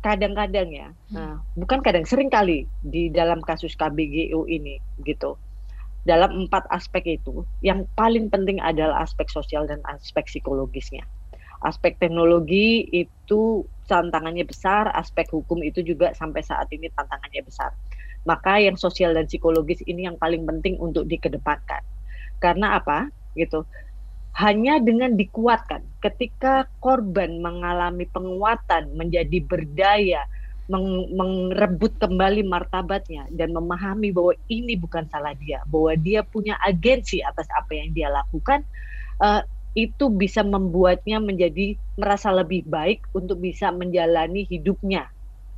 kadang-kadang 0.00 0.68
ya, 0.70 0.88
uh, 1.18 1.36
bukan 1.58 1.82
kadang 1.82 2.06
sering 2.06 2.30
kali 2.30 2.70
di 2.86 3.10
dalam 3.10 3.42
kasus 3.42 3.74
KBGO 3.74 4.46
ini 4.46 4.78
gitu. 5.02 5.34
Dalam 6.06 6.46
empat 6.46 6.64
aspek 6.72 7.20
itu, 7.20 7.44
yang 7.60 7.84
paling 7.98 8.32
penting 8.32 8.62
adalah 8.62 9.04
aspek 9.04 9.28
sosial 9.28 9.68
dan 9.68 9.82
aspek 9.90 10.24
psikologisnya 10.24 11.04
aspek 11.66 11.98
teknologi 11.98 12.86
itu 12.94 13.66
tantangannya 13.90 14.46
besar, 14.46 14.92
aspek 14.94 15.26
hukum 15.32 15.64
itu 15.64 15.82
juga 15.82 16.14
sampai 16.14 16.44
saat 16.44 16.70
ini 16.70 16.92
tantangannya 16.94 17.42
besar. 17.42 17.74
Maka 18.28 18.60
yang 18.60 18.76
sosial 18.76 19.16
dan 19.16 19.26
psikologis 19.26 19.80
ini 19.88 20.06
yang 20.06 20.20
paling 20.20 20.44
penting 20.44 20.76
untuk 20.78 21.08
dikedepankan. 21.08 21.80
Karena 22.38 22.78
apa? 22.78 23.08
Gitu. 23.34 23.64
Hanya 24.38 24.78
dengan 24.78 25.18
dikuatkan 25.18 25.82
ketika 25.98 26.70
korban 26.78 27.42
mengalami 27.42 28.06
penguatan, 28.06 28.94
menjadi 28.94 29.42
berdaya, 29.42 30.22
meng 30.68 31.10
merebut 31.16 31.96
kembali 31.98 32.44
martabatnya 32.44 33.26
dan 33.34 33.50
memahami 33.56 34.14
bahwa 34.14 34.36
ini 34.46 34.78
bukan 34.78 35.10
salah 35.10 35.34
dia, 35.34 35.64
bahwa 35.66 35.96
dia 35.98 36.22
punya 36.22 36.54
agensi 36.62 37.18
atas 37.24 37.50
apa 37.50 37.72
yang 37.72 37.90
dia 37.90 38.12
lakukan, 38.12 38.62
uh, 39.18 39.42
itu 39.74 40.10
bisa 40.12 40.44
membuatnya 40.44 41.18
menjadi 41.18 41.78
merasa 41.96 42.34
lebih 42.34 42.66
baik 42.68 43.04
untuk 43.14 43.40
bisa 43.42 43.70
menjalani 43.70 44.44
hidupnya 44.46 45.08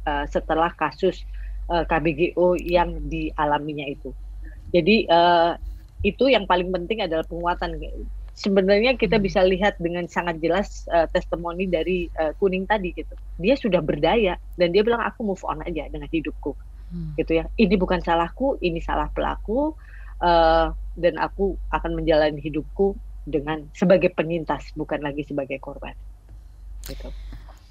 uh, 0.04 0.24
setelah 0.28 0.72
kasus 0.76 1.24
uh, 1.72 1.82
eh, 1.82 1.84
KBGO 1.88 2.58
yang 2.60 3.00
dialaminya 3.08 3.86
itu. 3.88 4.12
Jadi 4.70 5.08
uh, 5.08 5.56
itu 6.04 6.28
yang 6.28 6.44
paling 6.44 6.68
penting 6.68 7.04
adalah 7.04 7.24
penguatan. 7.24 7.76
Sebenarnya 8.40 8.96
kita 8.96 9.20
bisa 9.20 9.44
lihat 9.44 9.76
dengan 9.76 10.08
sangat 10.08 10.40
jelas 10.40 10.88
uh, 10.88 11.04
testimoni 11.12 11.68
dari 11.68 12.08
uh, 12.16 12.32
kuning 12.40 12.64
tadi 12.64 12.96
gitu. 12.96 13.12
Dia 13.36 13.52
sudah 13.52 13.84
berdaya 13.84 14.40
dan 14.56 14.72
dia 14.72 14.80
bilang 14.80 15.04
aku 15.04 15.20
move 15.28 15.44
on 15.44 15.60
aja 15.68 15.84
dengan 15.92 16.08
hidupku, 16.08 16.56
hmm. 16.88 17.20
gitu 17.20 17.36
ya. 17.36 17.44
Ini 17.60 17.76
bukan 17.76 18.00
salahku, 18.00 18.56
ini 18.64 18.80
salah 18.80 19.12
pelaku 19.12 19.76
uh, 20.24 20.72
dan 20.96 21.20
aku 21.20 21.60
akan 21.68 22.00
menjalani 22.00 22.40
hidupku 22.40 22.96
dengan 23.28 23.68
sebagai 23.76 24.08
penyintas 24.16 24.72
bukan 24.72 25.04
lagi 25.04 25.20
sebagai 25.28 25.60
korban. 25.60 25.92
Gitu. 26.88 27.12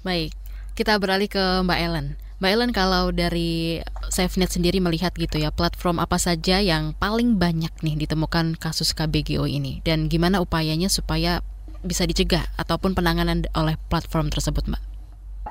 Baik, 0.06 0.30
kita 0.78 1.02
beralih 1.02 1.26
ke 1.26 1.66
Mbak 1.66 1.78
Ellen. 1.82 2.14
Mbak 2.40 2.50
Ellen 2.56 2.72
kalau 2.72 3.12
dari 3.12 3.84
SafeNet 4.08 4.48
sendiri 4.48 4.80
melihat 4.80 5.12
gitu 5.12 5.36
ya, 5.36 5.52
platform 5.52 6.00
apa 6.00 6.16
saja 6.16 6.56
yang 6.64 6.96
paling 6.96 7.36
banyak 7.36 7.68
nih 7.84 8.00
ditemukan 8.00 8.56
kasus 8.56 8.96
KBGO 8.96 9.44
ini 9.44 9.84
dan 9.84 10.08
gimana 10.08 10.40
upayanya 10.40 10.88
supaya 10.88 11.44
bisa 11.84 12.08
dicegah 12.08 12.48
ataupun 12.56 12.96
penanganan 12.96 13.44
oleh 13.52 13.76
platform 13.92 14.32
tersebut, 14.32 14.64
Mbak? 14.72 14.89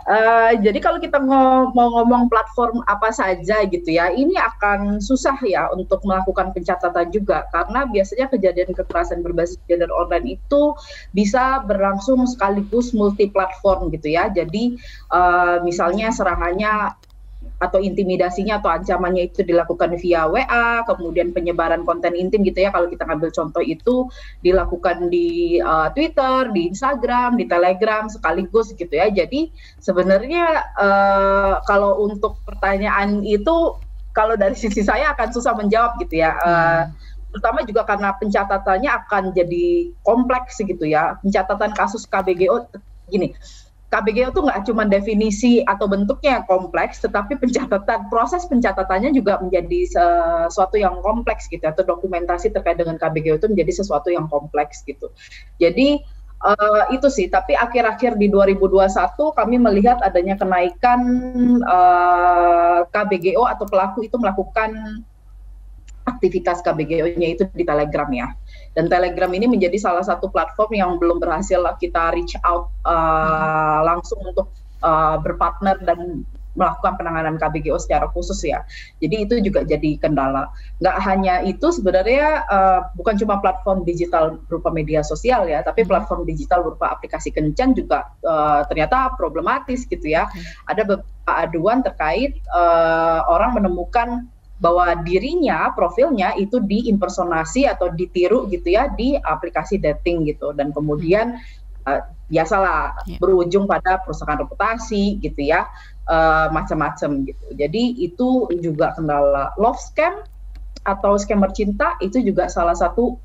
Uh, 0.05 0.55
jadi 0.59 0.79
kalau 0.83 0.99
kita 0.99 1.19
mau 1.19 1.67
ngomong 1.73 2.27
platform 2.31 2.83
apa 2.87 3.11
saja 3.11 3.63
gitu 3.67 3.89
ya, 3.89 4.11
ini 4.11 4.35
akan 4.35 4.99
susah 4.99 5.35
ya 5.43 5.71
untuk 5.71 6.03
melakukan 6.03 6.51
pencatatan 6.51 7.09
juga 7.09 7.47
karena 7.49 7.87
biasanya 7.87 8.27
kejadian 8.31 8.71
kekerasan 8.75 9.23
berbasis 9.25 9.59
gender 9.67 9.89
online 9.91 10.39
itu 10.39 10.75
bisa 11.15 11.63
berlangsung 11.65 12.27
sekaligus 12.27 12.91
multi 12.91 13.31
platform 13.31 13.89
gitu 13.95 14.13
ya. 14.13 14.27
Jadi 14.29 14.77
uh, 15.11 15.63
misalnya 15.65 16.11
serangannya 16.13 16.98
atau 17.59 17.83
intimidasinya 17.83 18.63
atau 18.63 18.71
ancamannya 18.71 19.29
itu 19.29 19.43
dilakukan 19.43 19.99
via 19.99 20.25
WA, 20.31 20.87
kemudian 20.87 21.35
penyebaran 21.35 21.83
konten 21.83 22.15
intim 22.15 22.41
gitu 22.47 22.63
ya 22.63 22.71
kalau 22.71 22.87
kita 22.87 23.03
ngambil 23.03 23.29
contoh 23.35 23.59
itu 23.59 24.07
dilakukan 24.39 25.11
di 25.11 25.59
uh, 25.59 25.91
Twitter, 25.91 26.55
di 26.55 26.71
Instagram, 26.71 27.35
di 27.35 27.45
Telegram 27.51 28.07
sekaligus 28.07 28.71
gitu 28.71 28.89
ya. 28.89 29.11
Jadi 29.11 29.51
sebenarnya 29.83 30.71
uh, 30.79 31.59
kalau 31.67 32.07
untuk 32.07 32.39
pertanyaan 32.47 33.27
itu 33.27 33.75
kalau 34.15 34.39
dari 34.39 34.55
sisi 34.55 34.79
saya 34.79 35.11
akan 35.11 35.29
susah 35.35 35.51
menjawab 35.59 35.99
gitu 35.99 36.23
ya. 36.23 36.39
Uh, 36.39 36.83
terutama 37.29 37.61
juga 37.61 37.85
karena 37.85 38.09
pencatatannya 38.17 38.89
akan 39.03 39.23
jadi 39.35 39.91
kompleks 40.07 40.63
gitu 40.63 40.87
ya. 40.87 41.19
Pencatatan 41.19 41.75
kasus 41.75 42.07
KBGO 42.07 42.71
gini 43.11 43.35
KBGO 43.89 44.29
itu 44.29 44.41
nggak 44.45 44.61
cuma 44.69 44.85
definisi 44.85 45.65
atau 45.65 45.89
bentuknya 45.89 46.39
yang 46.39 46.45
kompleks, 46.45 47.01
tetapi 47.01 47.41
pencatatan 47.41 48.05
proses 48.13 48.45
pencatatannya 48.45 49.17
juga 49.17 49.41
menjadi 49.41 49.79
sesuatu 49.89 50.77
yang 50.77 51.01
kompleks 51.01 51.49
gitu 51.49 51.65
atau 51.65 51.81
dokumentasi 51.81 52.53
terkait 52.53 52.77
dengan 52.77 53.01
KBGO 53.01 53.41
itu 53.41 53.49
menjadi 53.49 53.81
sesuatu 53.81 54.13
yang 54.13 54.29
kompleks 54.29 54.85
gitu. 54.85 55.09
Jadi 55.57 56.05
uh, 56.45 56.83
itu 56.93 57.09
sih, 57.09 57.27
tapi 57.33 57.57
akhir-akhir 57.57 58.21
di 58.21 58.29
2021 58.29 58.87
kami 59.33 59.55
melihat 59.57 59.97
adanya 60.05 60.37
kenaikan 60.37 61.01
uh, 61.65 62.85
eh, 62.85 62.93
KBGO 62.93 63.43
atau 63.49 63.65
pelaku 63.65 64.05
itu 64.05 64.15
melakukan 64.21 65.01
aktivitas 66.07 66.65
KBGO-nya 66.65 67.27
itu 67.37 67.43
di 67.53 67.65
Telegram 67.65 68.09
ya. 68.09 68.33
Dan 68.79 68.87
Telegram 68.87 69.27
ini 69.35 69.43
menjadi 69.43 69.75
salah 69.75 70.07
satu 70.07 70.31
platform 70.31 70.71
yang 70.71 70.91
belum 70.95 71.19
berhasil 71.19 71.59
kita 71.83 72.15
reach 72.15 72.31
out 72.47 72.71
uh, 72.87 73.83
langsung 73.83 74.23
untuk 74.23 74.47
uh, 74.79 75.19
berpartner 75.19 75.75
dan 75.83 76.23
melakukan 76.55 76.95
penanganan 76.95 77.35
KBGO 77.35 77.75
secara 77.75 78.07
khusus 78.15 78.39
ya. 78.47 78.63
Jadi 79.03 79.27
itu 79.27 79.35
juga 79.43 79.67
jadi 79.67 79.99
kendala. 79.99 80.47
Nggak 80.79 80.97
hanya 81.03 81.35
itu 81.43 81.75
sebenarnya 81.75 82.47
uh, 82.47 82.79
bukan 82.95 83.19
cuma 83.19 83.43
platform 83.43 83.83
digital 83.83 84.39
berupa 84.47 84.71
media 84.71 85.03
sosial 85.03 85.43
ya, 85.45 85.59
tapi 85.59 85.83
hmm. 85.83 85.91
platform 85.91 86.23
digital 86.23 86.63
berupa 86.63 86.95
aplikasi 86.95 87.35
kencan 87.35 87.75
juga 87.75 88.07
uh, 88.23 88.63
ternyata 88.71 89.11
problematis 89.19 89.83
gitu 89.83 90.07
ya. 90.07 90.25
Hmm. 90.31 90.71
Ada 90.71 90.81
beberapa 90.87 91.33
aduan 91.35 91.83
terkait 91.83 92.39
uh, 92.55 93.27
orang 93.27 93.59
menemukan 93.59 94.31
bahwa 94.59 94.91
dirinya 95.01 95.71
profilnya 95.71 96.35
itu 96.35 96.59
diimpersonasi 96.59 97.63
atau 97.65 97.89
ditiru 97.89 98.45
gitu 98.51 98.75
ya 98.75 98.91
di 98.91 99.15
aplikasi 99.15 99.79
dating 99.79 100.27
gitu. 100.27 100.51
Dan 100.51 100.75
kemudian 100.75 101.39
uh, 101.87 102.01
biasalah 102.29 103.07
yeah. 103.07 103.17
berujung 103.17 103.65
pada 103.65 104.03
perusahaan 104.03 104.37
reputasi 104.37 105.17
gitu 105.23 105.41
ya 105.41 105.65
uh, 106.05 106.51
macam-macam 106.51 107.25
gitu. 107.25 107.45
Jadi 107.55 107.83
itu 108.03 108.51
juga 108.59 108.93
kendala 108.93 109.55
love 109.57 109.79
scam 109.79 110.21
atau 110.83 111.15
scammer 111.15 111.51
cinta 111.55 111.95
itu 111.99 112.19
juga 112.23 112.47
salah 112.47 112.75
satu 112.75 113.19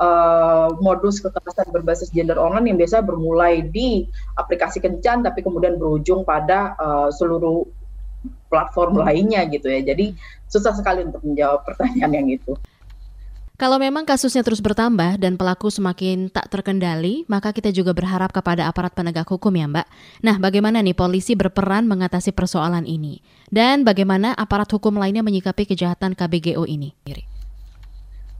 uh, 0.00 0.68
modus 0.78 1.18
kekerasan 1.20 1.70
berbasis 1.70 2.10
gender 2.10 2.38
online 2.40 2.74
yang 2.74 2.78
biasa 2.78 3.02
bermulai 3.04 3.66
di 3.66 4.06
aplikasi 4.38 4.78
kencan 4.80 5.22
tapi 5.26 5.44
kemudian 5.44 5.76
berujung 5.76 6.22
pada 6.22 6.74
uh, 6.80 7.08
seluruh 7.12 7.79
platform 8.50 9.00
lainnya 9.06 9.46
gitu 9.46 9.70
ya. 9.70 9.80
Jadi 9.80 10.18
susah 10.50 10.74
sekali 10.74 11.06
untuk 11.06 11.22
menjawab 11.22 11.62
pertanyaan 11.62 12.12
yang 12.12 12.28
itu. 12.28 12.58
Kalau 13.60 13.76
memang 13.76 14.08
kasusnya 14.08 14.40
terus 14.40 14.64
bertambah 14.64 15.20
dan 15.20 15.36
pelaku 15.36 15.68
semakin 15.68 16.32
tak 16.32 16.48
terkendali, 16.48 17.28
maka 17.28 17.52
kita 17.52 17.68
juga 17.68 17.92
berharap 17.92 18.32
kepada 18.32 18.64
aparat 18.64 18.96
penegak 18.96 19.28
hukum 19.28 19.52
ya 19.52 19.68
Mbak. 19.68 19.86
Nah, 20.24 20.40
bagaimana 20.40 20.80
nih 20.80 20.96
polisi 20.96 21.36
berperan 21.36 21.84
mengatasi 21.84 22.32
persoalan 22.32 22.88
ini? 22.88 23.20
Dan 23.52 23.84
bagaimana 23.84 24.32
aparat 24.32 24.64
hukum 24.72 24.96
lainnya 24.96 25.20
menyikapi 25.20 25.68
kejahatan 25.68 26.16
KBGO 26.16 26.64
ini? 26.64 26.96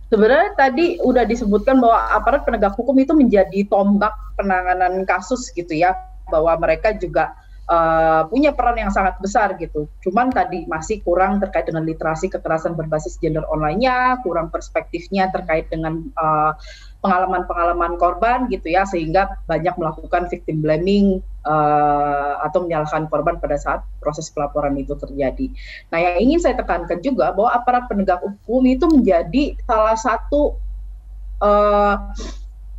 Sebenarnya 0.08 0.56
tadi 0.56 0.96
udah 1.04 1.28
disebutkan 1.28 1.84
bahwa 1.84 2.00
aparat 2.16 2.48
penegak 2.48 2.72
hukum 2.80 2.96
itu 2.96 3.12
menjadi 3.12 3.68
tombak 3.68 4.16
penanganan 4.40 5.04
kasus 5.04 5.52
gitu 5.52 5.76
ya, 5.76 5.92
bahwa 6.32 6.56
mereka 6.56 6.96
juga 6.96 7.36
uh, 7.70 8.22
punya 8.26 8.50
peran 8.50 8.76
yang 8.76 8.90
sangat 8.90 9.16
besar 9.22 9.54
gitu. 9.56 9.86
Cuman 10.02 10.34
tadi 10.34 10.66
masih 10.66 11.00
kurang 11.06 11.38
terkait 11.38 11.70
dengan 11.70 11.86
literasi 11.86 12.26
kekerasan 12.26 12.74
berbasis 12.74 13.16
gender 13.22 13.46
online-nya, 13.46 14.18
kurang 14.26 14.50
perspektifnya 14.50 15.30
terkait 15.30 15.70
dengan 15.70 16.02
eh, 16.02 16.52
pengalaman-pengalaman 17.00 17.96
korban 17.96 18.50
gitu 18.50 18.74
ya, 18.74 18.82
sehingga 18.84 19.40
banyak 19.46 19.72
melakukan 19.78 20.28
victim 20.28 20.60
blaming 20.60 21.24
uh, 21.48 22.44
atau 22.44 22.68
menyalahkan 22.68 23.08
korban 23.08 23.40
pada 23.40 23.56
saat 23.56 23.80
proses 24.04 24.28
pelaporan 24.28 24.76
itu 24.76 24.92
terjadi. 25.00 25.48
Nah, 25.88 25.98
yang 25.98 26.16
ingin 26.28 26.38
saya 26.44 26.54
tekankan 26.60 27.00
juga 27.00 27.32
bahwa 27.32 27.56
aparat 27.56 27.88
penegak 27.88 28.20
hukum 28.20 28.68
itu 28.68 28.84
menjadi 28.84 29.56
salah 29.64 29.96
satu 29.96 30.60
uh, 31.40 32.12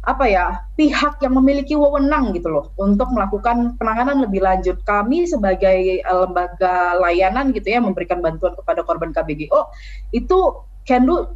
apa 0.02 0.26
ya 0.26 0.66
pihak 0.74 1.22
yang 1.22 1.38
memiliki 1.38 1.78
wewenang 1.78 2.34
gitu 2.34 2.50
loh 2.50 2.74
untuk 2.82 3.14
melakukan 3.14 3.78
penanganan 3.78 4.26
lebih 4.26 4.42
lanjut. 4.42 4.82
Kami 4.82 5.30
sebagai 5.30 6.02
uh, 6.10 6.26
lembaga 6.26 6.98
layanan 6.98 7.54
gitu 7.54 7.70
ya 7.70 7.78
memberikan 7.78 8.18
bantuan 8.18 8.58
kepada 8.58 8.82
korban 8.82 9.14
KBGO 9.14 9.70
itu 10.10 10.40
can 10.90 11.06
do 11.06 11.30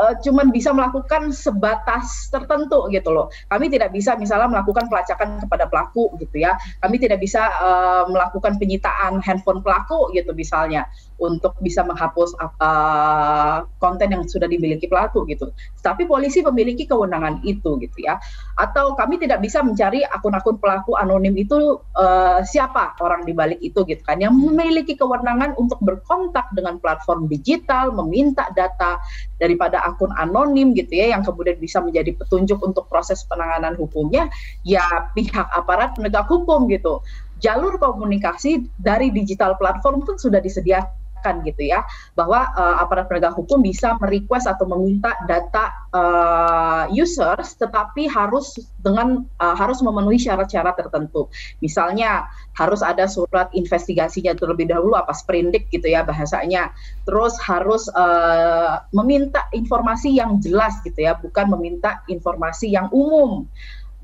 uh, 0.00 0.14
cuman 0.20 0.50
bisa 0.50 0.74
melakukan 0.74 1.30
sebatas 1.30 2.28
tertentu 2.28 2.90
gitu 2.90 3.08
loh. 3.08 3.30
Kami 3.48 3.70
tidak 3.70 3.94
bisa 3.94 4.18
misalnya 4.18 4.50
melakukan 4.50 4.90
pelacakan 4.90 5.40
kepada 5.40 5.64
pelaku 5.70 6.12
gitu 6.20 6.42
ya. 6.42 6.58
Kami 6.82 6.98
tidak 6.98 7.22
bisa 7.22 7.50
uh, 7.56 8.04
melakukan 8.10 8.58
penyitaan 8.58 9.22
handphone 9.22 9.62
pelaku 9.62 10.10
gitu 10.12 10.34
misalnya 10.34 10.86
untuk 11.18 11.54
bisa 11.62 11.86
menghapus 11.86 12.34
uh, 12.40 13.64
konten 13.78 14.10
yang 14.10 14.26
sudah 14.26 14.50
dimiliki 14.50 14.90
pelaku 14.90 15.22
gitu. 15.30 15.54
Tapi 15.80 16.04
polisi 16.08 16.42
memiliki 16.42 16.84
kewenangan 16.84 17.42
itu 17.46 17.78
gitu 17.78 17.98
ya. 18.02 18.18
Atau 18.58 18.98
kami 18.98 19.22
tidak 19.22 19.42
bisa 19.42 19.62
mencari 19.62 20.02
akun-akun 20.02 20.58
pelaku 20.58 20.98
anonim 20.98 21.34
itu 21.38 21.78
uh, 21.94 22.40
siapa 22.42 22.98
orang 22.98 23.22
di 23.22 23.32
balik 23.34 23.60
itu 23.62 23.86
gitu 23.86 24.02
kan 24.02 24.18
yang 24.18 24.34
memiliki 24.34 24.98
kewenangan 24.98 25.54
untuk 25.58 25.78
berkontak 25.82 26.50
dengan 26.54 26.78
platform 26.82 27.30
digital, 27.30 27.94
meminta 27.94 28.50
data 28.58 28.98
daripada 29.38 29.82
akun 29.86 30.10
anonim 30.16 30.72
gitu 30.74 30.94
ya 30.94 31.14
yang 31.14 31.22
kemudian 31.22 31.58
bisa 31.58 31.78
menjadi 31.82 32.14
petunjuk 32.16 32.58
untuk 32.62 32.86
proses 32.90 33.22
penanganan 33.26 33.74
hukumnya 33.76 34.30
ya 34.62 34.84
pihak 35.12 35.46
aparat 35.52 35.94
penegak 35.98 36.26
hukum 36.26 36.66
gitu 36.70 37.02
jalur 37.42 37.76
komunikasi 37.76 38.64
dari 38.80 39.12
digital 39.12 39.58
platform 39.60 40.00
pun 40.06 40.16
sudah 40.16 40.40
disediakan 40.40 41.03
gitu 41.44 41.64
ya 41.64 41.80
bahwa 42.12 42.52
uh, 42.52 42.84
aparat 42.84 43.08
penegak 43.08 43.32
hukum 43.32 43.64
bisa 43.64 43.96
merequest 44.02 44.44
atau 44.44 44.68
meminta 44.68 45.16
data 45.24 45.72
uh, 45.94 46.84
users 46.92 47.56
tetapi 47.56 48.04
harus 48.10 48.60
dengan 48.84 49.24
uh, 49.40 49.56
harus 49.56 49.80
memenuhi 49.80 50.20
syarat-syarat 50.20 50.76
tertentu. 50.76 51.32
Misalnya 51.64 52.28
harus 52.54 52.84
ada 52.84 53.08
surat 53.08 53.48
investigasinya 53.56 54.36
terlebih 54.36 54.68
dahulu 54.68 54.94
apa 54.94 55.16
sprindik 55.16 55.72
gitu 55.72 55.88
ya 55.88 56.04
bahasanya. 56.04 56.70
Terus 57.08 57.40
harus 57.40 57.88
uh, 57.96 58.84
meminta 58.92 59.48
informasi 59.56 60.20
yang 60.20 60.38
jelas 60.44 60.76
gitu 60.84 61.00
ya, 61.00 61.16
bukan 61.16 61.48
meminta 61.56 62.04
informasi 62.06 62.70
yang 62.70 62.92
umum. 62.92 63.48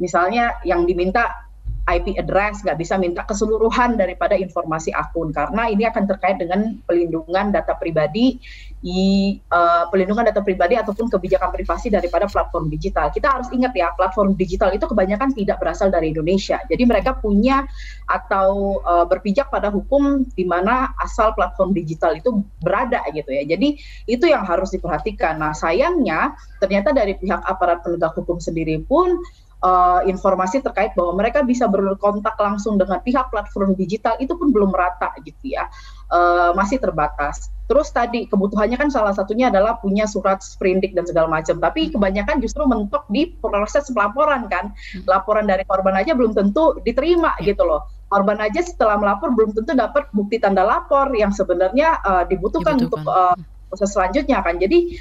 Misalnya 0.01 0.57
yang 0.65 0.89
diminta 0.89 1.50
IP 1.97 2.15
address, 2.19 2.63
nggak 2.63 2.79
bisa 2.79 2.95
minta 3.01 3.27
keseluruhan 3.27 3.99
daripada 3.99 4.39
informasi 4.39 4.95
akun 4.95 5.35
karena 5.35 5.67
ini 5.67 5.87
akan 5.89 6.07
terkait 6.07 6.39
dengan 6.39 6.79
pelindungan 6.87 7.51
data 7.51 7.75
pribadi, 7.75 8.39
i, 8.81 9.37
uh, 9.53 9.91
pelindungan 9.93 10.33
data 10.33 10.41
pribadi 10.41 10.79
ataupun 10.79 11.13
kebijakan 11.13 11.53
privasi 11.53 11.93
daripada 11.93 12.25
platform 12.25 12.73
digital. 12.73 13.13
Kita 13.13 13.29
harus 13.29 13.49
ingat 13.53 13.77
ya, 13.77 13.93
platform 13.93 14.39
digital 14.39 14.73
itu 14.73 14.89
kebanyakan 14.89 15.37
tidak 15.37 15.61
berasal 15.61 15.93
dari 15.93 16.17
Indonesia. 16.17 16.63
Jadi 16.65 16.83
mereka 16.89 17.19
punya 17.21 17.69
atau 18.09 18.81
uh, 18.81 19.05
berpijak 19.05 19.53
pada 19.53 19.69
hukum 19.69 20.25
di 20.33 20.49
mana 20.49 20.97
asal 21.03 21.37
platform 21.37 21.77
digital 21.77 22.17
itu 22.17 22.41
berada 22.65 23.05
gitu 23.13 23.29
ya. 23.29 23.45
Jadi 23.45 23.77
itu 24.09 24.25
yang 24.25 24.49
harus 24.49 24.73
diperhatikan. 24.73 25.37
Nah, 25.37 25.53
sayangnya 25.53 26.33
ternyata 26.57 26.97
dari 26.97 27.17
pihak 27.21 27.45
aparat 27.45 27.85
penegak 27.85 28.17
hukum 28.17 28.41
sendiri 28.41 28.81
pun 28.85 29.21
uh, 29.61 30.01
informasi 30.05 30.65
terkait 30.65 30.93
bahwa 30.97 31.17
mereka 31.17 31.45
bisa 31.45 31.69
berkontak 31.69 32.37
langsung 32.41 32.81
dengan 32.81 33.01
pihak 33.01 33.29
platform 33.29 33.77
digital 33.77 34.17
itu 34.19 34.33
pun 34.37 34.53
belum 34.53 34.73
merata 34.73 35.13
gitu 35.25 35.57
ya 35.57 35.69
uh, 36.11 36.53
masih 36.57 36.81
terbatas. 36.81 37.49
Terus 37.71 37.95
tadi 37.95 38.27
kebutuhannya 38.27 38.75
kan 38.75 38.91
salah 38.91 39.15
satunya 39.15 39.47
adalah 39.47 39.79
punya 39.79 40.03
surat 40.03 40.43
sprindik 40.43 40.91
dan 40.91 41.07
segala 41.07 41.31
macam. 41.31 41.63
Tapi 41.63 41.95
kebanyakan 41.95 42.43
justru 42.43 42.67
mentok 42.67 43.07
di 43.07 43.31
proses 43.39 43.87
pelaporan 43.95 44.51
kan. 44.51 44.75
Laporan 45.07 45.47
dari 45.47 45.63
korban 45.63 45.95
aja 45.95 46.19
belum 46.19 46.35
tentu 46.35 46.83
diterima 46.83 47.39
gitu 47.47 47.63
loh. 47.63 47.87
korban 48.11 48.43
aja 48.43 48.59
setelah 48.59 48.99
melapor 48.99 49.31
belum 49.31 49.55
tentu 49.55 49.71
dapat 49.71 50.11
bukti 50.11 50.43
tanda 50.43 50.67
lapor 50.67 51.15
yang 51.15 51.31
sebenarnya 51.31 52.03
uh, 52.03 52.27
dibutuhkan, 52.27 52.75
dibutuhkan 52.75 52.91
untuk 52.91 53.07
uh, 53.07 53.39
proses 53.71 53.95
selanjutnya 53.95 54.43
kan. 54.43 54.59
Jadi 54.59 54.99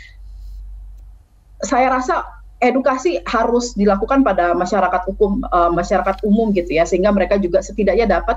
saya 1.65 1.89
rasa 1.89 2.38
edukasi 2.59 3.23
harus 3.23 3.71
dilakukan 3.75 4.23
pada 4.23 4.51
masyarakat 4.51 5.01
hukum 5.07 5.39
uh, 5.47 5.71
masyarakat 5.71 6.23
umum 6.27 6.51
gitu 6.51 6.75
ya 6.75 6.83
sehingga 6.83 7.11
mereka 7.15 7.39
juga 7.39 7.63
setidaknya 7.63 8.19
dapat 8.19 8.35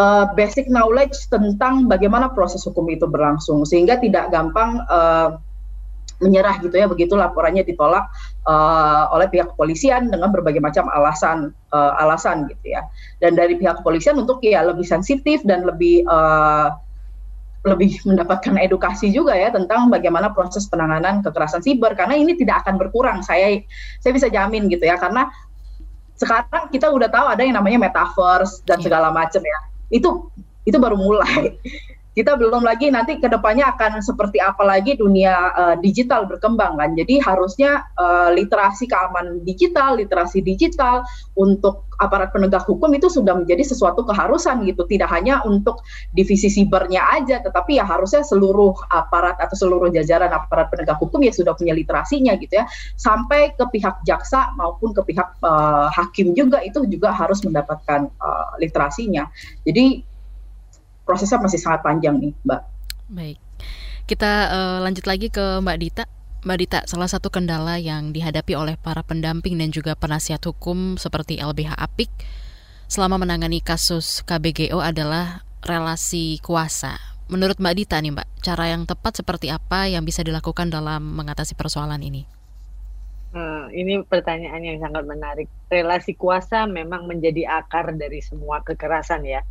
uh, 0.00 0.24
basic 0.32 0.66
knowledge 0.72 1.28
tentang 1.28 1.84
bagaimana 1.84 2.32
proses 2.32 2.64
hukum 2.64 2.88
itu 2.88 3.04
berlangsung. 3.04 3.68
Sehingga 3.68 4.00
tidak 4.00 4.32
gampang 4.32 4.80
uh, 4.88 5.36
menyerah 6.20 6.60
gitu 6.60 6.76
ya 6.76 6.84
begitu 6.84 7.16
laporannya 7.16 7.64
ditolak 7.64 8.04
uh, 8.44 9.08
oleh 9.16 9.24
pihak 9.32 9.56
kepolisian 9.56 10.12
dengan 10.12 10.28
berbagai 10.28 10.60
macam 10.60 10.84
alasan 10.92 11.56
uh, 11.72 11.92
alasan 12.00 12.48
gitu 12.48 12.76
ya. 12.76 12.84
Dan 13.20 13.36
dari 13.36 13.56
pihak 13.56 13.80
kepolisian 13.80 14.20
untuk 14.20 14.40
ya 14.44 14.64
lebih 14.64 14.84
sensitif 14.84 15.40
dan 15.44 15.64
lebih 15.64 16.04
uh, 16.08 16.76
lebih 17.60 18.00
mendapatkan 18.08 18.56
edukasi 18.56 19.12
juga 19.12 19.36
ya 19.36 19.52
tentang 19.52 19.92
bagaimana 19.92 20.32
proses 20.32 20.64
penanganan 20.64 21.20
kekerasan 21.20 21.60
siber. 21.60 21.92
Karena 21.92 22.16
ini 22.16 22.32
tidak 22.36 22.64
akan 22.64 22.80
berkurang 22.80 23.20
saya 23.20 23.60
saya 24.00 24.12
bisa 24.16 24.32
jamin 24.32 24.68
gitu 24.72 24.88
ya. 24.88 24.96
Karena 24.96 25.28
sekarang 26.16 26.72
kita 26.72 26.88
udah 26.88 27.08
tahu 27.12 27.26
ada 27.32 27.42
yang 27.44 27.56
namanya 27.56 27.88
metaverse 27.88 28.64
dan 28.64 28.80
iya. 28.80 28.84
segala 28.88 29.08
macam 29.12 29.40
ya. 29.44 29.58
Itu 29.92 30.32
itu 30.64 30.76
baru 30.76 30.96
mulai 30.96 31.56
kita 32.20 32.36
belum 32.36 32.60
lagi 32.60 32.92
nanti 32.92 33.16
ke 33.16 33.32
depannya 33.32 33.72
akan 33.72 34.04
seperti 34.04 34.36
apa 34.44 34.60
lagi 34.60 34.92
dunia 34.92 35.56
uh, 35.56 35.76
digital 35.80 36.28
berkembang 36.28 36.76
kan. 36.76 36.92
Jadi 36.92 37.16
harusnya 37.16 37.88
uh, 37.96 38.28
literasi 38.36 38.84
keamanan 38.84 39.40
digital, 39.48 39.96
literasi 39.96 40.44
digital 40.44 41.00
untuk 41.32 41.88
aparat 41.96 42.28
penegak 42.32 42.68
hukum 42.68 42.92
itu 42.92 43.08
sudah 43.08 43.32
menjadi 43.32 43.64
sesuatu 43.64 44.04
keharusan 44.04 44.68
gitu. 44.68 44.84
Tidak 44.84 45.08
hanya 45.08 45.40
untuk 45.48 45.80
divisi 46.12 46.52
sibernya 46.52 47.08
aja, 47.08 47.40
tetapi 47.40 47.80
ya 47.80 47.88
harusnya 47.88 48.20
seluruh 48.20 48.76
aparat 48.92 49.40
atau 49.40 49.56
seluruh 49.56 49.88
jajaran 49.88 50.28
aparat 50.28 50.68
penegak 50.68 51.00
hukum 51.00 51.24
ya 51.24 51.32
sudah 51.32 51.56
punya 51.56 51.72
literasinya 51.72 52.36
gitu 52.36 52.60
ya. 52.60 52.68
Sampai 53.00 53.56
ke 53.56 53.64
pihak 53.64 54.04
jaksa 54.04 54.52
maupun 54.60 54.92
ke 54.92 55.08
pihak 55.08 55.40
uh, 55.40 55.88
hakim 55.88 56.36
juga 56.36 56.60
itu 56.60 56.84
juga 56.84 57.16
harus 57.16 57.40
mendapatkan 57.40 58.12
uh, 58.20 58.60
literasinya. 58.60 59.24
Jadi 59.64 60.09
prosesnya 61.10 61.42
masih 61.42 61.58
sangat 61.58 61.82
panjang 61.82 62.22
nih, 62.22 62.30
Mbak. 62.46 62.60
Baik. 63.10 63.38
Kita 64.06 64.30
uh, 64.46 64.78
lanjut 64.86 65.10
lagi 65.10 65.26
ke 65.26 65.58
Mbak 65.58 65.78
Dita. 65.82 66.04
Mbak 66.46 66.58
Dita, 66.62 66.80
salah 66.86 67.10
satu 67.10 67.34
kendala 67.34 67.82
yang 67.82 68.14
dihadapi 68.14 68.54
oleh 68.54 68.78
para 68.78 69.02
pendamping 69.02 69.58
dan 69.58 69.74
juga 69.74 69.98
penasihat 69.98 70.38
hukum 70.46 70.94
seperti 70.94 71.42
LBH 71.42 71.74
Apik 71.74 72.14
selama 72.86 73.18
menangani 73.18 73.58
kasus 73.58 74.22
KBGO 74.22 74.78
adalah 74.78 75.42
relasi 75.66 76.38
kuasa. 76.46 76.94
Menurut 77.26 77.58
Mbak 77.58 77.74
Dita 77.74 77.98
nih 77.98 78.14
Mbak, 78.14 78.28
cara 78.46 78.70
yang 78.70 78.86
tepat 78.86 79.18
seperti 79.18 79.50
apa 79.50 79.90
yang 79.90 80.06
bisa 80.06 80.22
dilakukan 80.22 80.70
dalam 80.70 81.02
mengatasi 81.18 81.58
persoalan 81.58 82.00
ini? 82.06 82.22
Hmm, 83.30 83.70
ini 83.70 84.02
pertanyaan 84.06 84.62
yang 84.62 84.78
sangat 84.78 85.06
menarik. 85.06 85.46
Relasi 85.70 86.14
kuasa 86.14 86.66
memang 86.70 87.06
menjadi 87.06 87.62
akar 87.62 87.94
dari 87.94 88.22
semua 88.22 88.62
kekerasan 88.62 89.22
ya 89.26 89.42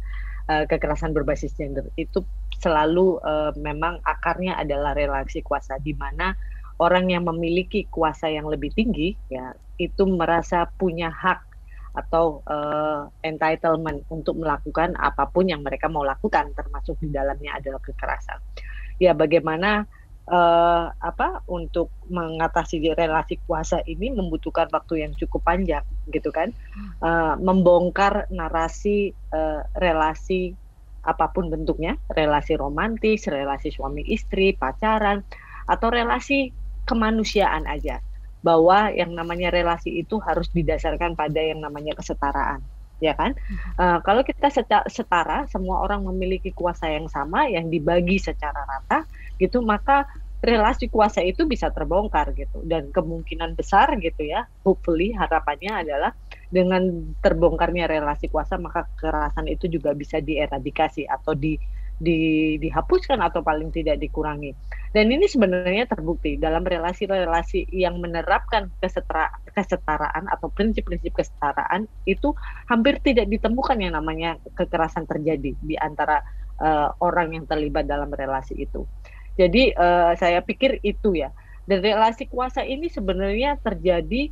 uh, 0.50 0.66
kekerasan 0.66 1.14
berbasis 1.14 1.54
gender 1.54 1.86
itu 1.95 2.26
selalu 2.58 3.22
uh, 3.22 3.54
memang 3.56 4.02
akarnya 4.04 4.58
adalah 4.58 4.97
relasi 4.97 5.45
kuasa 5.45 5.78
di 5.80 5.93
mana 5.93 6.34
orang 6.82 7.08
yang 7.14 7.24
memiliki 7.30 7.86
kuasa 7.88 8.28
yang 8.28 8.50
lebih 8.50 8.74
tinggi 8.74 9.14
ya 9.30 9.54
itu 9.80 10.04
merasa 10.10 10.68
punya 10.76 11.08
hak 11.14 11.45
atau 11.95 12.45
uh, 12.45 13.10
entitlement 13.26 14.06
untuk 14.14 14.38
melakukan 14.38 14.93
apa 15.00 15.26
pun 15.30 15.50
yang 15.50 15.66
mereka 15.66 15.89
mau 15.89 16.06
lakukan 16.06 16.54
termasuk 16.54 17.00
di 17.02 17.10
dalamnya 17.10 17.58
adalah 17.58 17.82
kekerasan. 17.82 18.38
Ya 19.02 19.16
bagaimana 19.18 19.89
uh, 20.30 20.93
apa 20.93 21.41
untuk 21.49 21.89
mengatasi 22.07 22.93
relasi 22.93 23.41
kuasa 23.43 23.82
ini 23.89 24.13
membutuhkan 24.13 24.69
waktu 24.69 25.03
yang 25.03 25.11
cukup 25.17 25.43
panjang 25.43 25.84
gitu 26.13 26.30
kan 26.30 26.53
uh, 27.01 27.36
membongkar 27.41 28.30
narasi 28.30 29.11
uh, 29.34 29.65
relasi 29.75 30.53
apa 31.03 31.32
pun 31.34 31.49
bentuknya 31.49 31.97
relasi 32.13 32.55
romantis 32.55 33.25
relasi 33.25 33.73
suami 33.73 34.05
istri 34.05 34.53
pacaran 34.53 35.25
atau 35.65 35.89
relasi 35.89 36.53
kemanusiaan 36.86 37.65
aja 37.65 38.01
bahwa 38.39 38.88
yang 38.95 39.11
namanya 39.11 39.51
relasi 39.51 39.99
itu 39.99 40.15
harus 40.23 40.47
didasarkan 40.55 41.13
pada 41.17 41.43
yang 41.43 41.59
namanya 41.59 41.91
kesetaraan 41.97 42.63
ya 42.99 43.15
kan? 43.15 43.32
Uh, 43.80 44.03
kalau 44.03 44.27
kita 44.27 44.51
setara, 44.91 45.47
semua 45.47 45.80
orang 45.80 46.03
memiliki 46.03 46.51
kuasa 46.51 46.91
yang 46.91 47.07
sama, 47.07 47.47
yang 47.47 47.71
dibagi 47.71 48.19
secara 48.19 48.59
rata, 48.67 49.07
gitu, 49.39 49.63
maka 49.63 50.05
relasi 50.40 50.88
kuasa 50.88 51.20
itu 51.20 51.44
bisa 51.44 51.68
terbongkar 51.72 52.32
gitu. 52.36 52.64
Dan 52.64 52.92
kemungkinan 52.96 53.60
besar 53.60 53.92
gitu 54.00 54.24
ya 54.24 54.48
hopefully 54.64 55.12
harapannya 55.12 55.84
adalah 55.84 56.12
dengan 56.50 57.14
terbongkarnya 57.20 57.86
relasi 57.86 58.32
kuasa 58.32 58.58
maka 58.58 58.88
kekerasan 58.96 59.52
itu 59.52 59.68
juga 59.70 59.94
bisa 59.94 60.18
dieradikasi 60.24 61.06
atau 61.06 61.36
di, 61.36 61.60
di 62.00 62.56
dihapuskan 62.58 63.20
atau 63.20 63.44
paling 63.44 63.70
tidak 63.76 64.00
dikurangi. 64.00 64.56
Dan 64.96 65.12
ini 65.12 65.28
sebenarnya 65.28 65.86
terbukti 65.86 66.40
dalam 66.40 66.64
relasi-relasi 66.66 67.70
yang 67.76 68.00
menerapkan 68.00 68.72
kesetara, 68.80 69.30
kesetaraan 69.54 70.26
atau 70.32 70.50
prinsip-prinsip 70.50 71.14
kesetaraan 71.14 71.86
itu 72.08 72.34
hampir 72.72 72.98
tidak 73.04 73.28
ditemukan 73.28 73.78
yang 73.78 73.94
namanya 73.94 74.40
kekerasan 74.56 75.06
terjadi 75.06 75.54
di 75.60 75.76
antara 75.78 76.24
uh, 76.64 76.96
orang 77.04 77.36
yang 77.36 77.46
terlibat 77.46 77.86
dalam 77.86 78.10
relasi 78.10 78.56
itu 78.58 78.88
jadi 79.40 79.72
uh, 79.80 80.12
saya 80.20 80.44
pikir 80.44 80.84
itu 80.84 81.16
ya. 81.16 81.32
Dan 81.64 81.80
relasi 81.80 82.28
kuasa 82.28 82.68
ini 82.68 82.92
sebenarnya 82.92 83.56
terjadi 83.64 84.28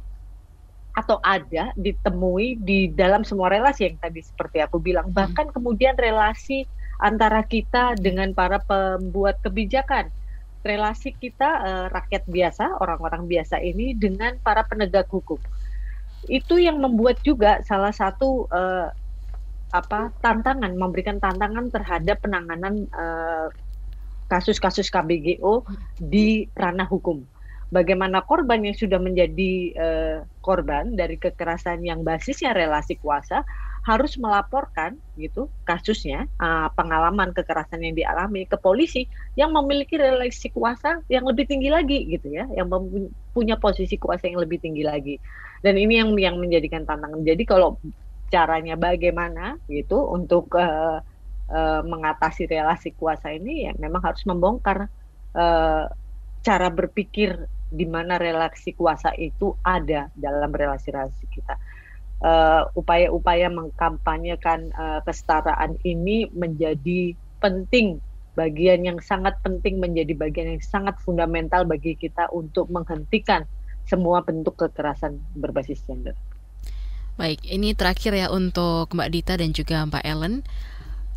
atau 0.98 1.22
ada 1.22 1.72
ditemui 1.78 2.58
di 2.60 2.90
dalam 2.92 3.22
semua 3.22 3.48
relasi 3.54 3.88
yang 3.88 3.96
tadi 4.02 4.20
seperti 4.20 4.60
aku 4.60 4.84
bilang. 4.84 5.08
Hmm. 5.14 5.16
Bahkan 5.16 5.56
kemudian 5.56 5.96
relasi 5.96 6.68
antara 7.00 7.46
kita 7.48 7.96
dengan 7.96 8.36
para 8.36 8.60
pembuat 8.60 9.40
kebijakan. 9.40 10.12
Relasi 10.66 11.16
kita 11.16 11.50
uh, 11.64 11.86
rakyat 11.88 12.28
biasa, 12.28 12.84
orang-orang 12.84 13.30
biasa 13.30 13.64
ini 13.64 13.96
dengan 13.96 14.36
para 14.44 14.68
penegak 14.68 15.08
hukum. 15.08 15.40
Itu 16.28 16.60
yang 16.60 16.84
membuat 16.84 17.24
juga 17.24 17.64
salah 17.64 17.96
satu 17.96 18.50
uh, 18.52 18.92
apa 19.72 20.12
tantangan 20.20 20.74
memberikan 20.76 21.22
tantangan 21.22 21.72
terhadap 21.72 22.20
penanganan 22.24 22.90
uh, 22.92 23.48
kasus-kasus 24.28 24.92
KBGO 24.92 25.64
di 26.00 26.48
ranah 26.56 26.88
hukum. 26.88 27.24
Bagaimana 27.68 28.24
korban 28.24 28.64
yang 28.64 28.76
sudah 28.80 28.96
menjadi 28.96 29.52
uh, 29.76 30.18
korban 30.40 30.96
dari 30.96 31.20
kekerasan 31.20 31.84
yang 31.84 32.00
basisnya 32.00 32.56
relasi 32.56 32.96
kuasa 32.96 33.44
harus 33.84 34.16
melaporkan 34.20 35.00
gitu 35.20 35.52
kasusnya 35.68 36.32
uh, 36.40 36.72
pengalaman 36.76 37.36
kekerasan 37.36 37.84
yang 37.84 37.96
dialami 37.96 38.48
ke 38.48 38.56
polisi 38.60 39.08
yang 39.40 39.52
memiliki 39.52 40.00
relasi 40.00 40.48
kuasa 40.52 41.04
yang 41.12 41.28
lebih 41.28 41.48
tinggi 41.48 41.68
lagi 41.68 42.08
gitu 42.08 42.32
ya 42.32 42.48
yang 42.56 42.72
punya 43.36 43.60
posisi 43.60 44.00
kuasa 44.00 44.32
yang 44.32 44.40
lebih 44.40 44.64
tinggi 44.64 44.88
lagi. 44.88 45.16
Dan 45.60 45.76
ini 45.76 46.00
yang 46.00 46.16
yang 46.16 46.36
menjadikan 46.40 46.88
tantangan. 46.88 47.20
Jadi 47.28 47.44
kalau 47.44 47.76
caranya 48.32 48.76
bagaimana 48.80 49.60
gitu 49.68 50.08
untuk 50.08 50.56
uh, 50.56 51.04
uh, 51.52 51.82
mengatasi 51.84 52.48
relasi 52.48 52.96
kuasa 52.96 53.34
ini 53.36 53.68
ya 53.68 53.74
memang 53.76 54.04
harus 54.04 54.24
membongkar 54.28 54.88
uh, 55.36 55.86
cara 56.44 56.68
berpikir 56.72 57.48
di 57.68 57.84
mana 57.84 58.16
relasi 58.16 58.72
kuasa 58.72 59.12
itu 59.20 59.52
ada 59.60 60.08
dalam 60.16 60.52
relasi-relasi 60.56 61.26
kita. 61.28 61.56
Upaya-upaya 62.74 63.52
uh, 63.52 63.56
mengkampanyekan 63.62 64.72
uh, 64.74 65.00
kesetaraan 65.04 65.78
ini 65.84 66.32
menjadi 66.32 67.14
penting, 67.44 68.02
bagian 68.34 68.88
yang 68.88 68.98
sangat 69.04 69.38
penting 69.44 69.78
menjadi 69.78 70.16
bagian 70.16 70.58
yang 70.58 70.64
sangat 70.64 70.96
fundamental 71.04 71.68
bagi 71.68 71.94
kita 71.94 72.32
untuk 72.34 72.72
menghentikan 72.74 73.46
semua 73.86 74.24
bentuk 74.24 74.58
kekerasan 74.58 75.20
berbasis 75.38 75.84
gender. 75.86 76.16
Baik, 77.18 77.42
ini 77.50 77.74
terakhir 77.74 78.14
ya 78.14 78.28
untuk 78.30 78.94
Mbak 78.94 79.10
Dita 79.10 79.34
dan 79.42 79.50
juga 79.50 79.82
Mbak 79.90 80.06
Ellen. 80.06 80.46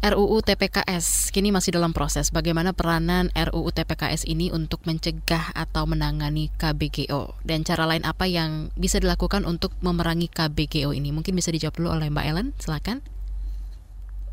RUU 0.01 0.41
TPKS 0.41 1.29
kini 1.29 1.53
masih 1.53 1.77
dalam 1.77 1.93
proses. 1.93 2.33
Bagaimana 2.33 2.73
peranan 2.73 3.29
RUU 3.37 3.69
TPKS 3.69 4.25
ini 4.25 4.49
untuk 4.49 4.81
mencegah 4.89 5.53
atau 5.53 5.85
menangani 5.85 6.49
KBGO 6.57 7.37
dan 7.45 7.69
cara 7.69 7.85
lain 7.85 8.09
apa 8.09 8.25
yang 8.25 8.73
bisa 8.81 8.97
dilakukan 8.97 9.45
untuk 9.45 9.77
memerangi 9.85 10.33
KBGO 10.33 10.97
ini? 10.97 11.13
Mungkin 11.13 11.37
bisa 11.37 11.53
dijawab 11.53 11.77
dulu 11.77 11.89
oleh 11.93 12.09
Mbak 12.09 12.27
Ellen, 12.33 12.49
silakan. 12.57 13.05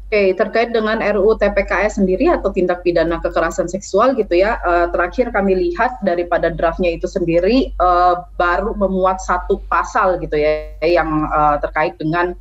Oke, 0.07 0.31
terkait 0.39 0.71
dengan 0.71 1.03
RUU 1.03 1.35
TPKS 1.35 1.99
sendiri 1.99 2.31
atau 2.31 2.47
tindak 2.55 2.79
pidana 2.79 3.19
kekerasan 3.19 3.67
seksual 3.67 4.15
gitu 4.15 4.39
ya, 4.39 4.63
uh, 4.63 4.87
terakhir 4.87 5.35
kami 5.35 5.51
lihat 5.67 5.99
daripada 5.99 6.47
draftnya 6.47 6.95
itu 6.95 7.11
sendiri 7.11 7.75
uh, 7.83 8.23
baru 8.39 8.71
memuat 8.71 9.19
satu 9.19 9.59
pasal 9.67 10.15
gitu 10.23 10.39
ya 10.39 10.71
yang 10.79 11.27
uh, 11.27 11.59
terkait 11.59 11.99
dengan 11.99 12.39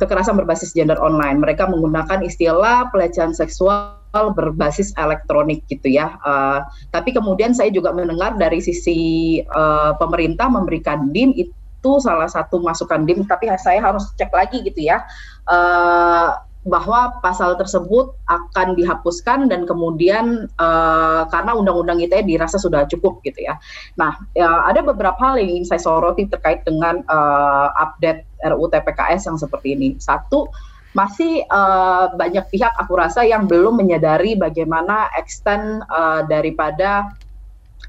kekerasan 0.00 0.40
berbasis 0.40 0.72
gender 0.72 0.96
online. 0.96 1.44
Mereka 1.44 1.68
menggunakan 1.68 2.24
istilah 2.24 2.88
pelecehan 2.88 3.36
seksual 3.36 4.00
berbasis 4.34 4.96
elektronik 4.96 5.62
gitu 5.68 5.92
ya. 5.92 6.16
Uh, 6.24 6.64
tapi 6.90 7.12
kemudian 7.14 7.52
saya 7.52 7.68
juga 7.70 7.92
mendengar 7.92 8.34
dari 8.40 8.58
sisi 8.58 9.38
uh, 9.52 9.94
pemerintah 10.00 10.48
memberikan 10.48 11.12
DIM 11.12 11.36
itu 11.36 11.92
salah 12.00 12.26
satu 12.26 12.58
masukan 12.64 13.04
DIM, 13.04 13.28
tapi 13.28 13.52
saya 13.60 13.78
harus 13.84 14.08
cek 14.16 14.32
lagi 14.32 14.64
gitu 14.64 14.80
ya. 14.88 15.04
Uh, 15.46 16.34
bahwa 16.60 17.16
pasal 17.24 17.56
tersebut 17.56 18.12
akan 18.28 18.76
dihapuskan 18.76 19.48
dan 19.48 19.64
kemudian 19.64 20.44
uh, 20.60 21.24
karena 21.32 21.56
undang-undang 21.56 22.04
ITE 22.04 22.20
dirasa 22.28 22.60
sudah 22.60 22.84
cukup 22.84 23.24
gitu 23.24 23.48
ya. 23.48 23.56
Nah, 23.96 24.12
ya, 24.36 24.68
ada 24.68 24.84
beberapa 24.84 25.16
hal 25.16 25.40
yang 25.40 25.56
ingin 25.56 25.72
saya 25.72 25.80
soroti 25.80 26.28
terkait 26.28 26.60
dengan 26.68 27.00
uh, 27.08 27.72
update 27.80 28.28
RUU 28.44 28.66
TPKS 28.72 29.28
yang 29.28 29.38
seperti 29.38 29.76
ini. 29.76 29.88
Satu, 30.00 30.48
masih 30.90 31.46
uh, 31.46 32.10
banyak 32.18 32.50
pihak 32.50 32.74
aku 32.74 32.98
rasa 32.98 33.22
yang 33.22 33.46
belum 33.46 33.78
menyadari 33.78 34.34
bagaimana 34.34 35.06
extent 35.14 35.86
uh, 35.86 36.26
daripada 36.26 37.14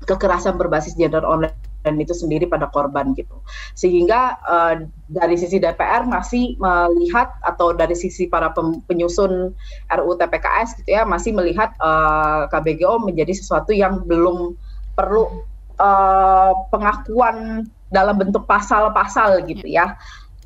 kekerasan 0.05 0.57
berbasis 0.57 0.93
gender 0.93 1.25
online 1.25 1.57
dan 1.81 1.97
itu 1.97 2.13
sendiri 2.13 2.45
pada 2.45 2.69
korban 2.69 3.17
gitu. 3.17 3.41
Sehingga 3.73 4.37
uh, 4.45 4.85
dari 5.09 5.33
sisi 5.33 5.57
DPR 5.57 6.05
masih 6.05 6.61
melihat 6.61 7.33
atau 7.41 7.73
dari 7.73 7.97
sisi 7.97 8.29
para 8.29 8.53
penyusun 8.85 9.49
RUU 9.89 10.13
TPKS 10.21 10.81
gitu 10.81 10.89
ya 10.93 11.03
masih 11.03 11.33
melihat 11.33 11.73
uh, 11.81 12.45
KBGO 12.53 13.01
menjadi 13.01 13.33
sesuatu 13.33 13.73
yang 13.73 14.05
belum 14.05 14.53
perlu 14.93 15.41
uh, 15.81 16.53
pengakuan 16.69 17.65
dalam 17.91 18.15
bentuk 18.15 18.45
pasal-pasal 18.45 19.43
gitu 19.49 19.65
ya. 19.65 19.97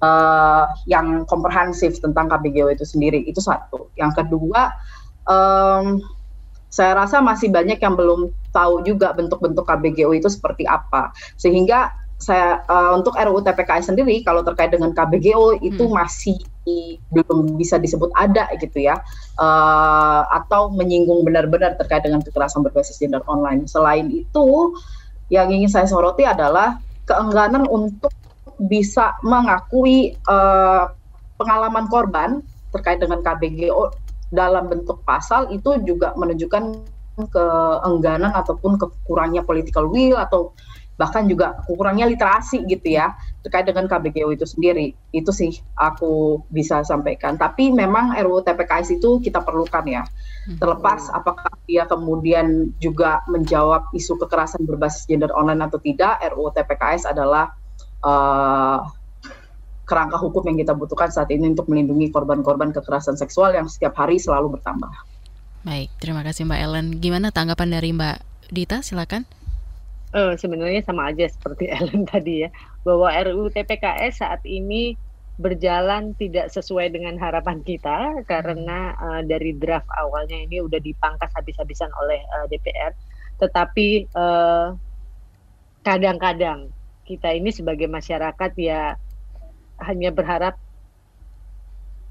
Uh, 0.06 0.70
yang 0.86 1.26
komprehensif 1.26 1.98
tentang 1.98 2.30
KBGO 2.30 2.70
itu 2.70 2.86
sendiri 2.86 3.26
itu 3.26 3.42
satu. 3.42 3.90
Yang 3.98 4.22
kedua 4.22 4.70
um, 5.26 6.04
saya 6.70 6.92
rasa 6.94 7.24
masih 7.24 7.50
banyak 7.50 7.80
yang 7.80 7.96
belum 7.96 8.30
tahu 8.52 8.84
juga 8.84 9.16
bentuk-bentuk 9.16 9.64
KBGO 9.64 10.12
itu 10.14 10.28
seperti 10.28 10.68
apa. 10.68 11.16
Sehingga 11.40 11.90
saya 12.16 12.64
uh, 12.72 12.96
untuk 12.96 13.16
RUU 13.16 13.44
TPKS 13.44 13.92
sendiri 13.92 14.24
kalau 14.24 14.40
terkait 14.44 14.72
dengan 14.72 14.96
KBGO 14.96 15.60
itu 15.60 15.84
hmm. 15.88 15.94
masih 15.96 16.38
belum 17.14 17.62
bisa 17.62 17.78
disebut 17.78 18.10
ada 18.18 18.50
gitu 18.58 18.82
ya 18.82 18.98
uh, 19.38 20.26
atau 20.34 20.74
menyinggung 20.74 21.22
benar-benar 21.22 21.78
terkait 21.78 22.02
dengan 22.02 22.26
kekerasan 22.26 22.66
berbasis 22.66 22.98
gender 22.98 23.22
online. 23.30 23.70
Selain 23.70 24.10
itu 24.10 24.74
yang 25.30 25.52
ingin 25.52 25.70
saya 25.70 25.86
soroti 25.86 26.26
adalah 26.26 26.82
keengganan 27.06 27.70
untuk 27.70 28.10
bisa 28.58 29.16
mengakui 29.22 30.16
uh, 30.28 30.92
pengalaman 31.36 31.86
korban 31.92 32.40
terkait 32.72 33.00
dengan 33.00 33.24
KBGO 33.24 33.92
dalam 34.32 34.68
bentuk 34.68 35.00
pasal 35.08 35.48
itu 35.52 35.80
juga 35.88 36.12
menunjukkan 36.20 36.76
keengganan 37.32 38.36
ataupun 38.36 38.76
kekurangnya 38.76 39.48
political 39.48 39.88
will 39.88 40.20
atau 40.20 40.52
bahkan 40.96 41.28
juga 41.28 41.60
kurangnya 41.68 42.08
literasi 42.08 42.64
gitu 42.72 42.96
ya 42.96 43.12
terkait 43.44 43.68
dengan 43.68 43.86
KBGO 43.86 44.32
itu 44.32 44.48
sendiri. 44.48 44.96
Itu 45.12 45.36
sih 45.36 45.52
aku 45.76 46.44
bisa 46.50 46.82
sampaikan. 46.88 47.36
Tapi 47.36 47.72
memang 47.72 48.16
RUU 48.16 48.42
TPKS 48.48 49.00
itu 49.00 49.20
kita 49.20 49.44
perlukan 49.44 49.84
ya. 49.86 50.04
Hmm. 50.46 50.62
terlepas 50.62 51.10
apakah 51.10 51.50
dia 51.66 51.90
kemudian 51.90 52.70
juga 52.78 53.26
menjawab 53.26 53.90
isu 53.98 54.14
kekerasan 54.22 54.62
berbasis 54.62 55.10
gender 55.10 55.34
online 55.34 55.66
atau 55.66 55.82
tidak 55.82 56.22
RUU 56.22 56.54
TPKS 56.54 57.10
adalah 57.10 57.50
uh, 58.06 58.80
kerangka 59.86 60.18
hukum 60.18 60.46
yang 60.50 60.58
kita 60.62 60.74
butuhkan 60.74 61.10
saat 61.14 61.30
ini 61.34 61.54
untuk 61.54 61.70
melindungi 61.70 62.10
korban-korban 62.10 62.74
kekerasan 62.74 63.18
seksual 63.18 63.54
yang 63.54 63.70
setiap 63.70 63.98
hari 63.98 64.18
selalu 64.18 64.58
bertambah. 64.58 64.90
Baik, 65.66 65.90
terima 65.98 66.22
kasih 66.22 66.46
Mbak 66.46 66.62
Ellen. 66.62 66.88
Gimana 67.02 67.34
tanggapan 67.34 67.74
dari 67.74 67.90
Mbak 67.94 68.18
Dita? 68.54 68.86
Silakan. 68.86 69.26
Uh, 70.14 70.38
sebenarnya 70.38 70.86
sama 70.86 71.10
aja 71.10 71.26
seperti 71.26 71.70
Ellen 71.78 72.06
tadi 72.06 72.46
ya, 72.46 72.50
bahwa 72.86 73.10
RUU 73.10 73.50
TPKS 73.50 74.22
saat 74.22 74.42
ini 74.46 74.98
berjalan 75.36 76.16
tidak 76.16 76.48
sesuai 76.48 76.96
dengan 76.96 77.20
harapan 77.20 77.60
kita 77.60 78.24
karena 78.24 78.96
uh, 78.96 79.22
dari 79.28 79.52
draft 79.52 79.90
awalnya 80.00 80.48
ini 80.48 80.64
udah 80.64 80.80
dipangkas 80.80 81.28
habis-habisan 81.36 81.92
oleh 82.00 82.24
uh, 82.40 82.46
DPR, 82.48 82.96
tetapi 83.44 84.08
kadang-kadang 85.84 86.72
uh, 86.72 86.75
kita 87.06 87.32
ini 87.38 87.54
sebagai 87.54 87.86
masyarakat 87.86 88.52
ya 88.58 88.98
hanya 89.86 90.10
berharap 90.10 90.58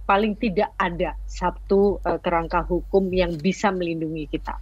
paling 0.05 0.37
tidak 0.37 0.71
ada 0.77 1.17
satu 1.25 1.99
uh, 2.05 2.21
kerangka 2.21 2.63
hukum 2.63 3.09
yang 3.11 3.35
bisa 3.41 3.73
melindungi 3.73 4.29
kita. 4.29 4.57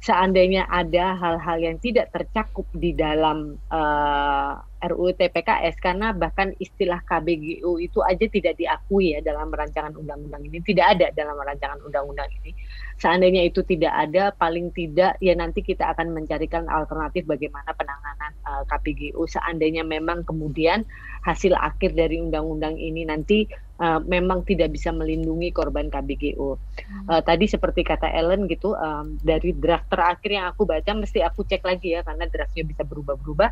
Seandainya 0.00 0.64
ada 0.64 1.12
hal-hal 1.12 1.58
yang 1.60 1.76
tidak 1.76 2.08
tercakup 2.08 2.64
di 2.72 2.96
dalam 2.96 3.60
uh, 3.68 4.56
RUU 4.80 5.12
TPKS 5.12 5.76
karena 5.80 6.16
bahkan 6.16 6.56
istilah 6.56 7.04
KBGU 7.04 7.76
itu 7.80 8.00
aja 8.00 8.24
tidak 8.24 8.56
diakui 8.56 9.12
ya 9.12 9.20
dalam 9.20 9.52
rancangan 9.52 9.92
undang-undang 9.92 10.40
ini 10.48 10.58
tidak 10.64 10.96
ada 10.96 11.06
dalam 11.12 11.36
rancangan 11.36 11.80
undang-undang 11.84 12.28
ini 12.40 12.56
seandainya 12.96 13.48
itu 13.48 13.60
tidak 13.64 13.92
ada 13.92 14.32
paling 14.36 14.72
tidak 14.72 15.20
ya 15.20 15.36
nanti 15.36 15.60
kita 15.60 15.92
akan 15.92 16.16
mencarikan 16.16 16.64
alternatif 16.72 17.28
bagaimana 17.28 17.72
penanganan 17.76 18.32
uh, 18.48 18.60
eh, 18.60 18.64
KBGU 18.72 19.22
seandainya 19.28 19.84
memang 19.84 20.24
kemudian 20.24 20.88
hasil 21.24 21.52
akhir 21.56 21.92
dari 21.92 22.16
undang-undang 22.20 22.80
ini 22.80 23.04
nanti 23.04 23.44
uh, 23.80 24.00
memang 24.04 24.44
tidak 24.44 24.72
bisa 24.76 24.92
melindungi 24.92 25.50
korban 25.50 25.88
KBGU. 25.88 26.56
Hmm. 26.56 27.04
Uh, 27.08 27.22
tadi 27.24 27.48
seperti 27.48 27.84
kata 27.84 28.08
Ellen 28.12 28.44
gitu 28.46 28.76
um, 28.76 29.16
dari 29.24 29.56
draft 29.56 29.88
terakhir 29.88 30.30
yang 30.30 30.46
aku 30.52 30.68
baca 30.68 30.92
mesti 30.92 31.24
aku 31.24 31.44
cek 31.48 31.64
lagi 31.64 31.96
ya 31.96 32.04
karena 32.04 32.28
draftnya 32.28 32.64
bisa 32.68 32.84
berubah-berubah. 32.84 33.50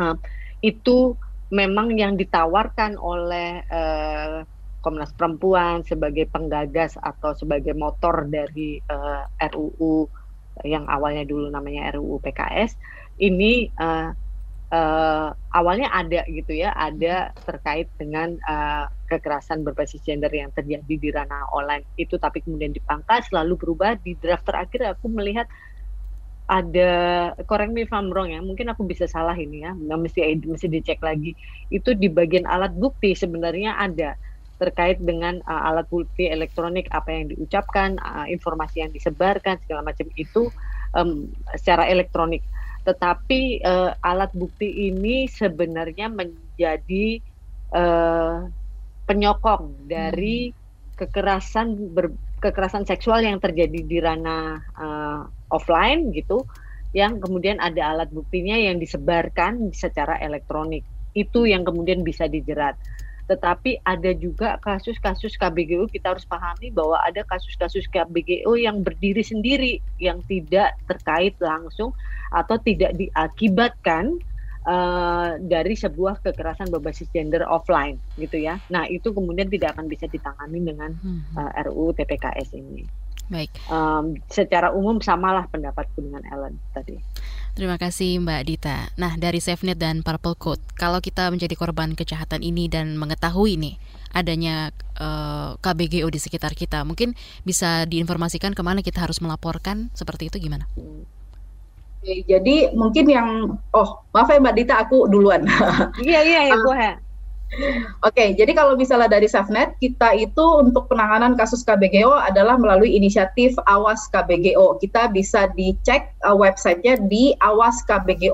Uh, 0.00 0.16
itu 0.60 1.16
memang 1.50 1.96
yang 1.98 2.14
ditawarkan 2.14 2.94
oleh 3.00 3.64
uh, 3.66 4.46
Komnas 4.80 5.12
Perempuan 5.12 5.84
sebagai 5.84 6.24
penggagas 6.32 6.96
atau 6.96 7.36
sebagai 7.36 7.76
motor 7.76 8.24
dari 8.24 8.80
uh, 8.88 9.28
eh, 9.36 9.50
RUU 9.52 10.08
yang 10.64 10.88
awalnya 10.88 11.28
dulu 11.28 11.52
namanya 11.52 11.92
RUU 11.96 12.20
PKS 12.24 12.76
ini 13.20 13.68
uh, 13.76 14.12
uh, 14.72 15.28
awalnya 15.52 15.92
ada 15.92 16.24
gitu 16.30 16.56
ya 16.56 16.72
ada 16.72 17.34
terkait 17.44 17.90
dengan 18.00 18.38
uh, 18.48 18.88
kekerasan 19.10 19.66
berbasis 19.66 20.00
gender 20.06 20.30
yang 20.30 20.54
terjadi 20.54 20.94
di 20.94 21.08
ranah 21.10 21.50
online 21.50 21.84
itu 21.98 22.16
tapi 22.16 22.40
kemudian 22.40 22.70
dipangkas 22.70 23.28
lalu 23.34 23.58
berubah 23.58 23.98
di 23.98 24.14
draft 24.16 24.46
terakhir. 24.46 24.94
Aku 24.96 25.10
melihat 25.10 25.50
ada 26.50 26.90
correct 27.46 27.70
me 27.70 27.86
if 27.86 27.94
I'm 27.94 28.10
wrong 28.10 28.34
ya 28.34 28.42
mungkin 28.42 28.66
aku 28.74 28.82
bisa 28.82 29.06
salah 29.06 29.38
ini 29.38 29.62
ya 29.62 29.70
nggak 29.70 29.98
mesti 30.02 30.20
mesti 30.42 30.66
dicek 30.66 30.98
lagi 30.98 31.38
itu 31.70 31.94
di 31.94 32.10
bagian 32.10 32.42
alat 32.42 32.74
bukti 32.74 33.14
sebenarnya 33.14 33.78
ada 33.78 34.18
terkait 34.58 34.98
dengan 34.98 35.38
uh, 35.46 35.70
alat 35.70 35.86
bukti 35.86 36.26
elektronik 36.26 36.90
apa 36.90 37.08
yang 37.14 37.30
diucapkan 37.30 38.02
uh, 38.02 38.26
informasi 38.26 38.82
yang 38.82 38.90
disebarkan 38.90 39.62
segala 39.62 39.86
macam 39.86 40.10
itu 40.18 40.50
um, 40.98 41.30
secara 41.54 41.86
elektronik 41.86 42.42
tetapi 42.82 43.62
uh, 43.62 43.94
alat 44.02 44.34
bukti 44.34 44.90
ini 44.90 45.30
sebenarnya 45.30 46.10
menjadi 46.10 47.22
uh, 47.72 48.50
penyokong 49.06 49.86
dari 49.86 50.50
hmm. 50.50 50.56
kekerasan 50.98 51.94
ber, 51.94 52.10
kekerasan 52.42 52.84
seksual 52.84 53.22
yang 53.22 53.38
terjadi 53.38 53.80
di 53.86 53.96
ranah 54.02 54.60
uh, 54.74 55.22
offline 55.50 56.10
gitu 56.14 56.46
yang 56.90 57.22
kemudian 57.22 57.62
ada 57.62 57.94
alat 57.94 58.10
buktinya 58.10 58.58
yang 58.58 58.82
disebarkan 58.82 59.70
secara 59.70 60.18
elektronik 60.18 60.82
itu 61.14 61.46
yang 61.46 61.62
kemudian 61.62 62.02
bisa 62.02 62.26
dijerat 62.26 62.74
tetapi 63.30 63.78
ada 63.86 64.10
juga 64.10 64.58
kasus-kasus 64.58 65.38
KBGO 65.38 65.86
kita 65.86 66.18
harus 66.18 66.26
pahami 66.26 66.74
bahwa 66.74 66.98
ada 66.98 67.22
kasus-kasus 67.22 67.86
KBGO 67.86 68.58
yang 68.58 68.82
berdiri 68.82 69.22
sendiri 69.22 69.78
yang 70.02 70.18
tidak 70.26 70.74
terkait 70.90 71.38
langsung 71.38 71.94
atau 72.34 72.58
tidak 72.58 72.90
diakibatkan 72.98 74.18
uh, 74.66 75.38
dari 75.38 75.78
sebuah 75.78 76.26
kekerasan 76.26 76.74
berbasis 76.74 77.06
gender 77.14 77.46
offline 77.46 78.02
gitu 78.18 78.34
ya. 78.42 78.58
Nah, 78.66 78.90
itu 78.90 79.14
kemudian 79.14 79.46
tidak 79.46 79.78
akan 79.78 79.86
bisa 79.86 80.10
ditangani 80.10 80.66
dengan 80.66 80.90
uh, 81.38 81.50
eh, 81.54 81.70
RUU 81.70 81.94
TPKS 81.94 82.58
ini. 82.58 82.82
Baik. 83.30 83.50
Um, 83.70 84.18
secara 84.26 84.74
umum 84.74 84.98
samalah 84.98 85.46
pendapatku 85.46 86.02
dengan 86.02 86.20
Ellen 86.26 86.58
tadi. 86.74 86.98
Terima 87.54 87.78
kasih 87.78 88.18
Mbak 88.18 88.42
Dita. 88.46 88.90
Nah 88.98 89.14
dari 89.14 89.38
SafeNet 89.38 89.78
dan 89.78 90.02
Purple 90.02 90.34
Code, 90.34 90.62
kalau 90.74 90.98
kita 90.98 91.30
menjadi 91.30 91.54
korban 91.54 91.94
kejahatan 91.94 92.42
ini 92.42 92.66
dan 92.66 92.98
mengetahui 92.98 93.54
nih 93.54 93.74
adanya 94.10 94.74
uh, 94.98 95.54
eh, 95.54 95.62
KBGO 95.62 96.10
di 96.10 96.18
sekitar 96.18 96.58
kita, 96.58 96.82
mungkin 96.82 97.14
bisa 97.46 97.86
diinformasikan 97.86 98.58
ke 98.58 98.62
mana 98.66 98.82
kita 98.82 98.98
harus 99.06 99.22
melaporkan 99.22 99.94
seperti 99.94 100.26
itu 100.26 100.42
gimana? 100.42 100.66
Oke, 100.74 102.26
jadi 102.26 102.74
mungkin 102.74 103.06
yang 103.06 103.28
oh 103.70 103.88
maaf 104.10 104.26
ya 104.26 104.42
Mbak 104.42 104.56
Dita 104.58 104.74
aku 104.82 105.06
duluan. 105.06 105.46
iya 106.02 106.26
iya 106.26 106.40
ya, 106.50 106.56
uh, 106.58 107.09
Oke, 108.06 108.38
jadi 108.38 108.54
kalau 108.54 108.78
misalnya 108.78 109.10
dari 109.10 109.26
SafeNet, 109.26 109.74
kita 109.82 110.14
itu 110.14 110.44
untuk 110.62 110.86
penanganan 110.86 111.34
kasus 111.34 111.66
KBGO 111.66 112.14
adalah 112.14 112.54
melalui 112.54 112.94
inisiatif 112.94 113.58
Awas 113.66 114.06
KBGO. 114.14 114.78
Kita 114.78 115.10
bisa 115.10 115.50
dicek 115.58 116.14
uh, 116.22 116.38
websitenya 116.38 117.02
di 117.10 117.34
awaskbgo.id, 117.42 118.30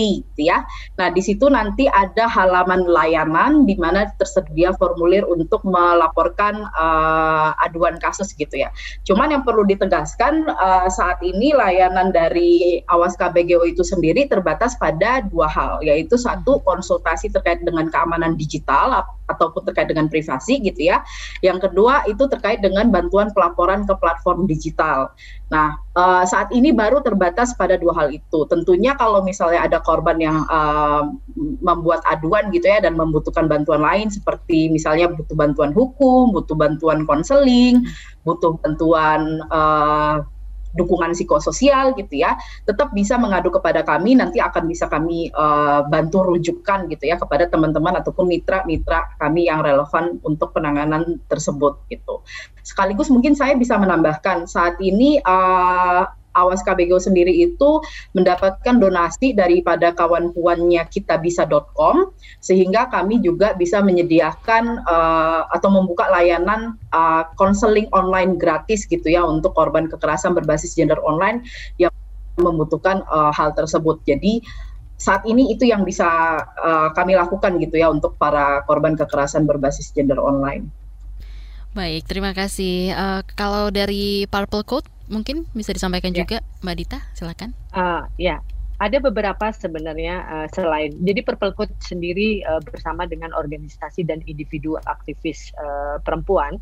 gitu 0.00 0.42
ya. 0.48 0.64
Nah, 0.96 1.12
di 1.12 1.20
situ 1.20 1.52
nanti 1.52 1.92
ada 1.92 2.24
halaman 2.24 2.88
layanan 2.88 3.68
di 3.68 3.76
mana 3.76 4.08
tersedia 4.16 4.72
formulir 4.80 5.28
untuk 5.28 5.60
melaporkan 5.68 6.64
uh, 6.72 7.52
aduan 7.60 8.00
kasus 8.00 8.32
gitu 8.32 8.64
ya. 8.64 8.72
Cuman 9.04 9.28
yang 9.28 9.44
perlu 9.44 9.68
ditegaskan 9.68 10.48
uh, 10.56 10.88
saat 10.88 11.20
ini 11.20 11.52
layanan 11.52 12.16
dari 12.16 12.80
Awas 12.88 13.12
KBGO 13.20 13.68
itu 13.68 13.84
sendiri 13.84 14.24
terbatas 14.24 14.72
pada 14.80 15.20
dua 15.28 15.52
hal, 15.52 15.84
yaitu 15.84 16.16
satu 16.16 16.64
konsultasi 16.64 17.28
terkait 17.28 17.60
dengan 17.60 17.89
keamanan 17.90 18.38
digital 18.38 19.04
ataupun 19.30 19.62
terkait 19.70 19.86
dengan 19.90 20.10
privasi 20.10 20.58
gitu 20.62 20.90
ya. 20.90 21.02
Yang 21.42 21.70
kedua 21.70 22.06
itu 22.10 22.26
terkait 22.26 22.58
dengan 22.62 22.90
bantuan 22.90 23.30
pelaporan 23.30 23.86
ke 23.86 23.94
platform 23.98 24.50
digital. 24.50 25.14
Nah, 25.50 25.78
uh, 25.94 26.22
saat 26.26 26.50
ini 26.50 26.70
baru 26.74 27.02
terbatas 27.02 27.54
pada 27.54 27.78
dua 27.78 27.94
hal 27.94 28.08
itu. 28.10 28.46
Tentunya 28.50 28.94
kalau 28.98 29.22
misalnya 29.22 29.66
ada 29.66 29.78
korban 29.82 30.18
yang 30.18 30.46
uh, 30.50 31.10
membuat 31.62 32.02
aduan 32.06 32.50
gitu 32.50 32.66
ya 32.66 32.82
dan 32.82 32.98
membutuhkan 32.98 33.46
bantuan 33.46 33.82
lain 33.82 34.10
seperti 34.10 34.70
misalnya 34.70 35.10
butuh 35.10 35.36
bantuan 35.38 35.70
hukum, 35.74 36.34
butuh 36.34 36.54
bantuan 36.58 37.06
konseling, 37.06 37.86
butuh 38.26 38.58
bantuan 38.62 39.42
uh, 39.50 40.22
dukungan 40.74 41.16
psikososial 41.16 41.94
gitu 41.98 42.22
ya, 42.22 42.38
tetap 42.66 42.94
bisa 42.94 43.18
mengadu 43.18 43.50
kepada 43.50 43.82
kami. 43.82 44.14
Nanti 44.14 44.38
akan 44.38 44.70
bisa 44.70 44.86
kami 44.86 45.30
uh, 45.34 45.86
bantu 45.86 46.22
rujukan 46.26 46.86
gitu 46.90 47.04
ya 47.10 47.16
kepada 47.18 47.50
teman-teman 47.50 47.98
ataupun 47.98 48.30
mitra-mitra 48.30 49.16
kami 49.18 49.50
yang 49.50 49.64
relevan 49.64 50.22
untuk 50.22 50.54
penanganan 50.54 51.18
tersebut 51.26 51.82
gitu. 51.90 52.22
Sekaligus 52.62 53.10
mungkin 53.10 53.34
saya 53.34 53.58
bisa 53.58 53.74
menambahkan 53.80 54.46
saat 54.46 54.78
ini 54.78 55.18
uh, 55.24 56.19
Awas 56.36 56.62
KBGO 56.62 57.02
sendiri 57.02 57.32
itu 57.34 57.82
mendapatkan 58.14 58.78
donasi 58.78 59.34
daripada 59.34 59.90
kawan 59.94 60.30
puannya 60.34 60.82
kitabisa.com 60.90 62.14
sehingga 62.38 62.86
kami 62.88 63.18
juga 63.20 63.54
bisa 63.54 63.82
menyediakan 63.82 64.86
uh, 64.86 65.50
atau 65.50 65.68
membuka 65.70 66.06
layanan 66.08 66.78
konseling 67.34 67.90
uh, 67.90 68.02
online 68.02 68.38
gratis 68.38 68.86
gitu 68.86 69.06
ya 69.06 69.26
untuk 69.26 69.54
korban 69.54 69.90
kekerasan 69.90 70.34
berbasis 70.34 70.74
gender 70.74 70.98
online 71.02 71.42
yang 71.76 71.92
membutuhkan 72.38 73.02
uh, 73.10 73.34
hal 73.34 73.52
tersebut. 73.52 74.00
Jadi 74.06 74.40
saat 75.00 75.24
ini 75.24 75.48
itu 75.48 75.64
yang 75.64 75.82
bisa 75.82 76.04
uh, 76.44 76.92
kami 76.92 77.16
lakukan 77.16 77.56
gitu 77.56 77.80
ya 77.80 77.88
untuk 77.88 78.20
para 78.20 78.60
korban 78.68 78.94
kekerasan 78.94 79.48
berbasis 79.48 79.90
gender 79.96 80.20
online. 80.20 80.68
Baik, 81.72 82.04
terima 82.04 82.34
kasih. 82.34 82.92
Uh, 82.92 83.20
kalau 83.38 83.70
dari 83.70 84.26
Purple 84.28 84.66
Code 84.66 84.88
mungkin 85.10 85.44
bisa 85.52 85.74
disampaikan 85.74 86.14
ya. 86.14 86.22
juga 86.24 86.36
Mbak 86.62 86.76
Dita, 86.78 86.98
silakan. 87.18 87.50
Uh, 87.74 88.06
ya, 88.16 88.38
ada 88.80 88.96
beberapa 88.96 89.52
sebenarnya 89.52 90.24
uh, 90.24 90.46
selain 90.56 90.96
jadi 91.04 91.20
Purple 91.20 91.52
Code 91.52 91.76
sendiri 91.84 92.40
uh, 92.48 92.64
bersama 92.64 93.04
dengan 93.04 93.36
organisasi 93.36 94.08
dan 94.08 94.24
individu 94.24 94.80
aktivis 94.88 95.52
uh, 95.60 96.00
perempuan 96.00 96.56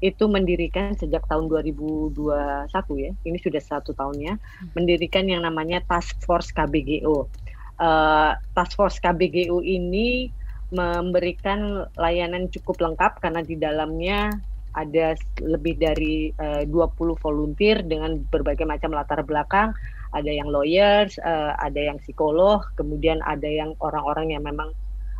itu 0.00 0.30
mendirikan 0.30 0.94
sejak 0.94 1.26
tahun 1.28 1.50
2021 1.52 2.70
ya 3.02 3.12
ini 3.28 3.38
sudah 3.42 3.60
satu 3.60 3.92
tahunnya 3.92 4.40
hmm. 4.40 4.72
mendirikan 4.78 5.28
yang 5.28 5.44
namanya 5.44 5.84
Task 5.84 6.16
Force 6.24 6.54
KBGO 6.56 7.28
uh, 7.76 8.32
Task 8.56 8.72
Force 8.78 8.96
KBGO 9.02 9.60
ini 9.60 10.32
memberikan 10.68 11.88
layanan 11.96 12.52
cukup 12.52 12.80
lengkap 12.80 13.24
karena 13.24 13.40
di 13.40 13.56
dalamnya 13.56 14.36
ada 14.76 15.16
lebih 15.40 15.80
dari 15.80 16.30
eh, 16.36 16.62
uh, 16.62 16.92
20 16.92 17.16
volunteer 17.18 17.80
dengan 17.80 18.20
berbagai 18.28 18.68
macam 18.68 18.92
latar 18.92 19.24
belakang. 19.24 19.72
Ada 20.12 20.32
yang 20.32 20.48
lawyers 20.48 21.20
uh, 21.20 21.52
ada 21.60 21.92
yang 21.92 22.00
psikolog 22.00 22.64
kemudian 22.80 23.20
ada 23.28 23.44
yang 23.44 23.76
orang-orang 23.84 24.32
yang 24.32 24.44
memang 24.44 24.72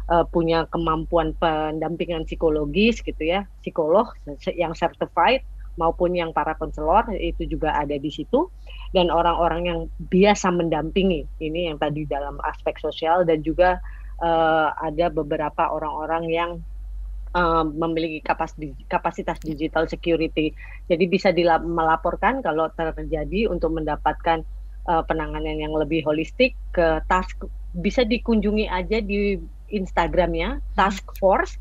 uh, 0.08 0.24
punya 0.24 0.64
kemampuan 0.72 1.36
pendampingan 1.36 2.24
psikologis 2.24 3.00
gitu 3.04 3.20
ya. 3.20 3.44
Psikolog 3.64 4.12
yang 4.56 4.72
certified 4.72 5.44
maupun 5.78 6.16
yang 6.16 6.34
para 6.34 6.58
konselor 6.58 7.06
itu 7.14 7.46
juga 7.46 7.72
ada 7.76 7.94
di 7.94 8.10
situ. 8.10 8.50
Dan 8.92 9.12
orang-orang 9.12 9.62
yang 9.68 9.80
biasa 10.08 10.48
mendampingi 10.48 11.28
ini 11.44 11.68
yang 11.68 11.76
tadi 11.76 12.08
dalam 12.08 12.40
aspek 12.40 12.80
sosial 12.80 13.28
dan 13.28 13.44
juga 13.44 13.76
uh, 14.24 14.72
ada 14.80 15.12
beberapa 15.12 15.68
orang-orang 15.68 16.24
yang 16.32 16.50
um, 17.34 17.74
memiliki 17.76 18.24
kapasitas, 18.24 18.76
kapasitas 18.88 19.38
digital 19.42 19.88
security. 19.88 20.52
Jadi 20.88 21.04
bisa 21.08 21.34
melaporkan 21.64 22.40
kalau 22.40 22.70
terjadi 22.72 23.50
untuk 23.50 23.76
mendapatkan 23.76 24.44
uh, 24.88 25.02
penanganan 25.04 25.60
yang 25.60 25.74
lebih 25.76 26.04
holistik 26.04 26.56
ke 26.72 27.02
task 27.10 27.44
bisa 27.76 28.02
dikunjungi 28.02 28.66
aja 28.68 29.04
di 29.04 29.36
Instagramnya 29.68 30.64
task 30.72 31.04
force 31.20 31.60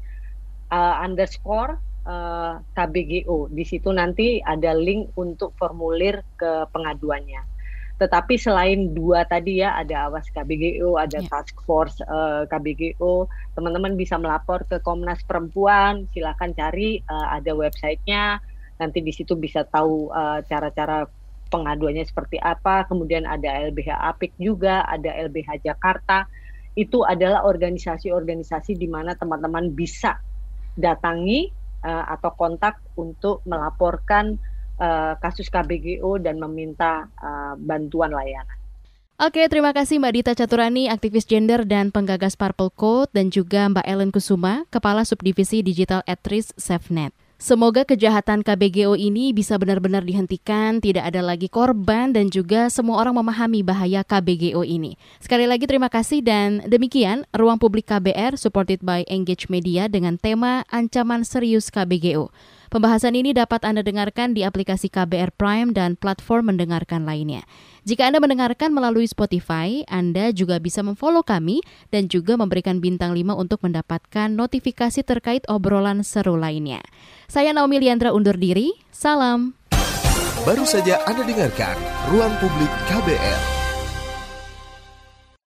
uh, 0.72 1.03
underscore 1.03 1.76
uh, 2.07 2.63
KBGO. 2.74 3.51
Di 3.51 3.63
situ 3.68 3.91
nanti 3.91 4.39
ada 4.39 4.72
link 4.72 5.11
untuk 5.20 5.51
formulir 5.59 6.24
ke 6.39 6.72
pengaduannya. 6.72 7.57
Tetapi 7.98 8.38
selain 8.38 8.93
dua 8.93 9.26
tadi 9.26 9.66
ya, 9.66 9.74
ada 9.74 10.06
Awas 10.10 10.30
KBGO, 10.30 11.02
ada 11.02 11.18
yeah. 11.18 11.30
Task 11.34 11.58
Force 11.66 11.98
uh, 12.06 12.45
eh, 12.45 12.54
KBGO, 12.54 13.26
teman-teman 13.58 13.98
bisa 13.98 14.22
melapor 14.22 14.62
ke 14.70 14.78
Komnas 14.86 15.26
Perempuan, 15.26 16.06
silakan 16.14 16.54
cari 16.54 17.02
uh, 17.10 17.34
ada 17.34 17.58
websitenya, 17.58 18.38
nanti 18.78 19.02
di 19.02 19.10
situ 19.10 19.34
bisa 19.34 19.66
tahu 19.66 20.14
uh, 20.14 20.45
cara-cara 20.45 21.10
pengaduannya 21.50 22.06
seperti 22.06 22.38
apa, 22.38 22.86
kemudian 22.86 23.26
ada 23.26 23.50
LBH 23.66 23.89
Apik 23.89 24.38
juga, 24.38 24.86
ada 24.86 25.10
LBH 25.18 25.66
Jakarta, 25.66 26.30
itu 26.78 27.02
adalah 27.02 27.41
organisasi-organisasi 27.50 28.78
di 28.78 28.86
mana 28.86 29.18
teman-teman 29.18 29.74
bisa 29.74 30.22
datangi 30.78 31.50
uh, 31.82 32.06
atau 32.14 32.30
kontak 32.38 32.78
untuk 32.93 33.41
melaporkan 33.50 34.38
uh, 34.78 35.13
kasus 35.19 35.49
KBGO 35.51 36.21
dan 36.21 36.41
meminta 36.41 37.09
uh, 37.19 37.53
bantuan 37.57 38.13
layanan. 38.13 38.57
Oke, 39.17 39.49
terima 39.49 39.73
kasih 39.73 39.97
Mbak 39.97 40.13
Dita 40.13 40.34
Caturani, 40.38 40.93
aktivis 40.93 41.25
gender 41.25 41.65
dan 41.65 41.89
penggagas 41.89 42.38
Purple 42.38 42.69
Code, 42.69 43.09
dan 43.17 43.34
juga 43.34 43.65
Mbak 43.65 43.86
Ellen 43.89 44.13
Kusuma, 44.13 44.69
Kepala 44.69 45.01
Subdivisi 45.09 45.65
Digital 45.65 46.05
Atris 46.05 46.53
SafeNet. 46.53 47.17
Semoga 47.38 47.86
kejahatan 47.86 48.41
KBGO 48.41 48.97
ini 48.97 49.30
bisa 49.30 49.61
benar-benar 49.61 50.01
dihentikan, 50.01 50.82
tidak 50.82 51.05
ada 51.05 51.21
lagi 51.21 51.45
korban 51.49 52.09
dan 52.09 52.34
juga 52.34 52.65
semua 52.69 52.97
orang 52.97 53.17
memahami 53.21 53.61
bahaya 53.61 54.01
KBGO 54.01 54.65
ini. 54.65 54.97
Sekali 55.21 55.45
lagi 55.45 55.69
terima 55.69 55.86
kasih 55.86 56.25
dan 56.25 56.65
demikian 56.65 57.30
Ruang 57.34 57.61
Publik 57.61 57.93
KBR 57.93 58.41
supported 58.41 58.82
by 58.82 59.05
Engage 59.05 59.53
Media 59.53 59.86
dengan 59.86 60.17
tema 60.17 60.65
Ancaman 60.73 61.21
Serius 61.25 61.69
KBGO. 61.69 62.34
Pembahasan 62.68 63.15
ini 63.15 63.32
dapat 63.32 63.63
Anda 63.63 63.80
dengarkan 63.80 64.36
di 64.36 64.43
aplikasi 64.43 64.91
KBR 64.91 65.32
Prime 65.39 65.72
dan 65.72 65.95
platform 65.95 66.51
mendengarkan 66.51 67.07
lainnya. 67.07 67.47
Jika 67.88 68.11
Anda 68.11 68.20
mendengarkan 68.20 68.76
melalui 68.76 69.07
Spotify, 69.07 69.88
Anda 69.88 70.36
juga 70.36 70.59
bisa 70.59 70.84
memfollow 70.84 71.24
kami 71.24 71.63
dan 71.95 72.11
juga 72.11 72.36
memberikan 72.36 72.84
bintang 72.84 73.15
5 73.15 73.39
untuk 73.39 73.63
mendapatkan 73.63 74.28
notifikasi 74.36 74.99
terkait 75.07 75.47
obrolan 75.47 76.03
seru 76.03 76.36
lainnya. 76.36 76.84
Saya 77.32 77.55
Naomi 77.55 77.80
Liandra 77.80 78.11
undur 78.11 78.36
diri, 78.36 78.76
salam. 78.91 79.55
Baru 80.43 80.68
saja 80.68 80.99
Anda 81.07 81.24
dengarkan 81.24 81.76
Ruang 82.11 82.36
Publik 82.43 82.72
KBR. 82.91 83.57